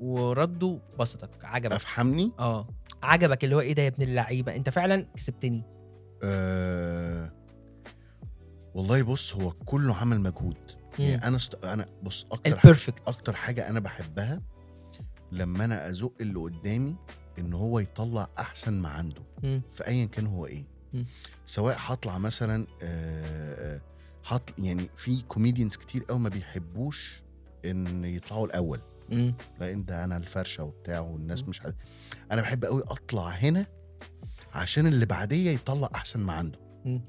ورده 0.00 0.78
بسطك 0.98 1.44
عجبك. 1.44 1.72
افهمني 1.72 2.32
آه. 2.38 2.68
عجبك 3.02 3.44
اللي 3.44 3.56
هو 3.56 3.60
إيه 3.60 3.72
ده 3.72 3.82
يا 3.82 3.88
ابن 3.88 4.02
اللعيبة؟ 4.02 4.56
أنت 4.56 4.70
فعلا 4.70 5.06
كسبتني. 5.16 5.62
آه 6.22 7.32
والله 8.74 9.02
بص 9.02 9.34
هو 9.36 9.50
كله 9.50 9.94
عمل 9.96 10.20
مجهود. 10.20 10.56
يعني 10.98 11.26
أنا 11.26 11.36
است... 11.36 11.64
أنا 11.64 11.86
بص 12.02 12.26
أكتر 12.32 12.58
حاجة 12.58 12.94
أكتر 13.06 13.34
حاجة 13.34 13.68
أنا 13.68 13.80
بحبها 13.80 14.42
لما 15.32 15.64
أنا 15.64 15.90
أزق 15.90 16.12
اللي 16.20 16.38
قدامي 16.38 16.96
إن 17.38 17.52
هو 17.52 17.78
يطلع 17.78 18.28
أحسن 18.38 18.72
ما 18.72 18.88
عنده. 18.88 19.22
في 19.72 19.86
ايا 19.86 20.04
كان 20.06 20.26
هو 20.26 20.46
إيه. 20.46 20.64
مم. 20.92 21.04
سواء 21.46 21.76
هطلع 21.78 22.18
مثلا 22.18 22.66
آه، 22.82 23.74
آه، 23.76 23.80
هط 24.26 24.42
يعني 24.58 24.90
في 24.96 25.22
كوميديانز 25.22 25.76
كتير 25.76 26.04
قوي 26.04 26.18
ما 26.18 26.28
بيحبوش 26.28 27.22
إن 27.64 28.04
يطلعوا 28.04 28.46
الأول. 28.46 28.80
مم. 29.10 29.34
لأن 29.60 29.84
ده 29.84 30.04
أنا 30.04 30.16
الفرشة 30.16 30.64
وبتاع 30.64 31.00
والناس. 31.00 31.42
مش 31.42 31.62
عارف 31.62 31.74
أنا 32.32 32.40
بحب 32.42 32.64
قوي 32.64 32.82
أطلع 32.82 33.28
هنا 33.28 33.66
عشان 34.54 34.86
اللي 34.86 35.06
بعدية 35.06 35.50
يطلع 35.50 35.90
أحسن 35.94 36.20
ما 36.20 36.32
عنده. 36.32 36.58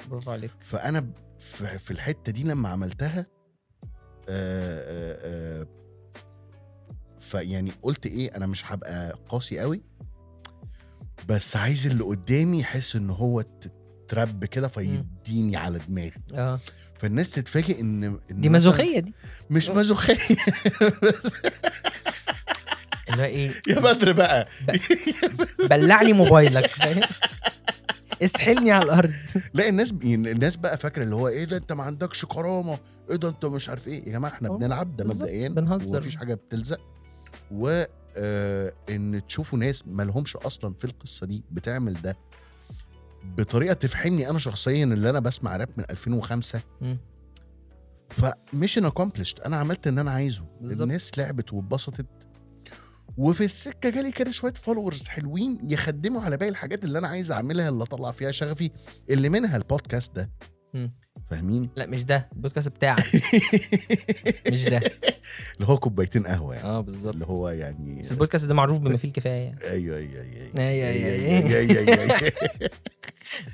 برافو 0.09 0.31
عليك 0.31 0.51
فأنا 0.59 1.09
في 1.39 1.79
في 1.79 1.91
الحتة 1.91 2.31
دي 2.31 2.43
لما 2.43 2.69
عملتها 2.69 3.25
آه، 4.29 4.81
آه، 5.59 5.61
آه، 5.61 5.67
فيعني 7.19 7.71
قلت 7.81 8.05
إيه 8.05 8.35
أنا 8.35 8.45
مش 8.45 8.71
هبقى 8.71 9.15
قاسي 9.29 9.59
قوي 9.59 9.81
بس 11.29 11.55
عايز 11.57 11.87
اللي 11.87 12.03
قدامي 12.03 12.59
يحس 12.59 12.95
إن 12.95 13.09
هو 13.09 13.43
ترب 14.07 14.45
كده 14.45 14.67
فيديني 14.67 15.57
على 15.57 15.79
دماغي 15.79 16.13
آه 16.33 16.59
فالناس 17.01 17.31
تتفاجئ 17.31 17.79
إن 17.79 18.03
إن 18.03 18.19
دي 18.31 18.49
مازوخية 18.49 18.99
دي. 18.99 19.13
مش 19.49 19.69
مازوخية. 19.69 20.17
اللي 23.09 23.21
هو 23.21 23.25
إيه؟ 23.25 23.51
يا 23.67 23.79
بدر 23.79 24.11
بقى. 24.11 24.47
بلعني 25.69 26.13
موبايلك. 26.13 26.67
فاهم 26.67 27.01
اسحلني 28.21 28.71
على 28.71 28.83
الأرض. 28.85 29.11
لا 29.53 29.69
الناس 29.69 29.93
يعني 30.03 30.31
الناس 30.31 30.55
بقى 30.55 30.77
فاكرة 30.77 31.03
اللي 31.03 31.15
هو 31.15 31.27
إيه 31.27 31.43
ده 31.45 31.57
أنت 31.57 31.73
ما 31.73 31.83
عندكش 31.83 32.25
كرامة. 32.25 32.79
إيه 33.09 33.15
ده 33.15 33.29
انت 33.29 33.45
مش 33.45 33.69
عارف 33.69 33.87
إيه. 33.87 34.07
يا 34.07 34.11
جماعة 34.11 34.31
إحنا 34.31 34.49
بنلعب 34.49 34.95
ده 34.97 35.05
مبدئيا 35.05 35.49
بنهزر. 35.49 35.95
ومفيش 35.95 36.15
حاجة 36.15 36.33
بتلزق. 36.33 36.79
و 37.51 37.83
آه، 38.17 38.73
إن 38.89 39.21
تشوفوا 39.27 39.59
ناس 39.59 39.83
ما 39.87 40.03
لهمش 40.03 40.35
أصلا 40.35 40.73
في 40.79 40.85
القصة 40.85 41.25
دي 41.27 41.43
بتعمل 41.51 42.01
ده. 42.01 42.17
بطريقة 43.23 43.73
تفهمني 43.73 44.29
أنا 44.29 44.39
شخصيا 44.39 44.83
اللي 44.83 45.09
أنا 45.09 45.19
بسمع 45.19 45.57
راب 45.57 45.69
من 45.77 45.83
2005 45.89 46.61
مم. 46.81 46.97
ف 48.09 48.19
mission 48.19 48.85
accomplished 48.85 49.39
أنا 49.39 49.57
عملت 49.57 49.87
اللي 49.87 50.01
أنا 50.01 50.11
عايزه 50.11 50.43
بالظبط. 50.61 50.81
الناس 50.81 51.17
لعبت 51.17 51.53
واتبسطت 51.53 52.05
وفي 53.17 53.45
السكة 53.45 53.89
جالي 53.89 54.11
كده 54.11 54.31
شوية 54.31 54.53
followers 54.53 55.03
حلوين 55.03 55.59
يخدموا 55.71 56.21
على 56.21 56.37
باقي 56.37 56.49
الحاجات 56.49 56.83
اللي 56.83 56.97
أنا 56.99 57.07
عايز 57.07 57.31
أعملها 57.31 57.69
اللي 57.69 57.83
أطلع 57.83 58.11
فيها 58.11 58.31
شغفي 58.31 58.71
اللي 59.09 59.29
منها 59.29 59.57
البودكاست 59.57 60.15
ده. 60.15 60.29
فاهمين؟ 61.29 61.69
لا 61.75 61.85
مش 61.85 62.03
ده. 62.03 62.29
البودكاست 62.35 62.67
بتاعك. 62.67 63.05
مش 64.51 64.63
ده. 64.65 64.77
اللي 65.55 65.67
هو 65.67 65.77
كوبايتين 65.77 66.27
قهوة 66.27 66.55
يعني. 66.55 66.67
آه 66.67 66.81
بالظبط. 66.81 67.13
اللي 67.13 67.25
هو 67.25 67.49
يعني 67.49 67.99
بس 67.99 68.11
البودكاست 68.11 68.45
ده 68.45 68.53
معروف 68.53 68.77
بما 68.77 68.97
فيه 68.97 69.07
الكفاية 69.07 69.41
يعني. 69.43 69.61
أيوه 69.63 69.97
أيوه 69.97 70.21
أيوه 70.21 70.59
أيوة، 70.59 70.89
أيوة، 70.89 71.59
أيوة، 71.59 71.79
أيوة، 71.79 72.01
أيوة، 72.01 72.19
أيوة. 72.19 72.31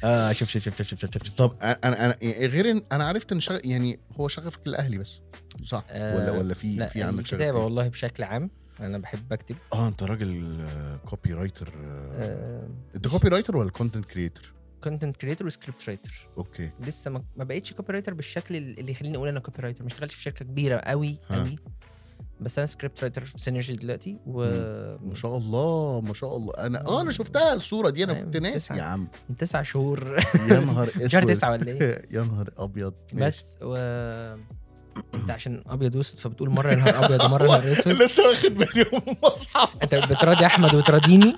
آه 0.03 0.32
شوف 0.32 0.49
شوف 0.49 0.63
شوف 0.63 0.78
شوف 0.78 0.88
شوف 0.99 0.99
شوف, 1.13 1.24
شوف. 1.24 1.36
طب 1.36 1.53
أنا 1.61 2.05
أنا 2.05 2.18
يعني 2.22 2.45
غير 2.45 2.72
إن 2.72 2.84
أنا 2.91 3.07
عرفت 3.07 3.32
إن 3.32 3.39
شغ... 3.39 3.59
يعني 3.63 3.99
هو 4.20 4.28
شغفك 4.28 4.68
الاهلي 4.68 4.97
بس. 4.97 5.20
صح؟ 5.65 5.84
آه، 5.89 6.15
ولا 6.15 6.32
ولا 6.32 6.53
في 6.53 6.88
في 6.89 7.03
عندك 7.03 7.26
شغف 7.26 7.34
الكتابة؟ 7.34 7.59
والله 7.63 7.88
بشكل 7.88 8.24
عام 8.24 8.49
أنا 8.80 8.97
بحب 8.97 9.34
أكتب. 9.34 9.55
آه 9.74 9.88
أنت 9.88 10.03
راجل 10.03 10.57
copywriter 11.05 11.73
آه، 12.15 12.68
أنت 12.95 13.07
copywriter 13.07 13.57
ولا 13.57 13.70
content 13.69 14.07
creator 14.07 14.57
content 14.84 15.17
creator 15.17 15.47
و 15.47 15.53
script 15.53 15.88
writer 15.88 16.28
okay. 16.38 16.69
لسه 16.80 17.11
ما, 17.11 17.23
ما 17.38 17.43
بقتش 17.43 17.73
copywriter 17.73 18.13
بالشكل 18.13 18.55
اللي 18.55 18.91
يخليني 18.91 19.17
أقول 19.17 19.28
أنا 19.30 19.39
copywriter 19.39 19.84
ما 19.84 19.88
اشتغلتش 19.88 20.15
في 20.15 20.21
شركة 20.21 20.45
كبيرة 20.45 20.78
قوي. 20.78 21.17
قوي 21.32 21.55
بس 22.41 22.57
أنا 22.57 22.65
script 22.65 23.01
writer 23.01 23.25
في 23.25 23.38
Synergy 23.38 23.73
دلوقتي 23.73 24.17
و 24.25 24.41
ما 25.07 25.15
شاء 25.15 25.38
الله 25.38 26.01
ما 26.01 26.13
شاء 26.13 26.38
الله. 26.38 26.53
أنا 26.57 26.88
آه 26.88 27.01
أنا 27.01 27.11
شفتها 27.11 27.53
الصورة 27.53 27.89
دي 27.89 28.03
أنا 28.03 28.13
أيوة، 28.13 28.25
كنت 28.25 28.38
ناسي. 28.38 28.73
يا 28.73 28.84
عم. 28.84 29.07
من 29.30 29.38
تسع 29.38 29.63
شهور. 29.63 30.23
يا 30.49 30.59
نهار 30.59 30.88
أسود. 30.97 31.07
شهر 31.07 31.23
تسعة 31.23 31.51
ولا 31.51 31.67
إيه؟ 31.67 32.01
يا 32.15 32.21
نهار 32.21 32.49
أبيض. 32.57 32.93
بس 33.13 33.57
و 33.61 33.75
أنت 35.15 35.30
عشان 35.32 35.63
أبيض 35.67 35.95
وأسود 35.95 36.19
فبتقول 36.19 36.49
مرة 36.49 36.75
نهار 36.75 37.05
أبيض 37.05 37.23
ومرة 37.25 37.45
نهار 37.47 37.71
أسود. 37.71 37.93
لسه 37.93 38.30
واخد 38.30 38.51
بالي 38.53 38.86
من 38.93 38.99
المصحف 39.07 39.69
أنت 39.84 39.95
بتراضي 39.95 40.45
أحمد 40.45 40.75
وتراضيني؟ 40.75 41.34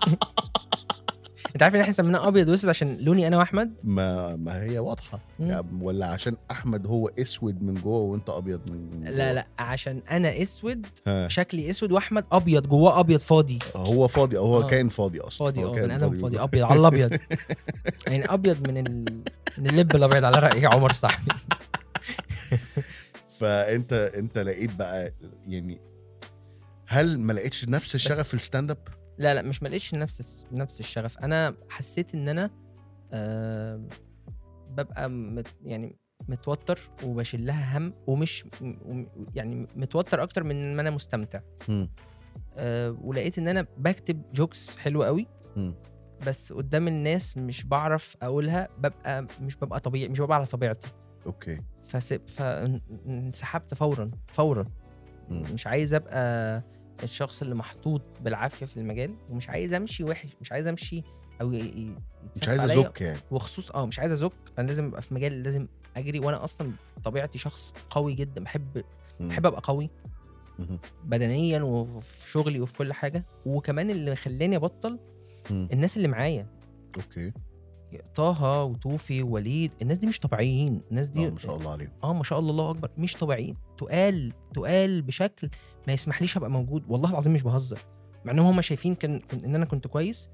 أنت 1.59 1.63
عارف 1.63 1.75
إن 1.75 1.81
إحنا 1.81 1.93
سميناه 1.93 2.27
أبيض 2.27 2.49
وأسود 2.49 2.69
عشان 2.69 2.97
لوني 2.97 3.27
أنا 3.27 3.37
وأحمد 3.37 3.73
ما 3.83 4.35
ما 4.35 4.63
هي 4.63 4.79
واضحة. 4.79 5.19
يعني 5.39 5.67
ولا 5.81 6.05
عشان 6.05 6.37
أحمد 6.51 6.87
هو 6.87 7.07
أسود 7.07 7.61
من 7.61 7.73
جوه 7.73 7.99
وأنت 7.99 8.29
أبيض 8.29 8.71
من 8.71 8.89
جوه 8.89 9.09
لا 9.09 9.33
لا 9.33 9.47
عشان 9.59 10.01
أنا 10.11 10.41
أسود 10.41 10.85
ها. 11.07 11.27
شكلي 11.27 11.69
أسود 11.69 11.91
وأحمد 11.91 12.25
أبيض 12.31 12.67
جواه 12.67 12.99
أبيض 12.99 13.19
فاضي 13.19 13.59
هو 13.75 14.07
فاضي 14.07 14.37
هو 14.37 14.61
آه. 14.61 14.67
كائن 14.67 14.89
فاضي 14.89 15.19
أصلا 15.19 15.51
فاضي 15.51 15.65
آه 15.65 15.85
بني 15.85 15.95
آدم 15.95 16.13
فاضي 16.13 16.39
أبيض 16.39 16.63
على 16.63 16.79
الأبيض 16.79 17.19
يعني 18.07 18.33
أبيض 18.33 18.69
من 18.69 18.77
ال... 18.77 19.05
من 19.57 19.69
اللب 19.69 19.95
الأبيض 19.95 20.23
على 20.23 20.39
رأي 20.39 20.65
عمر 20.65 20.93
صاحبي 20.93 21.31
فأنت 23.39 23.93
أنت 23.93 24.37
لقيت 24.37 24.75
بقى 24.75 25.13
يعني 25.47 25.81
هل 26.87 27.19
ما 27.19 27.33
لقيتش 27.33 27.65
نفس 27.65 27.95
الشغف 27.95 28.27
في 28.27 28.33
ال 28.33 28.40
stand 28.40 28.71
up؟ 28.71 28.77
لا 29.19 29.33
لا 29.33 29.41
مش 29.41 29.63
ملقتش 29.63 29.93
نفس 29.95 30.19
الس- 30.19 30.45
نفس 30.51 30.79
الشغف 30.79 31.17
أنا 31.17 31.55
حسيت 31.69 32.15
إن 32.15 32.29
أنا 32.29 32.49
آه 33.13 33.87
ببقى 34.71 35.09
مت 35.09 35.47
يعني 35.63 35.95
متوتر 36.27 36.79
وبشيل 37.03 37.45
لها 37.47 37.77
هم 37.77 37.93
ومش 38.07 38.45
م- 38.45 38.75
وم- 38.85 39.07
يعني 39.35 39.67
متوتر 39.75 40.23
أكتر 40.23 40.43
من 40.43 40.75
ما 40.75 40.81
أنا 40.81 40.89
مستمتع. 40.89 41.39
آه 42.57 42.97
ولقيت 43.01 43.37
إن 43.37 43.47
أنا 43.47 43.65
بكتب 43.77 44.21
jokes 44.33 44.77
حلوة 44.77 45.05
قوي 45.05 45.27
مم. 45.55 45.75
بس 46.27 46.53
قدام 46.53 46.87
الناس 46.87 47.37
مش 47.37 47.63
بعرف 47.65 48.17
أقولها 48.21 48.69
ببقى 48.77 49.27
مش 49.41 49.55
ببقى 49.55 49.79
طبيعي 49.79 50.07
مش 50.07 50.19
ببقى 50.21 50.35
على 50.37 50.45
طبيعتي 50.45 50.87
okay 51.25 51.61
فسب 51.83 52.21
فانسحبت 52.27 53.73
فورا 53.73 54.11
فورا 54.27 54.65
مم. 55.29 55.43
مش 55.53 55.67
عايز 55.67 55.93
أبقى 55.93 56.63
الشخص 57.03 57.41
اللي 57.41 57.55
محطوط 57.55 58.01
بالعافية 58.21 58.65
في 58.65 58.77
المجال 58.77 59.15
ومش 59.29 59.49
عايز 59.49 59.73
أمشي 59.73 60.03
وحش 60.03 60.27
مش 60.41 60.51
عايز 60.51 60.67
أمشي 60.67 61.03
أو 61.41 61.47
مش 61.49 62.47
عايز. 62.47 62.61
أزك 62.61 63.01
يعني 63.01 63.19
وخصوص 63.31 63.71
آه 63.71 63.85
مش 63.85 63.99
عايز 63.99 64.11
أزك 64.11 64.31
أنا 64.59 64.67
لازم 64.67 64.85
أبقى 64.85 65.01
في 65.01 65.13
مجال 65.13 65.43
لازم 65.43 65.67
أجري 65.97 66.19
وأنا 66.19 66.43
أصلا 66.43 66.71
طبيعتي 67.03 67.37
شخص 67.37 67.73
قوي 67.89 68.13
جدا 68.13 68.43
بحب. 68.43 68.83
بحب 69.19 69.45
أبقى 69.45 69.61
قوي. 69.63 69.89
بدنيا 71.03 71.61
وفي 71.61 72.29
شغلي 72.31 72.61
وفي 72.61 72.73
كل 72.73 72.93
حاجة 72.93 73.25
وكمان 73.45 73.89
اللي 73.89 74.15
خلاني 74.15 74.55
أبطل. 74.55 74.99
الناس 75.51 75.97
اللي 75.97 76.07
معايا 76.07 76.47
أوكي 76.97 77.31
طه 78.15 78.63
وتوفي 78.63 79.23
ووليد 79.23 79.71
الناس 79.81 79.97
دي 79.97 80.07
مش 80.07 80.19
طبيعيين 80.19 80.81
الناس 80.91 81.07
دي 81.07 81.27
آه، 81.27 81.29
ما 81.29 81.37
شاء 81.39 81.55
الله 81.55 81.71
عليهم 81.71 81.89
آه 82.03 82.13
ما 82.13 82.23
شاء 82.23 82.39
الله 82.39 82.51
الله 82.51 82.69
أكبر 82.71 82.89
مش 82.97 83.13
طبيعيين 83.13 83.55
تقال 83.77 84.33
تقال 84.53 85.01
بشكل 85.01 85.49
ما 85.87 85.93
يسمحليش 85.93 86.37
أبقى 86.37 86.49
موجود 86.49 86.83
والله 86.87 87.09
العظيم 87.09 87.33
مش 87.33 87.43
بهزر 87.43 87.79
مع 88.25 88.31
إنهم 88.33 88.45
هم 88.45 88.61
شايفين 88.61 88.95
كان 88.95 89.19
كن- 89.19 89.43
إن 89.45 89.55
أنا 89.55 89.65
كنت 89.65 89.87
كويس. 89.87 90.29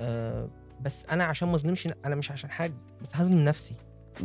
آه 0.00 0.50
بس 0.80 1.06
أنا 1.06 1.24
عشان 1.24 1.48
ما 1.48 1.54
أظلمش 1.54 1.88
أنا 2.04 2.14
مش 2.14 2.30
عشان 2.30 2.50
حاجة 2.50 2.74
بس 3.02 3.16
هظلم 3.16 3.38
نفسي. 3.44 3.74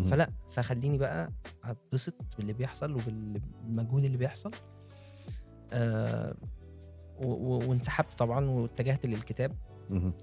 فلأ 0.09 0.29
فخليني 0.49 0.97
بقى 0.97 1.31
اتبسط 1.63 2.13
باللي 2.37 2.53
بيحصل 2.53 2.91
وبالمجهود 2.93 4.03
اللي 4.03 4.17
بيحصل 4.17 4.51
آه 5.73 6.35
وانسحبت 7.19 8.13
طبعا 8.13 8.45
واتجهت 8.49 9.05
للكتاب. 9.05 9.51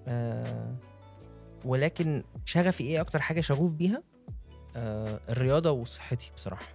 آه 0.08 0.74
ولكن 1.64 2.22
شغفي 2.44 2.84
إيه 2.84 3.00
أكتر 3.00 3.20
حاجة 3.20 3.40
شغوف 3.40 3.72
بيها؟ 3.72 4.02
آه 4.76 5.20
الرياضة 5.28 5.70
وصحتي 5.70 6.30
بصراحة. 6.36 6.68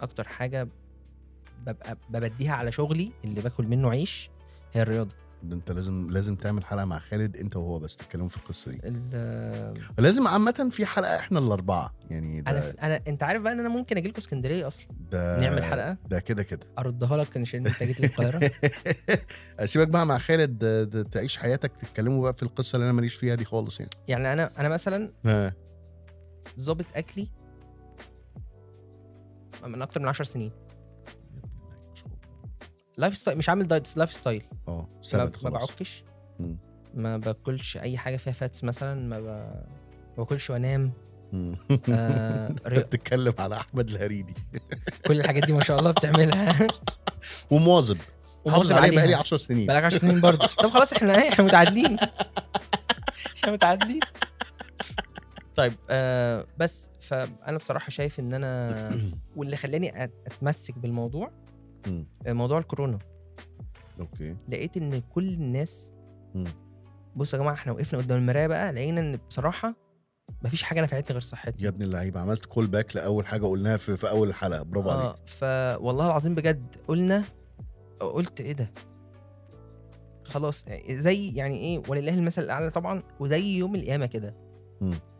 أكتر 0.00 0.28
حاجة 0.28 0.68
ببقى 1.66 1.96
ببديها 2.10 2.52
على 2.54 2.72
شغلي 2.72 3.12
اللي 3.24 3.40
باكل 3.40 3.66
منه 3.66 3.90
عيش 3.90 4.30
هي 4.72 4.82
الرياضة. 4.82 5.14
انت 5.42 5.70
لازم 5.72 6.10
لازم 6.10 6.36
تعمل 6.36 6.64
حلقة 6.64 6.84
مع 6.84 6.98
خالد 6.98 7.36
انت 7.36 7.56
وهو 7.56 7.78
بس 7.78 7.96
تتكلموا 7.96 8.28
في 8.28 8.36
القصة 8.36 8.70
دي. 8.70 8.80
لازم 9.98 10.28
عامة 10.28 10.68
في 10.72 10.86
حلقة 10.86 11.16
إحنا 11.16 11.38
الأربعة 11.38 11.94
يعني 12.10 12.40
ده 12.40 12.50
أنا 12.50 12.74
أنا 12.82 13.00
أنت 13.08 13.22
عارف 13.22 13.42
بقى 13.42 13.52
إن 13.52 13.60
أنا 13.60 13.68
ممكن 13.68 13.96
أجي 13.96 14.08
لكم 14.08 14.16
اسكندرية 14.18 14.66
أصلا. 14.66 14.86
ده 15.12 15.40
نعمل 15.40 15.64
حلقة؟ 15.64 15.96
ده 16.08 16.20
كده 16.20 16.42
كده. 16.42 16.66
أردها 16.78 17.16
لك 17.16 17.36
عشان 17.36 17.66
أنت 17.66 17.82
جيت 17.82 18.00
لي 18.00 18.06
القاهرة. 18.06 18.50
أسيبك 19.58 19.88
بقى 19.88 20.06
مع 20.06 20.18
خالد 20.18 20.58
ده- 20.58 20.84
ده 20.84 21.02
تعيش 21.02 21.36
حياتك 21.38 21.72
تتكلموا 21.82 22.22
بقى 22.22 22.34
في 22.34 22.42
القصة 22.42 22.76
اللي 22.76 22.84
أنا 22.84 22.92
ماليش 22.92 23.14
فيها 23.14 23.34
دي 23.34 23.44
خالص 23.44 23.80
يعني. 23.80 23.90
يعني 24.08 24.32
أنا 24.32 24.50
أنا 24.58 24.68
مثلا 24.68 25.12
ظابط 26.60 26.84
أكلي 26.96 27.28
من 29.66 29.82
أكتر 29.82 30.00
من 30.00 30.08
10 30.08 30.24
سنين. 30.24 30.52
life 32.98 33.16
style 33.16 33.38
مش 33.38 33.48
عامل 33.48 33.68
diet 33.68 33.82
بس 33.82 33.98
life 33.98 34.12
style 34.12 34.42
آه 34.68 34.88
ما, 34.96 35.02
ثبت 35.04 35.44
ما 35.44 35.50
خلاص. 35.50 35.68
بعكش. 35.68 36.04
ما 36.94 37.16
باكلش 37.16 37.76
أي 37.76 37.98
حاجة 37.98 38.16
فيها 38.16 38.32
fats 38.32 38.64
مثلا 38.64 39.08
ما, 39.08 39.20
ب... 39.20 39.54
باكلش 40.16 40.50
وانام. 40.50 40.92
آه 41.92 42.48
ري... 42.66 42.80
بتتكلم 42.80 43.34
على 43.38 43.56
أحمد 43.56 43.88
الهريدي. 43.88 44.34
كل 45.06 45.20
الحاجات 45.20 45.46
دي 45.46 45.52
ما 45.52 45.64
شاء 45.64 45.78
الله 45.78 45.90
بتعملها. 45.90 46.66
ومواظب. 47.50 47.98
ومواظب 48.44 48.62
حافظ 48.62 48.72
عليه 48.72 48.88
بقالي 48.88 49.00
عليها 49.00 49.18
10 49.18 49.36
سنين. 49.36 49.66
بقالك 49.66 49.84
10 49.84 49.98
سنين 49.98 50.20
برضه. 50.20 50.46
طب 50.46 50.70
خلاص 50.70 50.92
إحنا 50.92 51.22
إيه 51.22 51.28
إحنا 51.28 51.44
متعادلين. 51.44 51.96
إحنا 53.36 53.52
متعادلين. 53.52 54.00
طيب 55.56 55.74
آه 55.90 56.46
بس 56.58 56.90
فأنا 57.00 57.58
بصراحة 57.58 57.90
شايف 57.90 58.20
إن 58.20 58.32
أنا 58.34 58.88
واللي 59.36 59.56
خلاني 59.56 60.04
أتمسك 60.04 60.78
بالموضوع 60.78 61.30
مم. 61.88 62.06
آه، 62.26 62.32
موضوع 62.32 62.58
الكورونا. 62.58 62.98
أوكي. 64.00 64.36
لقيت 64.48 64.76
إن 64.76 65.00
كل 65.14 65.28
الناس. 65.28 65.92
بصوا 67.16 67.38
يا 67.38 67.42
جماعة 67.42 67.54
إحنا 67.54 67.72
وقفنا 67.72 67.98
قدام 68.00 68.18
المراية 68.18 68.46
بقى 68.46 68.72
لقينا 68.72 69.00
إن 69.00 69.18
بصراحة 69.28 69.74
مفيش 70.44 70.62
حاجة 70.62 70.80
نفعتني 70.80 71.12
غير 71.12 71.20
صحتي. 71.20 71.64
يا 71.64 71.68
ابن 71.68 71.82
اللعيبة 71.82 72.20
عملت 72.20 72.44
call 72.46 72.66
back 72.66 72.96
لأول 72.96 73.26
حاجة 73.26 73.46
قلناها 73.46 73.76
في, 73.76 73.96
في 73.96 74.10
أول 74.10 74.28
الحلقة 74.28 74.62
برافو 74.62 74.90
عليك. 74.90 75.02
آه 75.04 75.16
فوالله 75.26 76.06
العظيم 76.06 76.34
بجد 76.34 76.76
قلنا 76.88 77.24
قلت 78.00 78.40
إيه 78.40 78.52
ده؟ 78.52 78.70
خلاص 80.24 80.64
زي 80.90 81.34
يعني 81.34 81.56
إيه 81.58 81.82
ولله 81.88 82.14
المثل 82.14 82.42
الأعلى 82.42 82.70
طبعا 82.70 83.02
وزي 83.20 83.58
يوم 83.58 83.74
القيامة 83.74 84.06
كده. 84.06 84.34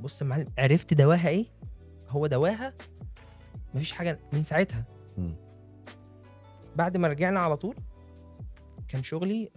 بص 0.00 0.22
يا 0.22 0.26
معلم 0.26 0.46
عرفت 0.58 0.94
دواها 0.94 1.28
إيه؟ 1.28 1.46
هو 2.08 2.26
دواها 2.26 2.74
مفيش 3.74 3.92
حاجة 3.92 4.18
من 4.32 4.42
ساعتها. 4.42 4.84
مم. 5.18 5.34
بعد 6.78 6.96
ما 6.96 7.08
رجعنا 7.08 7.40
على 7.40 7.56
طول 7.56 7.74
كان 8.88 9.02
شغلي 9.02 9.50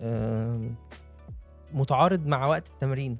متعارض 1.73 2.27
مع 2.27 2.45
وقت 2.45 2.67
التمرين. 2.67 3.17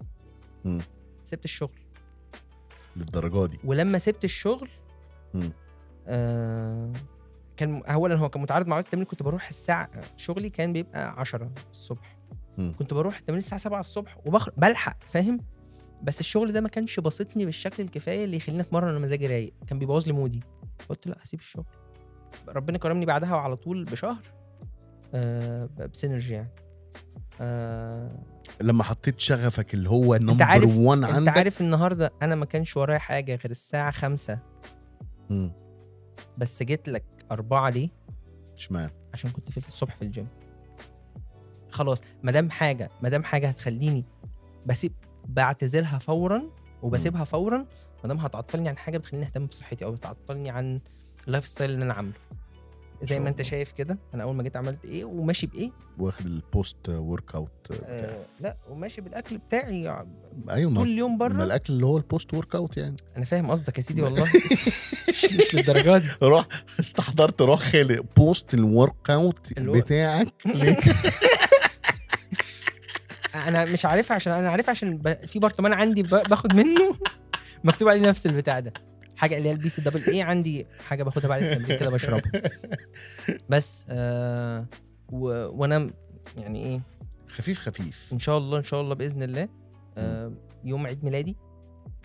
مم. 0.66 0.82
سبت 1.26 1.46
الشغل. 1.46 1.80
للدرجة 2.96 3.46
دي؟ 3.46 3.60
ولما 3.64 3.98
سبت 4.00 4.24
الشغل. 4.24 4.70
آه 6.08 6.94
كان 7.58 7.84
اولا 7.84 8.16
هو 8.16 8.30
كان 8.30 8.42
متعارض 8.42 8.68
مع 8.68 8.76
وقت 8.76 8.86
التمرين 8.86 9.06
كنت 9.06 9.24
بروح 9.24 9.50
الساعة 9.50 9.90
شغلي 10.18 10.50
كان 10.50 10.74
بيبقى 10.74 11.20
10 11.20 11.52
الصبح. 11.72 12.18
مم. 12.58 12.76
كنت 12.80 12.94
بروح 12.94 13.18
التمرين 13.18 13.38
الساعة 13.40 13.62
7 13.62 13.80
الصبح 13.80 14.18
وبخرج 14.26 14.54
بلحق 14.58 14.98
فاهم؟ 15.08 15.40
بس 16.04 16.20
الشغل 16.20 16.52
ده 16.52 16.62
ما 16.62 16.70
كانش 16.70 17.00
باسطني 17.00 17.46
بالشكل 17.46 17.84
الكفاية 17.84 18.26
اللي 18.26 18.38
يخليني 18.38 18.62
أتمرن 18.62 18.88
وأنا 18.88 19.00
مزاجي 19.00 19.28
رايق. 19.28 19.54
كان 19.68 19.80
بيبوظ 19.80 20.08
لي 20.08 20.14
mood 20.14 20.34
ي. 20.34 20.44
فقلت 20.80 21.08
لا 21.08 21.18
هسيب 21.22 21.40
الشغل. 21.40 21.66
ربنا 22.48 22.78
كرمني 22.78 23.06
بعدها 23.06 23.36
وعلى 23.36 23.56
طول 23.56 23.84
بشهر 23.86 24.24
آه 25.14 25.70
ب 25.94 25.99
synergy 25.99 26.34
يعني. 26.34 26.50
آه 27.42 28.12
لما 28.62 28.84
حطيت 28.84 29.20
شغفك 29.20 29.74
اللي 29.74 29.90
هو 29.90 30.16
number 30.16 30.44
عارف- 30.44 30.78
1 30.78 31.04
أنت 31.04 31.14
عندك؟ 31.14 31.38
عارف 31.38 31.62
النهارده 31.62 32.12
أنا 32.22 32.36
ما 32.36 32.46
كانش 32.46 32.78
ورايا 32.78 33.00
حاجة 33.00 33.36
غير 33.36 33.52
الساعة 33.52 33.92
5 33.92 34.40
مم. 35.30 35.52
بس 36.38 36.64
جيت 36.64 36.90
لك 36.90 37.04
أربعة 37.32 37.70
ليه؟ 37.70 37.90
اشمعنى؟ 38.58 38.92
عشان 39.14 39.32
كنت 39.32 39.52
فلت 39.52 39.68
الصبح 39.68 39.96
في 39.96 40.02
الجيم. 40.02 40.28
خلاص 41.70 42.02
ما 42.24 42.32
دام 42.32 42.50
حاجة 42.50 42.90
ما 43.02 43.10
دام 43.10 43.24
حاجة 43.24 43.48
هتخليني 43.50 44.06
بسيب 44.66 44.94
بعتزلها 45.28 45.98
فورا 45.98 46.44
وبسيبها 46.82 47.24
فورا 47.24 47.58
ما 48.04 48.08
دام 48.08 48.18
هتعطلني 48.18 48.70
عن 48.70 48.78
حاجة 48.78 48.98
بتخليني 48.98 49.26
أهتم 49.26 49.46
بصحتي 49.46 49.86
أو 49.86 49.92
بتعطلني 49.92 50.50
عن 50.50 50.80
ال 51.28 51.32
life 51.32 51.48
style 51.48 51.72
اللي 51.72 51.86
أنا 51.86 51.94
عامله. 51.94 52.14
زي 53.04 53.20
ما 53.20 53.30
أنت. 53.30 53.42
شايف 53.42 53.72
كده 53.72 53.98
أنا 54.14 54.24
أول 54.24 54.36
ما 54.36 54.44
جيت 54.44 54.58
عملت 54.58 54.86
إيه 54.86 55.06
وماشي 55.06 55.48
بإيه؟ 55.48 55.72
واخد 55.98 56.26
البوست 56.26 56.90
ورك 56.90 57.36
اوت. 57.36 57.68
آه 57.72 58.26
لا 58.40 58.58
وماشي 58.70 59.02
بالأكل 59.02 59.38
بتاعي. 59.38 60.06
أيوه 60.50 60.74
طول 60.74 60.74
ما 60.74 60.84
اليوم 60.84 61.12
ما 61.12 61.18
بره 61.18 61.44
الأكل 61.44 61.74
اللي 61.74 61.86
هو 61.86 61.98
ال 61.98 62.34
post 62.34 62.56
workout 62.56 62.78
يعني. 62.78 62.96
أنا 63.18 63.26
فاهم 63.26 63.52
قصدك 63.52 63.78
يا 63.78 63.84
سيدي 63.84 64.02
والله. 64.02 64.24
مش 65.10 65.56
للدرجة 65.56 65.98
دي. 65.98 66.08
روح 66.24 66.46
استحضرت 66.80 67.42
روح 67.42 67.60
خالق 67.60 68.06
post 68.18 68.54
ال 68.54 69.10
workout 69.10 69.60
بتاعك. 69.60 70.34
أنا 73.48 73.66
مش 73.66 73.86
عارفها 73.86 74.16
عشان 74.16 74.34
أنا 74.34 74.50
عارفها 74.50 74.72
عشان 74.72 74.98
ب... 74.98 75.26
في 75.26 75.40
برطمان 75.40 75.74
عندي 75.74 76.04
ب... 76.04 76.10
باخد 76.10 76.54
منه. 76.56 76.96
مكتوب 77.64 77.90
عليه 77.90 78.10
نفس 78.10 78.26
البتاع 78.26 78.60
ده. 78.60 78.74
حاجة 79.22 79.38
اللي 79.38 79.50
هي 79.50 79.54
ال 79.54 79.70
BCAA 79.70 80.22
عندي 80.22 80.66
حاجة 80.88 81.04
باخدها 81.04 81.30
بعد 81.30 81.44
التمرين 81.44 81.78
كده 81.78 81.90
بشربها. 81.90 82.32
بس 83.50 83.86
آه 83.90 84.66
و... 85.10 85.26
وأنا 85.62 85.92
يعني 86.38 86.66
إيه 86.66 86.82
خفيف 87.28 87.60
خفيف. 87.60 88.10
إن 88.14 88.20
شاء 88.20 88.38
الله 88.38 88.58
إن 88.58 88.64
شاء 88.64 88.82
الله 88.82 88.96
بإذن 88.96 89.24
الله 89.24 89.50
آه 89.98 90.32
يوم 90.64 90.88
عيد 90.88 91.04
ميلادي 91.04 91.36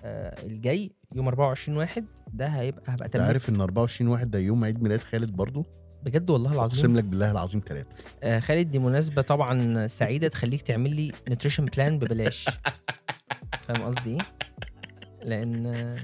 آه 0.05 0.43
الجاي 0.47 0.93
يوم 1.15 1.29
24 1.29 1.79
واحد 1.79 2.05
ده 2.33 2.47
هيبقى 2.47 2.83
هبقى 2.89 3.05
أنت 3.07 3.15
تمرين. 3.15 3.27
عارف 3.29 3.49
إن 3.49 3.61
24 3.61 4.11
واحد 4.11 4.31
ده 4.31 4.39
يوم 4.39 4.65
عيد 4.65 4.83
ميلاد 4.83 5.01
خالد 5.03 5.31
برضو؟ 5.31 5.65
بجد 6.03 6.31
والله 6.31 6.53
العظيم. 6.53 6.79
أقسم 6.79 6.97
لك 6.97 7.05
بالله 7.05 7.31
العظيم 7.31 7.63
ثلاثة 7.69 7.89
آه 8.23 8.39
خالد 8.41 8.71
دي 8.71 8.79
مناسبة 8.79 9.23
طبعا 9.23 9.87
سعيدة 9.87 10.29
تخليك 10.29 10.63
تعمل 10.63 10.97
لي 10.97 11.13
nutrition 11.29 11.65
plan 11.65 11.99
ببلاش. 11.99 12.49
فاهم 13.69 13.83
قصدي 13.83 14.11
إيه؟ 14.11 14.19
لأن 15.23 15.67
آه، 15.67 15.97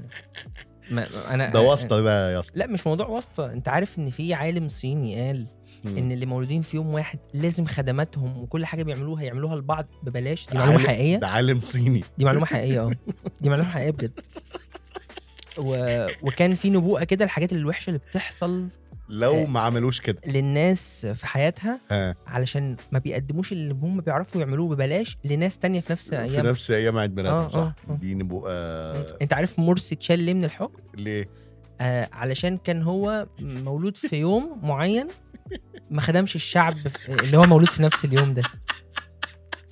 ما 0.91 1.07
أنا 1.31 1.51
ده 1.51 1.61
واسطة 1.61 2.01
بقى 2.01 2.33
يا 2.33 2.41
اسطى. 2.41 2.59
لا 2.59 2.67
مش 2.67 2.87
موضوع 2.87 3.07
واسطة. 3.07 3.53
أنت 3.53 3.69
عارف 3.69 3.99
إن 3.99 4.11
في 4.11 4.35
عالم 4.35 4.69
صيني 4.69 5.27
قال 5.27 5.47
إن 5.87 6.13
اللي 6.13 6.27
مولودين 6.27 6.63
في 6.63 6.77
يوم 6.77 6.95
واحد 6.95 7.19
لازم 7.35 7.65
خدماتهم 7.67 8.39
وكل 8.43 8.67
حاجة 8.67 8.83
بيعملوها 8.83 9.23
يعملوها 9.23 9.57
لبعض 9.57 9.87
ببلاش. 10.03 10.47
دي 10.53 10.59
معلومة 10.59 10.79
حقيقية؟ 10.79 11.17
ده 11.17 11.29
عالم 11.29 11.61
صيني. 11.61 12.05
دي 12.19 12.25
معلومة 12.25 12.47
حقيقية 12.47 12.81
آه. 12.81 12.91
دي 13.41 13.49
معلومة 13.49 13.71
حقيقية 13.71 13.91
بجد. 13.91 14.21
و... 15.59 16.07
وكان 16.23 16.55
في 16.55 16.71
نبوءة 16.71 17.05
كده 17.05 17.25
الحاجات 17.25 17.53
الوحشة 17.53 17.89
اللي 17.89 17.99
بتحصل 17.99 18.69
لو 19.13 19.35
آه. 19.43 19.47
ما 19.47 19.61
عملوش 19.61 20.01
كده. 20.01 20.21
للناس 20.27 21.07
في 21.07 21.27
حياتها 21.27 21.81
ها 21.91 22.15
علشان 22.27 22.77
ما 22.93 22.99
بيقدموش 22.99 23.53
اللي 23.53 23.75
هم 23.75 24.01
بيعرفوا 24.01 24.41
يعملوه 24.41 24.69
ببلاش 24.69 25.17
لناس 25.25 25.59
تانية 25.59 25.81
في 25.81 25.93
نفس 25.93 26.09
في 26.09 26.19
أيام. 26.21 26.47
نفس 26.47 26.71
أيام 26.71 26.99
عيد 26.99 27.17
ميلادها 27.17 27.45
آه، 27.45 27.49
صح. 27.49 27.59
آه، 27.59 27.75
آه. 27.91 27.95
دي 27.95 28.15
نبقى 28.15 29.17
أنت 29.23 29.33
عارف 29.33 29.59
مرسي 29.59 29.95
اتشال 29.95 30.19
ليه 30.19 30.35
من 30.35 30.45
الحكم؟ 30.45 30.83
ليه؟ 30.97 31.29
آه 31.81 32.09
علشان 32.13 32.57
كان 32.59 32.83
هو 32.83 33.27
مولود 33.41 33.97
في 33.97 34.17
يوم 34.17 34.61
معين 34.63 35.09
ما 35.91 36.01
خدمش 36.01 36.37
الشعب 36.37 36.89
في- 36.89 37.09
اللي 37.25 37.37
هو 37.37 37.43
مولود 37.43 37.69
في 37.69 37.83
نفس 37.83 38.05
اليوم 38.05 38.35
ده. 38.35 38.43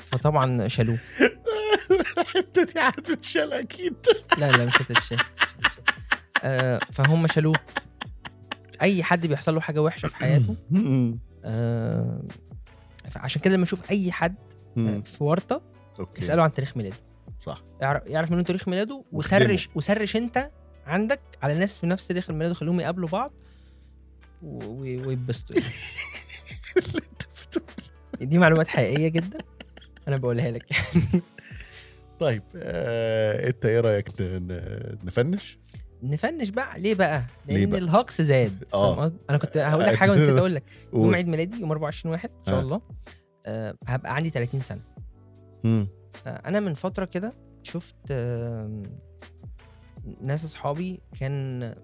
فطبعا 0.05 0.69
شالوه. 0.69 0.99
الحته 1.91 2.65
دي 2.65 2.73
هتتشال 2.77 3.53
أكيد. 3.53 3.95
لا 4.39 4.51
لا 4.53 4.65
مش 4.65 4.83
هتتشال. 4.83 5.19
آه 6.43 6.79
فهم 6.93 7.27
شالوه. 7.27 7.57
أي 8.83 9.03
حد 9.03 9.27
بيحصل 9.27 9.55
له 9.55 9.61
حاجة 9.61 9.83
وحشة 9.83 10.09
في 10.09 10.17
حياته 10.17 10.57
آه 11.45 12.23
عشان 13.17 13.43
كده 13.43 13.55
لما 13.55 13.65
أشوف 13.65 13.91
أي 13.91 14.13
حد 14.13 14.35
آه، 14.79 15.01
في 15.05 15.25
ورطة 15.25 15.63
أوكي. 15.99 16.21
اساله 16.21 16.43
عن 16.43 16.55
تاريخ 16.55 16.77
ميلاده. 16.77 16.97
صح. 17.41 17.63
يعرف 17.81 18.07
يعرف 18.07 18.31
منه 18.31 18.43
تاريخ 18.43 18.69
ميلاده. 18.69 19.05
وسرش 19.13 19.69
وسرش 19.75 20.17
أنت 20.17 20.51
عندك 20.87 21.21
على 21.43 21.55
ناس 21.55 21.79
في 21.79 21.87
نفس 21.87 22.07
تاريخ 22.07 22.31
الميلاد 22.31 22.53
خليهم 22.53 22.81
يقابلوا 22.81 23.09
بعض 23.09 23.33
ويتبسطوا 24.43 25.57
يعني. 25.57 25.73
دي 28.31 28.39
معلومات 28.39 28.69
حقيقية 28.69 29.09
جدا. 29.09 29.39
أنا 30.09 30.17
بقولها 30.17 30.51
لك. 30.51 30.67
طيب 32.21 32.43
آه، 32.57 33.49
أنت 33.49 33.67
إيه 33.67 33.81
رأيك 33.81 34.09
نفنش؟ 35.05 35.59
نفنش 36.03 36.49
بقى 36.49 36.81
ليه 36.81 36.95
بقى؟ 36.95 37.23
ليه 37.49 37.57
لأن 37.57 37.71
بقى؟ 37.71 37.79
الهجص 37.79 38.21
زاد 38.21 38.65
آه. 38.75 38.95
قصدي؟ 38.95 39.17
أنا 39.31 39.39
كنت 39.39 39.57
هقول 39.57 39.85
لك 39.85 39.95
حاجة 40.01 40.11
ونسيت 40.11 40.37
أقول 40.39 40.55
لك 40.55 40.63
يوم. 40.93 41.15
عيد 41.15 41.29
ميلادي 41.29 41.61
يوم 41.61 41.71
24 41.71 42.13
واحد 42.13 42.31
إن 42.31 42.45
شاء 42.47 42.59
آه. 42.59 42.63
الله 42.63 42.81
آه 43.47 43.75
هبقى 43.89 44.15
عندي 44.17 44.31
30 44.31 44.61
سنة 44.61 44.81
مم. 45.65 45.89
فأنا 46.13 46.61
من 46.61 46.75
فترة 46.75 47.05
كده 47.05 47.33
شفت 47.63 47.97
آم، 48.11 48.83
ناس 50.21 50.45
أصحابي 50.45 51.01
كان 51.21 51.75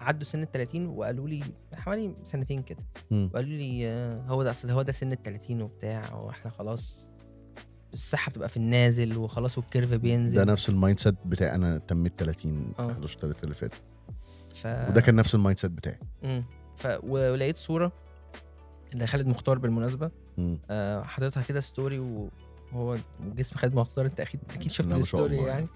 عدوا 0.00 0.24
سن 0.24 0.42
ال 0.42 0.52
30 0.52 0.86
وقالوا 0.86 1.28
لي 1.28 1.42
حوالي 1.74 2.14
سنتين 2.24 2.62
كده. 2.62 2.78
وقالوا 3.10 3.50
لي 3.50 3.88
آه، 3.88 4.20
هو 4.28 4.42
ده 4.42 4.50
أصل 4.50 4.70
هو 4.70 4.82
ده 4.82 4.92
سن 4.92 5.12
ال 5.12 5.22
30 5.22 5.62
وبتاع 5.62 6.14
وإحنا 6.14 6.50
خلاص 6.50 7.07
الصحه 7.92 8.30
بتبقى 8.30 8.48
في 8.48 8.56
النازل 8.56 9.16
وخلاص 9.16 9.58
وال 9.58 9.68
curve 9.68 9.94
بينزل. 9.94 10.36
ده 10.36 10.44
نفس 10.44 10.68
ال 10.68 10.98
mindset 10.98 11.14
بتاعي. 11.26 11.54
أنا 11.54 11.78
تميت 11.78 12.12
30 12.18 12.72
آه. 12.78 12.90
11 12.90 13.20
3 13.20 13.44
اللي 13.44 13.54
فات. 13.54 13.72
ف... 14.54 14.66
وده 14.66 15.00
كان 15.00 15.14
نفس 15.14 15.34
ال 15.34 15.58
mindset 15.58 15.70
بتاعي. 15.70 15.98
مم. 16.22 16.44
ف... 16.76 16.86
ولقيت 17.02 17.56
صورة 17.56 17.92
لخالد 18.94 19.26
مختار 19.26 19.58
بالمناسبة. 19.58 20.10
مم. 20.38 20.58
آه، 20.70 21.02
حاططها 21.02 21.42
كده 21.42 21.60
story 21.60 21.98
وهو 21.98 22.98
جسم 23.36 23.56
خالد 23.56 23.74
مختار. 23.74 24.06
انت 24.06 24.20
أكيد 24.20 24.40
أكيد 24.50 24.70
شفت 24.70 24.92
ال 24.92 25.00
story 25.00 25.38
الله 25.38 25.48
يعني. 25.48 25.66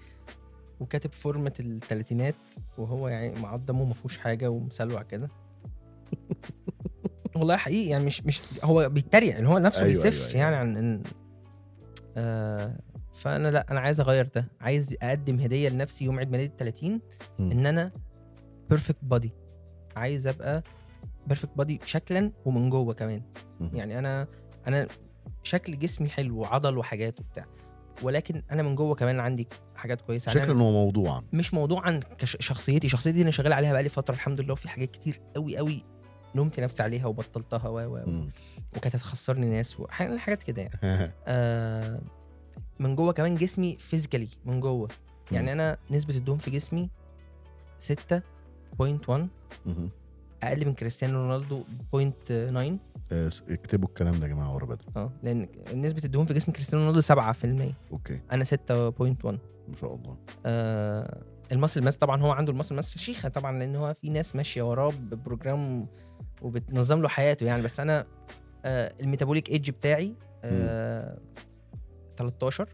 وكاتب 0.79 1.11
فورمة 1.11 1.53
الثلاثينات 1.59 2.35
وهو 2.77 3.07
يعني 3.07 3.39
معضم 3.39 3.81
وما 3.81 3.93
فيهوش 3.93 4.17
حاجة 4.17 4.49
ومسلوع 4.49 5.01
كده. 5.01 5.29
والله 7.35 7.57
حقيقي 7.57 7.89
يعني 7.89 8.05
مش 8.05 8.23
مش 8.25 8.41
هو 8.63 8.89
بيتريق 8.89 9.29
يعني 9.29 9.47
هو 9.47 9.57
نفسه 9.57 9.83
أيوة، 9.83 10.03
بيسف 10.03 10.15
أيوة، 10.15 10.27
أيوة. 10.27 10.37
يعني 10.39 10.55
عن 10.55 10.77
إن 10.77 11.03
آه 12.17 12.77
فأنا 13.13 13.47
لا 13.47 13.65
أنا 13.71 13.79
عايز 13.79 13.99
أغير 13.99 14.29
ده. 14.35 14.47
عايز 14.61 14.95
أقدم 15.01 15.39
هدية 15.39 15.69
لنفسي 15.69 16.05
يوم 16.05 16.19
عيد 16.19 16.31
ميلادي 16.31 16.49
ال 16.51 16.57
30 16.57 17.01
مم. 17.39 17.51
إن 17.51 17.65
أنا 17.65 17.91
perfect 18.69 18.97
body 19.01 19.31
عايز 19.95 20.27
أبقى 20.27 20.63
perfect 21.27 21.51
body 21.57 21.79
شكلا 21.85 22.31
ومن 22.45 22.69
جوه 22.69 22.93
كمان. 22.93 23.21
مم. 23.59 23.71
يعني 23.73 23.99
أنا 23.99 24.27
أنا 24.67 24.87
شكل 25.43 25.79
جسمي 25.79 26.09
حلو 26.09 26.37
وعضل 26.39 26.77
وحاجات 26.77 27.19
وبتاع. 27.19 27.45
ولكن 28.03 28.43
أنا 28.51 28.63
من 28.63 28.75
جوه 28.75 28.95
كمان 28.95 29.19
عندي 29.19 29.47
حاجات 29.75 30.01
كويسة. 30.01 30.29
يعني 30.29 30.39
شكله 30.41 30.51
أنا 30.53 30.61
انه 30.61 30.71
موضوعا. 30.71 31.21
مش 31.33 31.53
موضوع 31.53 31.81
عن 31.85 31.99
كش- 31.99 32.37
شخصيتي. 32.39 32.89
شخصيتي 32.89 33.15
دي 33.15 33.21
أنا 33.23 33.31
شغال 33.31 33.53
عليها 33.53 33.73
بقالي 33.73 33.89
فترة 33.89 34.13
الحمد 34.15 34.41
لله 34.41 34.53
وفي 34.53 34.69
حاجات 34.69 34.91
كتير 34.91 35.21
قوي 35.35 35.57
قوي 35.57 35.83
لومت 36.35 36.59
نفسي 36.59 36.83
عليها 36.83 37.05
وبطلتها 37.05 37.67
و 37.69 37.79
و. 37.79 37.97
وكانت 38.77 38.95
هتخسرني 38.95 39.49
ناس 39.51 39.79
وحاجات 39.79 40.17
حاجات 40.17 40.43
كده 40.43 40.61
يعني. 40.61 41.11
آه 41.27 42.01
من 42.79 42.95
جوه 42.95 43.13
كمان 43.13 43.35
جسمي 43.35 43.77
physically 43.79 44.27
من 44.45 44.59
جوه. 44.59 44.89
يعني 45.31 45.51
أنا 45.53 45.77
نسبة 45.91 46.15
الدهون 46.15 46.37
في 46.37 46.51
جسمي 46.51 46.89
6.1 47.79 49.27
مم. 49.65 49.89
أقل 50.43 50.65
من 50.65 50.73
كريستيانو 50.73 51.17
رونالدو 51.19 51.63
0.9 51.63 52.77
آه، 53.11 53.31
اكتبوا 53.49 53.87
الكلام 53.87 54.19
ده 54.19 54.27
يا 54.27 54.33
جماعة 54.33 54.55
ورا 54.55 54.65
بدري. 54.65 54.87
آه 54.97 55.11
لأن 55.23 55.47
نسبة 55.73 56.01
الدهون 56.05 56.25
في 56.25 56.33
جسم 56.33 56.51
كريستيانو 56.51 56.83
رونالدو 56.85 57.01
7% 57.71 57.73
okay. 57.91 58.19
أنا 58.31 58.43
6.1 58.43 58.51
ما 59.25 59.39
شاء 59.81 59.95
الله. 59.95 60.17
آه 60.45 61.21
ال 61.51 61.56
muscle 61.56 61.83
mass 61.83 61.97
طبعا 61.97 62.21
هو 62.21 62.31
عنده 62.31 62.51
ال 62.51 62.54
muscle 62.54 62.75
mass 62.75 62.89
فشيخة 62.91 63.29
طبعا 63.29 63.59
لأن 63.59 63.75
هو 63.75 63.93
في 63.93 64.09
ناس 64.09 64.35
ماشية 64.35 64.61
وراه 64.69 64.89
ب 64.89 65.01
program 65.01 65.87
وبتنظم 66.43 67.01
له 67.01 67.07
حياته 67.07 67.45
يعني 67.45 67.61
بس 67.61 67.79
أنا 67.79 68.05
آه 68.65 68.93
ال 69.01 69.06
metabolic 69.06 69.49
age 69.49 69.69
بتاعي 69.69 70.15
آه 70.43 71.17
13 72.17 72.69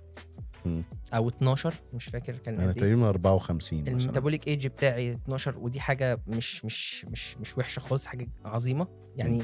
مم. 0.65 0.83
أو 1.13 1.27
12 1.27 1.73
مش 1.93 2.05
فاكر 2.05 2.35
كان 2.37 2.53
أنا 2.59 2.65
إيه 2.73 2.79
تقريبا 2.79 3.09
54 3.09 3.81
مثلا 3.81 3.93
ال 3.93 3.99
metabolic 3.99 4.47
age 4.47 4.67
بتاعي 4.67 5.11
12 5.11 5.59
ودي 5.59 5.79
حاجة 5.79 6.19
مش 6.27 6.65
مش 6.65 7.05
مش 7.05 7.37
مش 7.37 7.57
وحشة 7.57 7.79
خالص 7.79 8.05
حاجة 8.05 8.27
عظيمة 8.45 8.87
يعني 9.15 9.43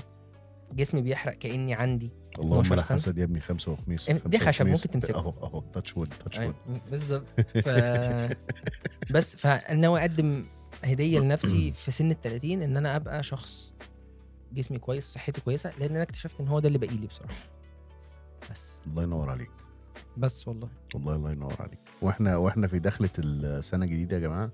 جسمي 0.73 1.01
بيحرق 1.01 1.33
كأني 1.33 1.73
عندي 1.73 2.11
اللهم 2.39 2.59
12 2.59 2.75
لا. 2.75 2.81
حسد 2.81 3.17
يا 3.17 3.23
ابني 3.23 3.39
خمسة 3.39 3.71
وخميس 3.71 4.11
دي 4.11 4.39
خمسة 4.39 4.51
خشب. 4.51 4.65
ممكن 4.65 4.89
تمسكه. 4.89 5.15
أهو 5.15 5.29
أهو 5.29 5.61
touch 5.61 5.97
wood 5.97 6.13
touch 6.23 6.39
wood 6.39 6.55
بالظبط 6.91 7.25
ف... 7.65 7.69
بس 9.11 9.35
فناوي 9.35 9.99
أقدم 9.99 10.45
هدية 10.83 11.19
لنفسي 11.19 11.71
في 11.73 11.91
سن 11.91 12.11
ال 12.11 12.21
30 12.21 12.61
إن 12.61 12.77
أنا 12.77 12.95
أبقى 12.95 13.23
شخص 13.23 13.73
جسمي 14.53 14.79
كويس 14.79 15.03
صحتي 15.13 15.41
كويسة 15.41 15.71
لأن 15.79 15.91
أنا 15.91 16.03
اكتشفت 16.03 16.41
إن 16.41 16.47
هو 16.47 16.59
ده 16.59 16.67
اللي 16.67 16.77
باقي 16.79 16.95
لي 16.97 17.07
بصراحة. 17.07 17.49
بس. 18.51 18.79
الله 18.87 19.03
ينور 19.03 19.29
عليك. 19.29 19.51
بس 20.17 20.47
والله. 20.47 20.69
والله 20.95 21.15
الله 21.15 21.31
ينور 21.31 21.55
عليك. 21.59 21.79
وإحنا 22.01 22.37
وإحنا 22.37 22.67
في 22.67 22.79
دخلة 22.79 23.09
السنة 23.19 23.85
الجديدة 23.85 24.15
يا 24.15 24.21
جماعة 24.21 24.51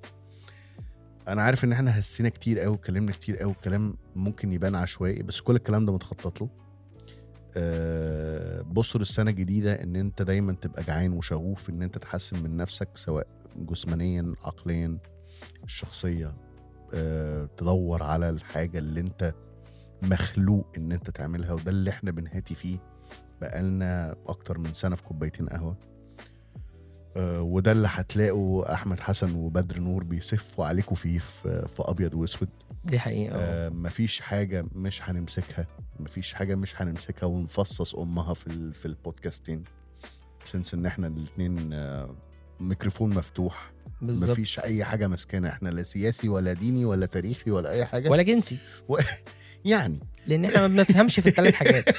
أنا 1.27 1.41
عارف 1.41 1.63
إن 1.63 1.71
إحنا 1.71 1.99
هسينا 1.99 2.29
كتير 2.29 2.59
قوي 2.59 2.71
واتكلمنا 2.71 3.11
كتير 3.11 3.37
قوي 3.37 3.51
الكلام 3.51 3.95
ممكن 4.15 4.53
يبان 4.53 4.75
عشوائي 4.75 5.23
بس 5.23 5.41
كل 5.41 5.55
الكلام 5.55 5.85
ده 5.85 5.93
متخطط 5.93 6.41
له. 6.41 6.49
أه 7.57 8.61
بصوا 8.61 8.99
للسنة 8.99 9.31
الجديدة 9.31 9.83
إن 9.83 9.95
أنت 9.95 10.21
دايما 10.21 10.53
تبقى 10.53 10.83
جعان 10.83 11.13
وشغوف 11.13 11.69
إن 11.69 11.81
أنت 11.81 11.97
تحسن 11.97 12.43
من 12.43 12.57
نفسك 12.57 12.89
سواء 12.97 13.27
جسمانيا 13.55 14.33
عقليا 14.43 14.97
الشخصية. 15.63 16.35
أه 16.93 17.49
تدور 17.57 18.03
على 18.03 18.29
الحاجة 18.29 18.77
اللي 18.79 18.99
أنت 18.99 19.33
مخلوق 20.01 20.67
إن 20.77 20.91
أنت 20.91 21.09
تعملها 21.09 21.53
وده 21.53 21.71
اللي 21.71 21.89
إحنا 21.89 22.11
بنهاتي 22.11 22.55
فيه 22.55 22.77
بقالنا 23.41 24.15
أكتر 24.27 24.57
من 24.57 24.73
سنة 24.73 24.95
في 24.95 25.03
كوبايتين 25.03 25.49
قهوة. 25.49 25.77
آه، 27.17 27.41
وده 27.41 27.71
اللي 27.71 27.87
هتلاقوا 27.91 28.73
أحمد 28.73 28.99
حسن 28.99 29.35
وبدر 29.35 29.79
نور 29.79 30.03
بيسفوا 30.03 30.65
عليكم 30.65 30.95
فيه 30.95 31.19
في 31.19 31.67
في 31.75 31.83
أبيض 31.83 32.13
وأسود. 32.13 32.49
دي 32.85 32.99
حقيقة. 32.99 33.35
آه. 33.35 33.67
آه، 33.67 33.69
مفيش 33.69 34.19
حاجة 34.21 34.65
مش 34.75 35.09
هنمسكها 35.09 35.67
مفيش 35.99 36.33
حاجة 36.33 36.55
مش 36.55 36.81
هنمسكها 36.81 37.27
ونفصص 37.27 37.95
أمها 37.95 38.33
في 38.33 38.71
في 38.73 38.85
البودكاستين. 38.85 39.63
سنس 40.45 40.73
إن 40.73 40.85
إحنا 40.85 41.07
الاثنين 41.07 41.69
ميكروفون 42.59 43.13
مفتوح 43.13 43.71
بالظبط. 44.01 44.29
مفيش 44.29 44.59
أي 44.59 44.83
حاجة 44.83 45.07
ماسكانا. 45.07 45.49
إحنا 45.49 45.69
لا 45.69 45.83
سياسي 45.83 46.29
ولا 46.29 46.53
ديني 46.53 46.85
ولا 46.85 47.05
تاريخي 47.05 47.51
ولا 47.51 47.71
أي 47.71 47.85
حاجة. 47.85 48.09
ولا 48.09 48.21
جنسي. 48.21 48.57
يعني. 49.65 49.99
لأن 50.27 50.45
إحنا 50.45 50.61
ما 50.61 50.67
بنفهمش 50.67 51.19
في 51.19 51.29
الثلاث 51.29 51.53
حاجات. 51.53 51.85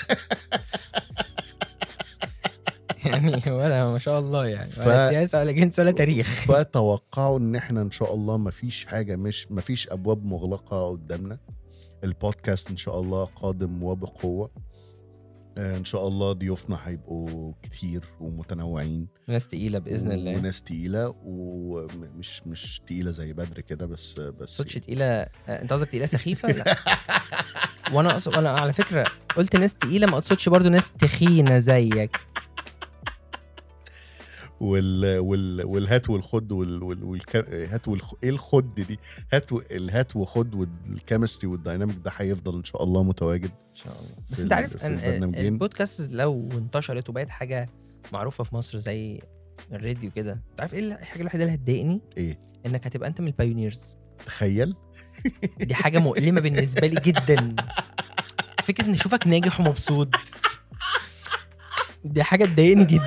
يعني 3.04 3.50
ولا 3.52 3.90
ما 3.92 3.98
شاء 3.98 4.18
الله 4.18 4.46
يعني. 4.46 4.70
ولا 4.78 5.06
ف- 5.08 5.10
سياسة 5.10 5.38
ولا 5.38 5.52
جنس 5.52 5.78
ولا 5.78 5.90
تاريخ. 5.90 6.26
فتوقعوا 6.48 7.38
إن 7.38 7.56
إحنا 7.56 7.82
إن 7.82 7.90
شاء 7.90 8.14
الله 8.14 8.36
مفيش 8.36 8.84
حاجة 8.86 9.16
مش 9.16 9.46
مفيش 9.50 9.88
أبواب 9.88 10.24
مغلقة 10.24 10.88
قدامنا. 10.90 11.38
البودكاست 12.04 12.70
إن 12.70 12.76
شاء 12.76 13.00
الله 13.00 13.24
قادم 13.24 13.82
وبقوة. 13.82 14.50
إن 15.58 15.84
شاء 15.84 16.08
الله 16.08 16.32
ضيوفنا 16.32 16.78
هيبقوا 16.84 17.52
كتير 17.62 18.04
ومتنوعين. 18.20 19.08
ناس 19.28 19.48
تقيلة 19.48 19.78
بإذن 19.78 20.12
الله. 20.12 20.36
وناس 20.36 20.62
تقيلة 20.62 21.14
ومش 21.24 22.42
مش 22.46 22.80
تقيلة 22.86 23.10
زي 23.10 23.32
بدر 23.32 23.60
كده 23.60 23.86
بس 23.86 24.20
بس 24.20 24.48
صوتش 24.48 24.74
تقيلة. 24.74 25.04
آه، 25.04 25.28
أنت 25.48 25.72
قصدك 25.72 25.88
تقيلة 25.88 26.06
سخيفة؟ 26.06 26.52
لا. 26.52 26.76
وأنا 27.92 28.10
أقصد 28.10 28.34
أنا 28.34 28.50
على 28.50 28.72
فكرة 28.72 29.06
قلت 29.36 29.56
ناس 29.56 29.74
تقيلة 29.74 30.06
ما 30.06 30.14
أقصدش 30.18 30.48
برضو 30.48 30.68
ناس 30.68 30.90
تخينة 30.98 31.58
زيك. 31.58 32.16
وال 34.62 35.18
وال 35.18 35.64
والهات 35.64 36.10
والخد 36.10 36.52
وال 36.52 36.82
وال 36.82 37.04
والك... 37.04 37.36
هات 37.72 37.88
والخ... 37.88 38.14
إيه 38.24 38.30
الخد 38.30 38.74
دي؟ 38.74 38.98
هات 39.32 39.52
و... 39.52 39.60
الهات 39.70 40.16
وخد 40.16 40.54
وال 40.54 40.71
chemistry 40.71 41.46
وال 41.46 41.57
dynamic 41.57 41.96
ده 42.04 42.12
هيفضل 42.16 42.56
إن 42.56 42.64
شاء 42.64 42.82
الله 42.82 43.02
متواجد 43.02 43.50
إن 43.50 43.74
شاء 43.74 43.92
الله. 44.00 44.10
بس 44.30 44.40
أنت 44.40 44.52
عارف. 44.52 44.84
البودكاست 44.84 46.08
لو 46.12 46.48
انتشرت 46.52 47.08
وبقت 47.08 47.28
حاجة 47.28 47.68
معروفة 48.12 48.44
في 48.44 48.54
مصر 48.56 48.78
زي 48.78 49.20
الراديو 49.72 50.10
كده 50.10 50.32
أنت 50.32 50.60
عارف 50.60 50.74
إيه 50.74 50.80
الحاجة 50.80 51.20
الوحيدة 51.20 51.44
اللي 51.44 51.54
هتضايقني؟ 51.54 52.00
إيه؟ 52.16 52.38
إنك 52.66 52.86
هتبقى 52.86 53.08
أنت 53.08 53.20
من 53.20 53.26
ال 53.26 53.32
pioneers 53.32 53.80
تخيل. 54.26 54.74
دي 55.60 55.74
حاجة 55.74 55.98
مؤلمة 55.98 56.40
بالنسبة 56.40 56.86
لي 56.86 57.00
جدا. 57.00 57.56
فكرة 58.64 58.84
إن 58.84 58.94
أشوفك 58.94 59.26
ناجح 59.26 59.60
ومبسوط. 59.60 60.08
دي 62.04 62.22
حاجة 62.22 62.44
تضايقني 62.44 62.84
جدا. 62.84 63.02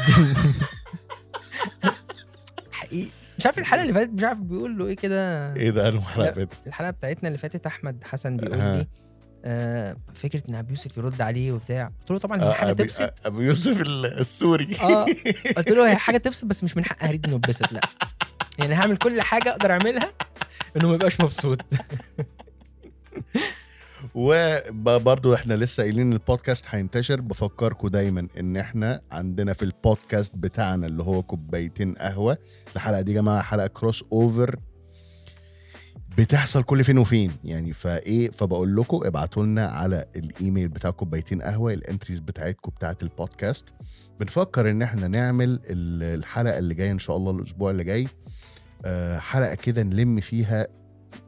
حقيقي. 2.85 3.07
مش 3.37 3.45
عارف 3.45 3.57
الحلقة 3.59 3.81
اللي 3.81 3.93
فاتت 3.93 4.11
مش 4.13 4.23
عارف 4.23 4.39
بيقول 4.39 4.77
له 4.77 4.87
إيه 4.87 4.95
كده. 4.95 5.53
إيه 5.55 5.69
ده؟ 5.69 5.87
أنا 5.89 5.95
لا. 5.95 6.01
حلقه 6.01 6.47
الحلقة 6.67 6.91
بتاعتنا 6.91 7.27
اللي 7.27 7.37
فاتت 7.37 7.65
أحمد 7.65 8.03
حسن 8.03 8.37
بيقول 8.37 8.59
ها. 8.61 8.77
لي 8.77 8.87
آه 9.45 9.97
فكرة 10.13 10.43
إن 10.49 10.55
ابو 10.55 10.69
يوسف 10.69 10.97
يرد 10.97 11.21
عليه 11.21 11.51
وبتاع. 11.51 11.91
قلت 11.99 12.11
له 12.11 12.17
طبعا 12.17 12.43
هي 12.43 12.53
حاجة 12.53 12.69
ابو 12.71 12.83
تبسط. 12.83 13.13
أبو 13.25 13.41
يوسف 13.41 13.81
ال- 13.81 14.05
السوري. 14.19 14.75
آه. 14.81 15.05
قلت 15.57 15.71
له 15.71 15.91
هي 15.91 15.95
حاجة 15.95 16.17
تبسط 16.17 16.45
بس 16.45 16.63
مش 16.63 16.77
من 16.77 16.85
حق 16.85 17.03
هريده 17.03 17.25
إنه 17.25 17.35
يتبسط 17.35 17.71
لا. 17.73 17.81
يعني 18.59 18.73
هعمل 18.75 18.97
كل 18.97 19.21
حاجة 19.21 19.49
أقدر 19.49 19.71
أعملها 19.71 20.11
إنه 20.77 20.87
ما 20.87 20.95
يبقاش 20.95 21.21
مبسوط. 21.21 21.61
وبرضو 24.15 25.33
إحنا 25.33 25.53
لسه 25.53 25.83
قايلين 25.83 26.13
البودكاست 26.13 26.65
هينتشر. 26.69 27.21
بفكركم 27.21 27.87
دايما 27.87 28.27
إن 28.39 28.57
إحنا 28.57 29.01
عندنا 29.11 29.53
في 29.53 29.65
البودكاست 29.65 30.35
بتاعنا 30.35 30.87
اللي 30.87 31.03
هو 31.03 31.23
كوبايتين 31.23 31.93
قهوة. 31.93 32.37
الحلقة 32.75 33.01
دي 33.01 33.11
يا 33.11 33.21
جماعة 33.21 33.41
حلقة 33.41 33.67
crossover 33.67 34.59
بتحصل 36.17 36.63
كل 36.63 36.83
فين 36.83 36.97
وفين. 36.97 37.31
يعني 37.43 37.73
فإيه 37.73 38.31
فبقول 38.31 38.75
لكم 38.75 38.99
ابعتوا 39.05 39.43
لنا 39.43 39.65
على 39.67 40.05
الإيميل 40.15 40.67
بتاع 40.67 40.89
كوبايتين 40.91 41.41
قهوة 41.41 41.73
ال 41.73 41.79
entries 41.79 42.19
بتاعتكم 42.19 42.71
بتاعت 42.71 43.03
البودكاست. 43.03 43.65
بنفكر 44.19 44.69
إن 44.71 44.81
إحنا 44.81 45.07
نعمل 45.07 45.49
ال- 45.49 46.19
الحلقة 46.19 46.57
اللي 46.57 46.73
جاية 46.73 46.91
إن 46.91 46.99
شاء 46.99 47.17
الله 47.17 47.31
الأسبوع 47.31 47.71
اللي 47.71 47.83
جاي. 47.83 48.07
آه، 48.85 49.19
حلقة 49.19 49.55
كده 49.55 49.83
نلم 49.83 50.19
فيها 50.19 50.67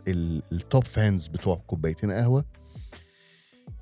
ال- 0.08 0.42
ال 0.52 0.60
top 0.60 0.84
fans 0.84 1.28
بتوع 1.28 1.56
كوبايتين 1.68 2.12
قهوة. 2.12 2.46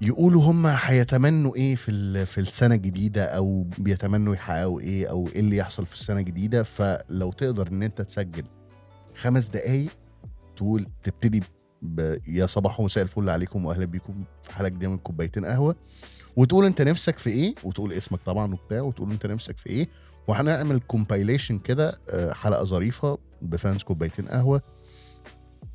يقولوا 0.01 0.43
هم 0.43 0.65
هيتمنوا 0.67 1.55
إيه 1.55 1.75
في 1.75 2.25
في 2.25 2.37
السنة 2.37 2.75
الجديدة 2.75 3.23
أو 3.23 3.63
بيتمنوا 3.77 4.35
يحققوا 4.35 4.79
إيه 4.81 5.09
أو 5.09 5.27
إيه 5.27 5.39
اللي 5.39 5.57
يحصل 5.57 5.85
في 5.85 5.93
السنة 5.93 6.19
الجديدة. 6.19 6.63
فلو 6.63 7.31
تقدر 7.31 7.67
إن 7.67 7.83
أنت 7.83 8.01
تسجل 8.01 8.43
خمس 9.15 9.47
دقايق 9.47 9.91
تقول 10.57 10.87
تبتدي. 11.03 11.43
يا 12.27 12.45
صباح 12.45 12.79
ومساء 12.79 13.03
الفل 13.03 13.29
عليكم 13.29 13.65
وأهلا 13.65 13.85
بيكم 13.85 14.23
في 14.43 14.51
حلقة 14.53 14.69
جديدة 14.69 14.87
من 14.89 14.97
كوبايتين 14.97 15.45
قهوة. 15.45 15.75
وتقول 16.35 16.65
أنت 16.65 16.81
نفسك 16.81 17.17
في 17.17 17.29
إيه 17.29 17.55
وتقول 17.63 17.93
اسمك 17.93 18.19
طبعا 18.25 18.53
وبتاع 18.53 18.81
وتقول 18.81 19.11
أنت 19.11 19.25
نفسك 19.25 19.57
في 19.57 19.69
إيه. 19.69 19.87
وهنعمل 20.27 20.79
compilation 20.79 21.59
كده 21.59 21.99
آه، 22.09 22.33
حلقة 22.33 22.63
ظريفة 22.65 23.17
ب 23.41 23.49
fans 23.49 23.83
كوبايتين 23.83 24.27
قهوة. 24.27 24.61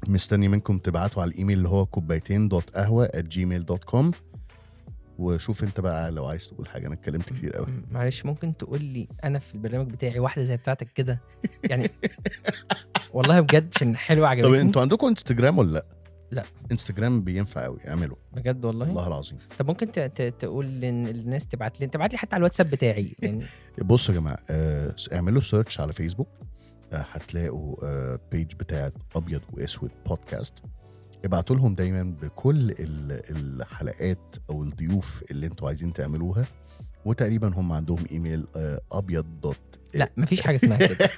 مستني 0.08 0.48
منكم 0.48 0.78
تبعتوا 0.78 1.22
على 1.22 1.30
الإيميل 1.30 1.58
اللي 1.58 1.68
هو 1.68 1.86
كوبايتين 1.86 2.48
dot 2.48 2.70
قهوة 2.70 3.10
جيميل 3.16 3.64
dot 3.64 3.84
com 3.84 4.12
وشوف 5.18 5.64
انت 5.64 5.80
بقى 5.80 6.10
لو 6.10 6.26
عايز 6.26 6.48
تقول 6.48 6.68
حاجة. 6.68 6.86
أنا 6.86 6.94
اتكلمت 6.94 7.32
كتير 7.32 7.52
قوي. 7.52 7.66
معلش 7.90 8.26
ممكن 8.26 8.56
تقول 8.56 8.82
لي 8.82 9.08
أنا 9.24 9.38
في 9.38 9.54
البرنامج 9.54 9.90
بتاعي 9.90 10.18
واحدة 10.18 10.44
زي 10.44 10.56
بتاعتك 10.56 10.92
كده؟ 10.92 11.20
يعني 11.64 11.90
والله 13.14 13.40
بجد 13.40 13.68
عشان 13.76 13.96
حلوة 13.96 14.26
طب 14.26 14.30
عجبتني. 14.30 14.60
أنتوا 14.60 14.82
عندكم 14.82 15.06
انستجرام 15.06 15.58
ولا 15.58 15.72
لأ؟ 15.72 15.84
لا. 16.30 16.44
انستجرام 16.72 17.22
بينفع 17.22 17.64
قوي. 17.64 17.78
اعملوا. 17.88 18.16
بجد 18.32 18.64
والله؟ 18.64 18.86
والله 18.86 19.06
العظيم. 19.06 19.38
طب 19.58 19.66
ممكن 19.68 19.92
تقول 20.38 20.66
لن- 20.66 21.06
للناس 21.08 21.46
تبعت 21.46 21.80
لي. 21.80 21.86
تبعت 21.86 22.12
لي 22.12 22.18
حتى 22.18 22.34
على 22.34 22.40
الواتساب 22.40 22.70
بتاعي. 22.70 23.12
يعني 23.22 23.44
بصوا 23.84 24.14
يا 24.14 24.20
جماعة 24.20 24.38
آه، 24.50 24.94
اعملوا 25.12 25.40
search 25.40 25.80
على 25.80 25.92
فيسبوك 25.92 26.28
هتلاقوا 26.92 27.76
آه، 27.84 28.20
page 28.32 28.52
بتاعت 28.54 28.92
أبيض 29.16 29.40
وأسود 29.52 29.90
بودكاست 30.06 30.54
ابعتوا 31.24 31.56
لهم 31.56 31.74
دايما 31.74 32.14
بكل 32.22 32.70
ال- 32.70 33.22
الحلقات 33.60 34.36
أو 34.50 34.62
الضيوف 34.62 35.22
اللي 35.30 35.46
أنتوا 35.46 35.68
عايزين 35.68 35.92
تعملوها 35.92 36.46
وتقريبا 37.04 37.48
هم 37.54 37.72
عندهم 37.72 38.04
ايميل 38.12 38.46
آه، 38.56 38.80
أبيض 38.92 39.26
dot 39.42 39.56
لا 39.94 40.10
مفيش 40.16 40.40
حاجة 40.40 40.56
اسمها 40.56 40.76
كده. 40.86 41.10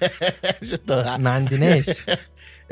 ما 1.19 1.31
عندناش. 1.31 1.87
ابعتوا 1.91 2.17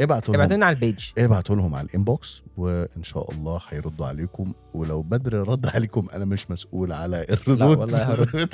ابعتوا 0.00 0.34
لهم. 0.36 0.52
لنا 0.52 0.66
على 0.66 0.74
ال 0.74 0.80
page 0.80 1.04
ابعتوا 1.18 1.56
لهم 1.56 1.74
على 1.74 1.86
ال 1.86 1.96
inbox 1.96 2.42
وإن 2.56 3.02
شاء 3.02 3.32
الله 3.32 3.60
هيردوا 3.68 4.06
عليكم. 4.06 4.54
ولو 4.74 5.02
بدر 5.02 5.48
رد 5.48 5.66
عليكم 5.66 6.08
أنا 6.12 6.24
مش 6.24 6.50
مسؤول 6.50 6.92
على 6.92 7.22
الردود 7.30 7.78
والله 7.78 8.02
هرد. 8.12 8.48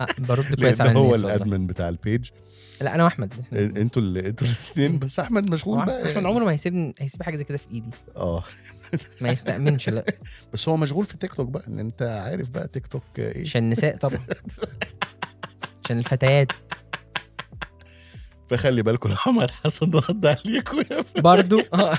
آه، 0.00 0.06
برد 0.18 0.54
كويس 0.54 0.80
على 0.80 0.90
هو 0.98 1.04
الناس 1.04 1.12
والله. 1.12 1.34
ال 1.34 1.39
admin 1.39 1.66
بتاع 1.66 1.88
ال 1.88 1.96
page 1.96 2.28
لا 2.80 2.94
أنا 2.94 3.04
وأحمد. 3.04 3.34
إنتوا 3.52 4.02
اللي 4.02 4.28
إنتوا 4.28 4.46
الاثنين 4.46 4.98
بس 4.98 5.18
أحمد 5.18 5.50
مشغول 5.50 5.84
بقى 5.86 6.02
أحمد 6.02 6.14
يعني. 6.14 6.28
عمره 6.28 6.44
ما 6.44 6.52
هيسيب 6.52 6.92
هيسيب 6.98 7.22
حاجة 7.22 7.36
زي 7.36 7.44
كده 7.44 7.58
في 7.58 7.70
إيدي. 7.70 7.90
آه. 8.16 8.44
ما 9.20 9.28
يستأمنش 9.28 9.88
لا. 9.88 10.04
بس 10.52 10.68
هو 10.68 10.76
مشغول 10.76 11.06
في 11.06 11.16
تيك 11.16 11.34
توك 11.34 11.48
بقى 11.48 11.66
إن 11.68 11.78
أنت 11.78 12.02
عارف 12.02 12.50
بقى 12.50 12.68
تيك 12.68 12.86
توك 12.86 13.02
إيه. 13.18 13.40
عشان 13.40 13.64
النساء 13.64 13.96
طبعا. 13.96 14.18
عشان 15.84 15.98
الفتيات. 15.98 16.52
فخلي 18.50 18.82
بالكم 18.82 19.10
محمد 19.10 19.50
حسن 19.50 19.90
رد 19.90 20.26
عليكم 20.26 20.78
يا 20.90 21.04
برضو؟ 21.20 21.60
آه. 21.74 21.96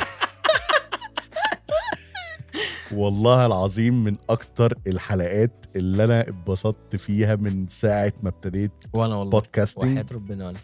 والله 2.91 3.45
العظيم 3.45 4.03
من 4.03 4.15
أكتر 4.29 4.73
الحلقات 4.87 5.65
اللي 5.75 6.03
أنا 6.03 6.21
اتبسطت 6.21 6.95
فيها 6.95 7.35
من 7.35 7.67
ساعة 7.67 8.13
ما 8.23 8.29
ابتديت 8.29 8.71
وأنا 8.93 9.15
والله. 9.15 9.31
بودكاستنج 9.31 9.91
وحياة 9.91 10.05
ربنا 10.11 10.49
أنا 10.49 10.59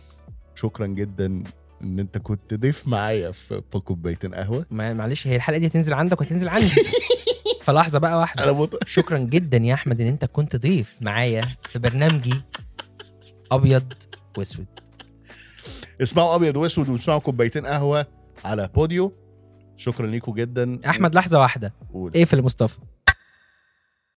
شكرا 0.55 0.87
جدا 0.87 1.43
إن 1.83 1.99
أنت 1.99 2.17
كنت 2.17 2.53
ضيف 2.53 2.87
معايا 2.87 3.31
في 3.31 3.61
كوبايتين 3.85 4.33
قهوه 4.35 4.65
ما- 4.71 4.93
معلش 4.93 5.27
هي 5.27 5.35
الحلقة 5.35 5.57
دي 5.57 5.67
هتنزل 5.67 5.93
عندك 5.93 6.21
وهتنزل 6.21 6.47
عندي. 6.49 6.71
فلحظة 7.63 7.99
بقى 7.99 8.17
واحدة. 8.19 8.43
أنا 8.43 8.51
مت... 8.51 8.87
شكرا 8.87 9.17
جدا 9.17 9.57
يا 9.57 9.73
أحمد 9.73 10.01
إن 10.01 10.07
أنت 10.07 10.25
كنت 10.25 10.55
ضيف 10.55 10.97
معايا 11.01 11.45
في 11.69 11.79
برنامجي 11.79 12.33
أبيض 13.51 13.93
وأسود. 14.37 14.65
اسمعوا 16.01 16.35
أبيض 16.35 16.55
وأسود 16.55 16.89
واسمعوا 16.89 17.19
كوبايتين 17.19 17.65
قهوة 17.65 18.05
على 18.45 18.69
بوديو. 18.75 19.11
شكرا 19.77 20.07
ليكم 20.07 20.33
جدا. 20.33 20.89
أحمد 20.89 21.15
لحظة 21.15 21.39
واحدة. 21.39 21.73
قول. 21.93 22.11
اقفل 22.15 22.37
يا 22.37 22.43
مصطفى. 22.43 22.77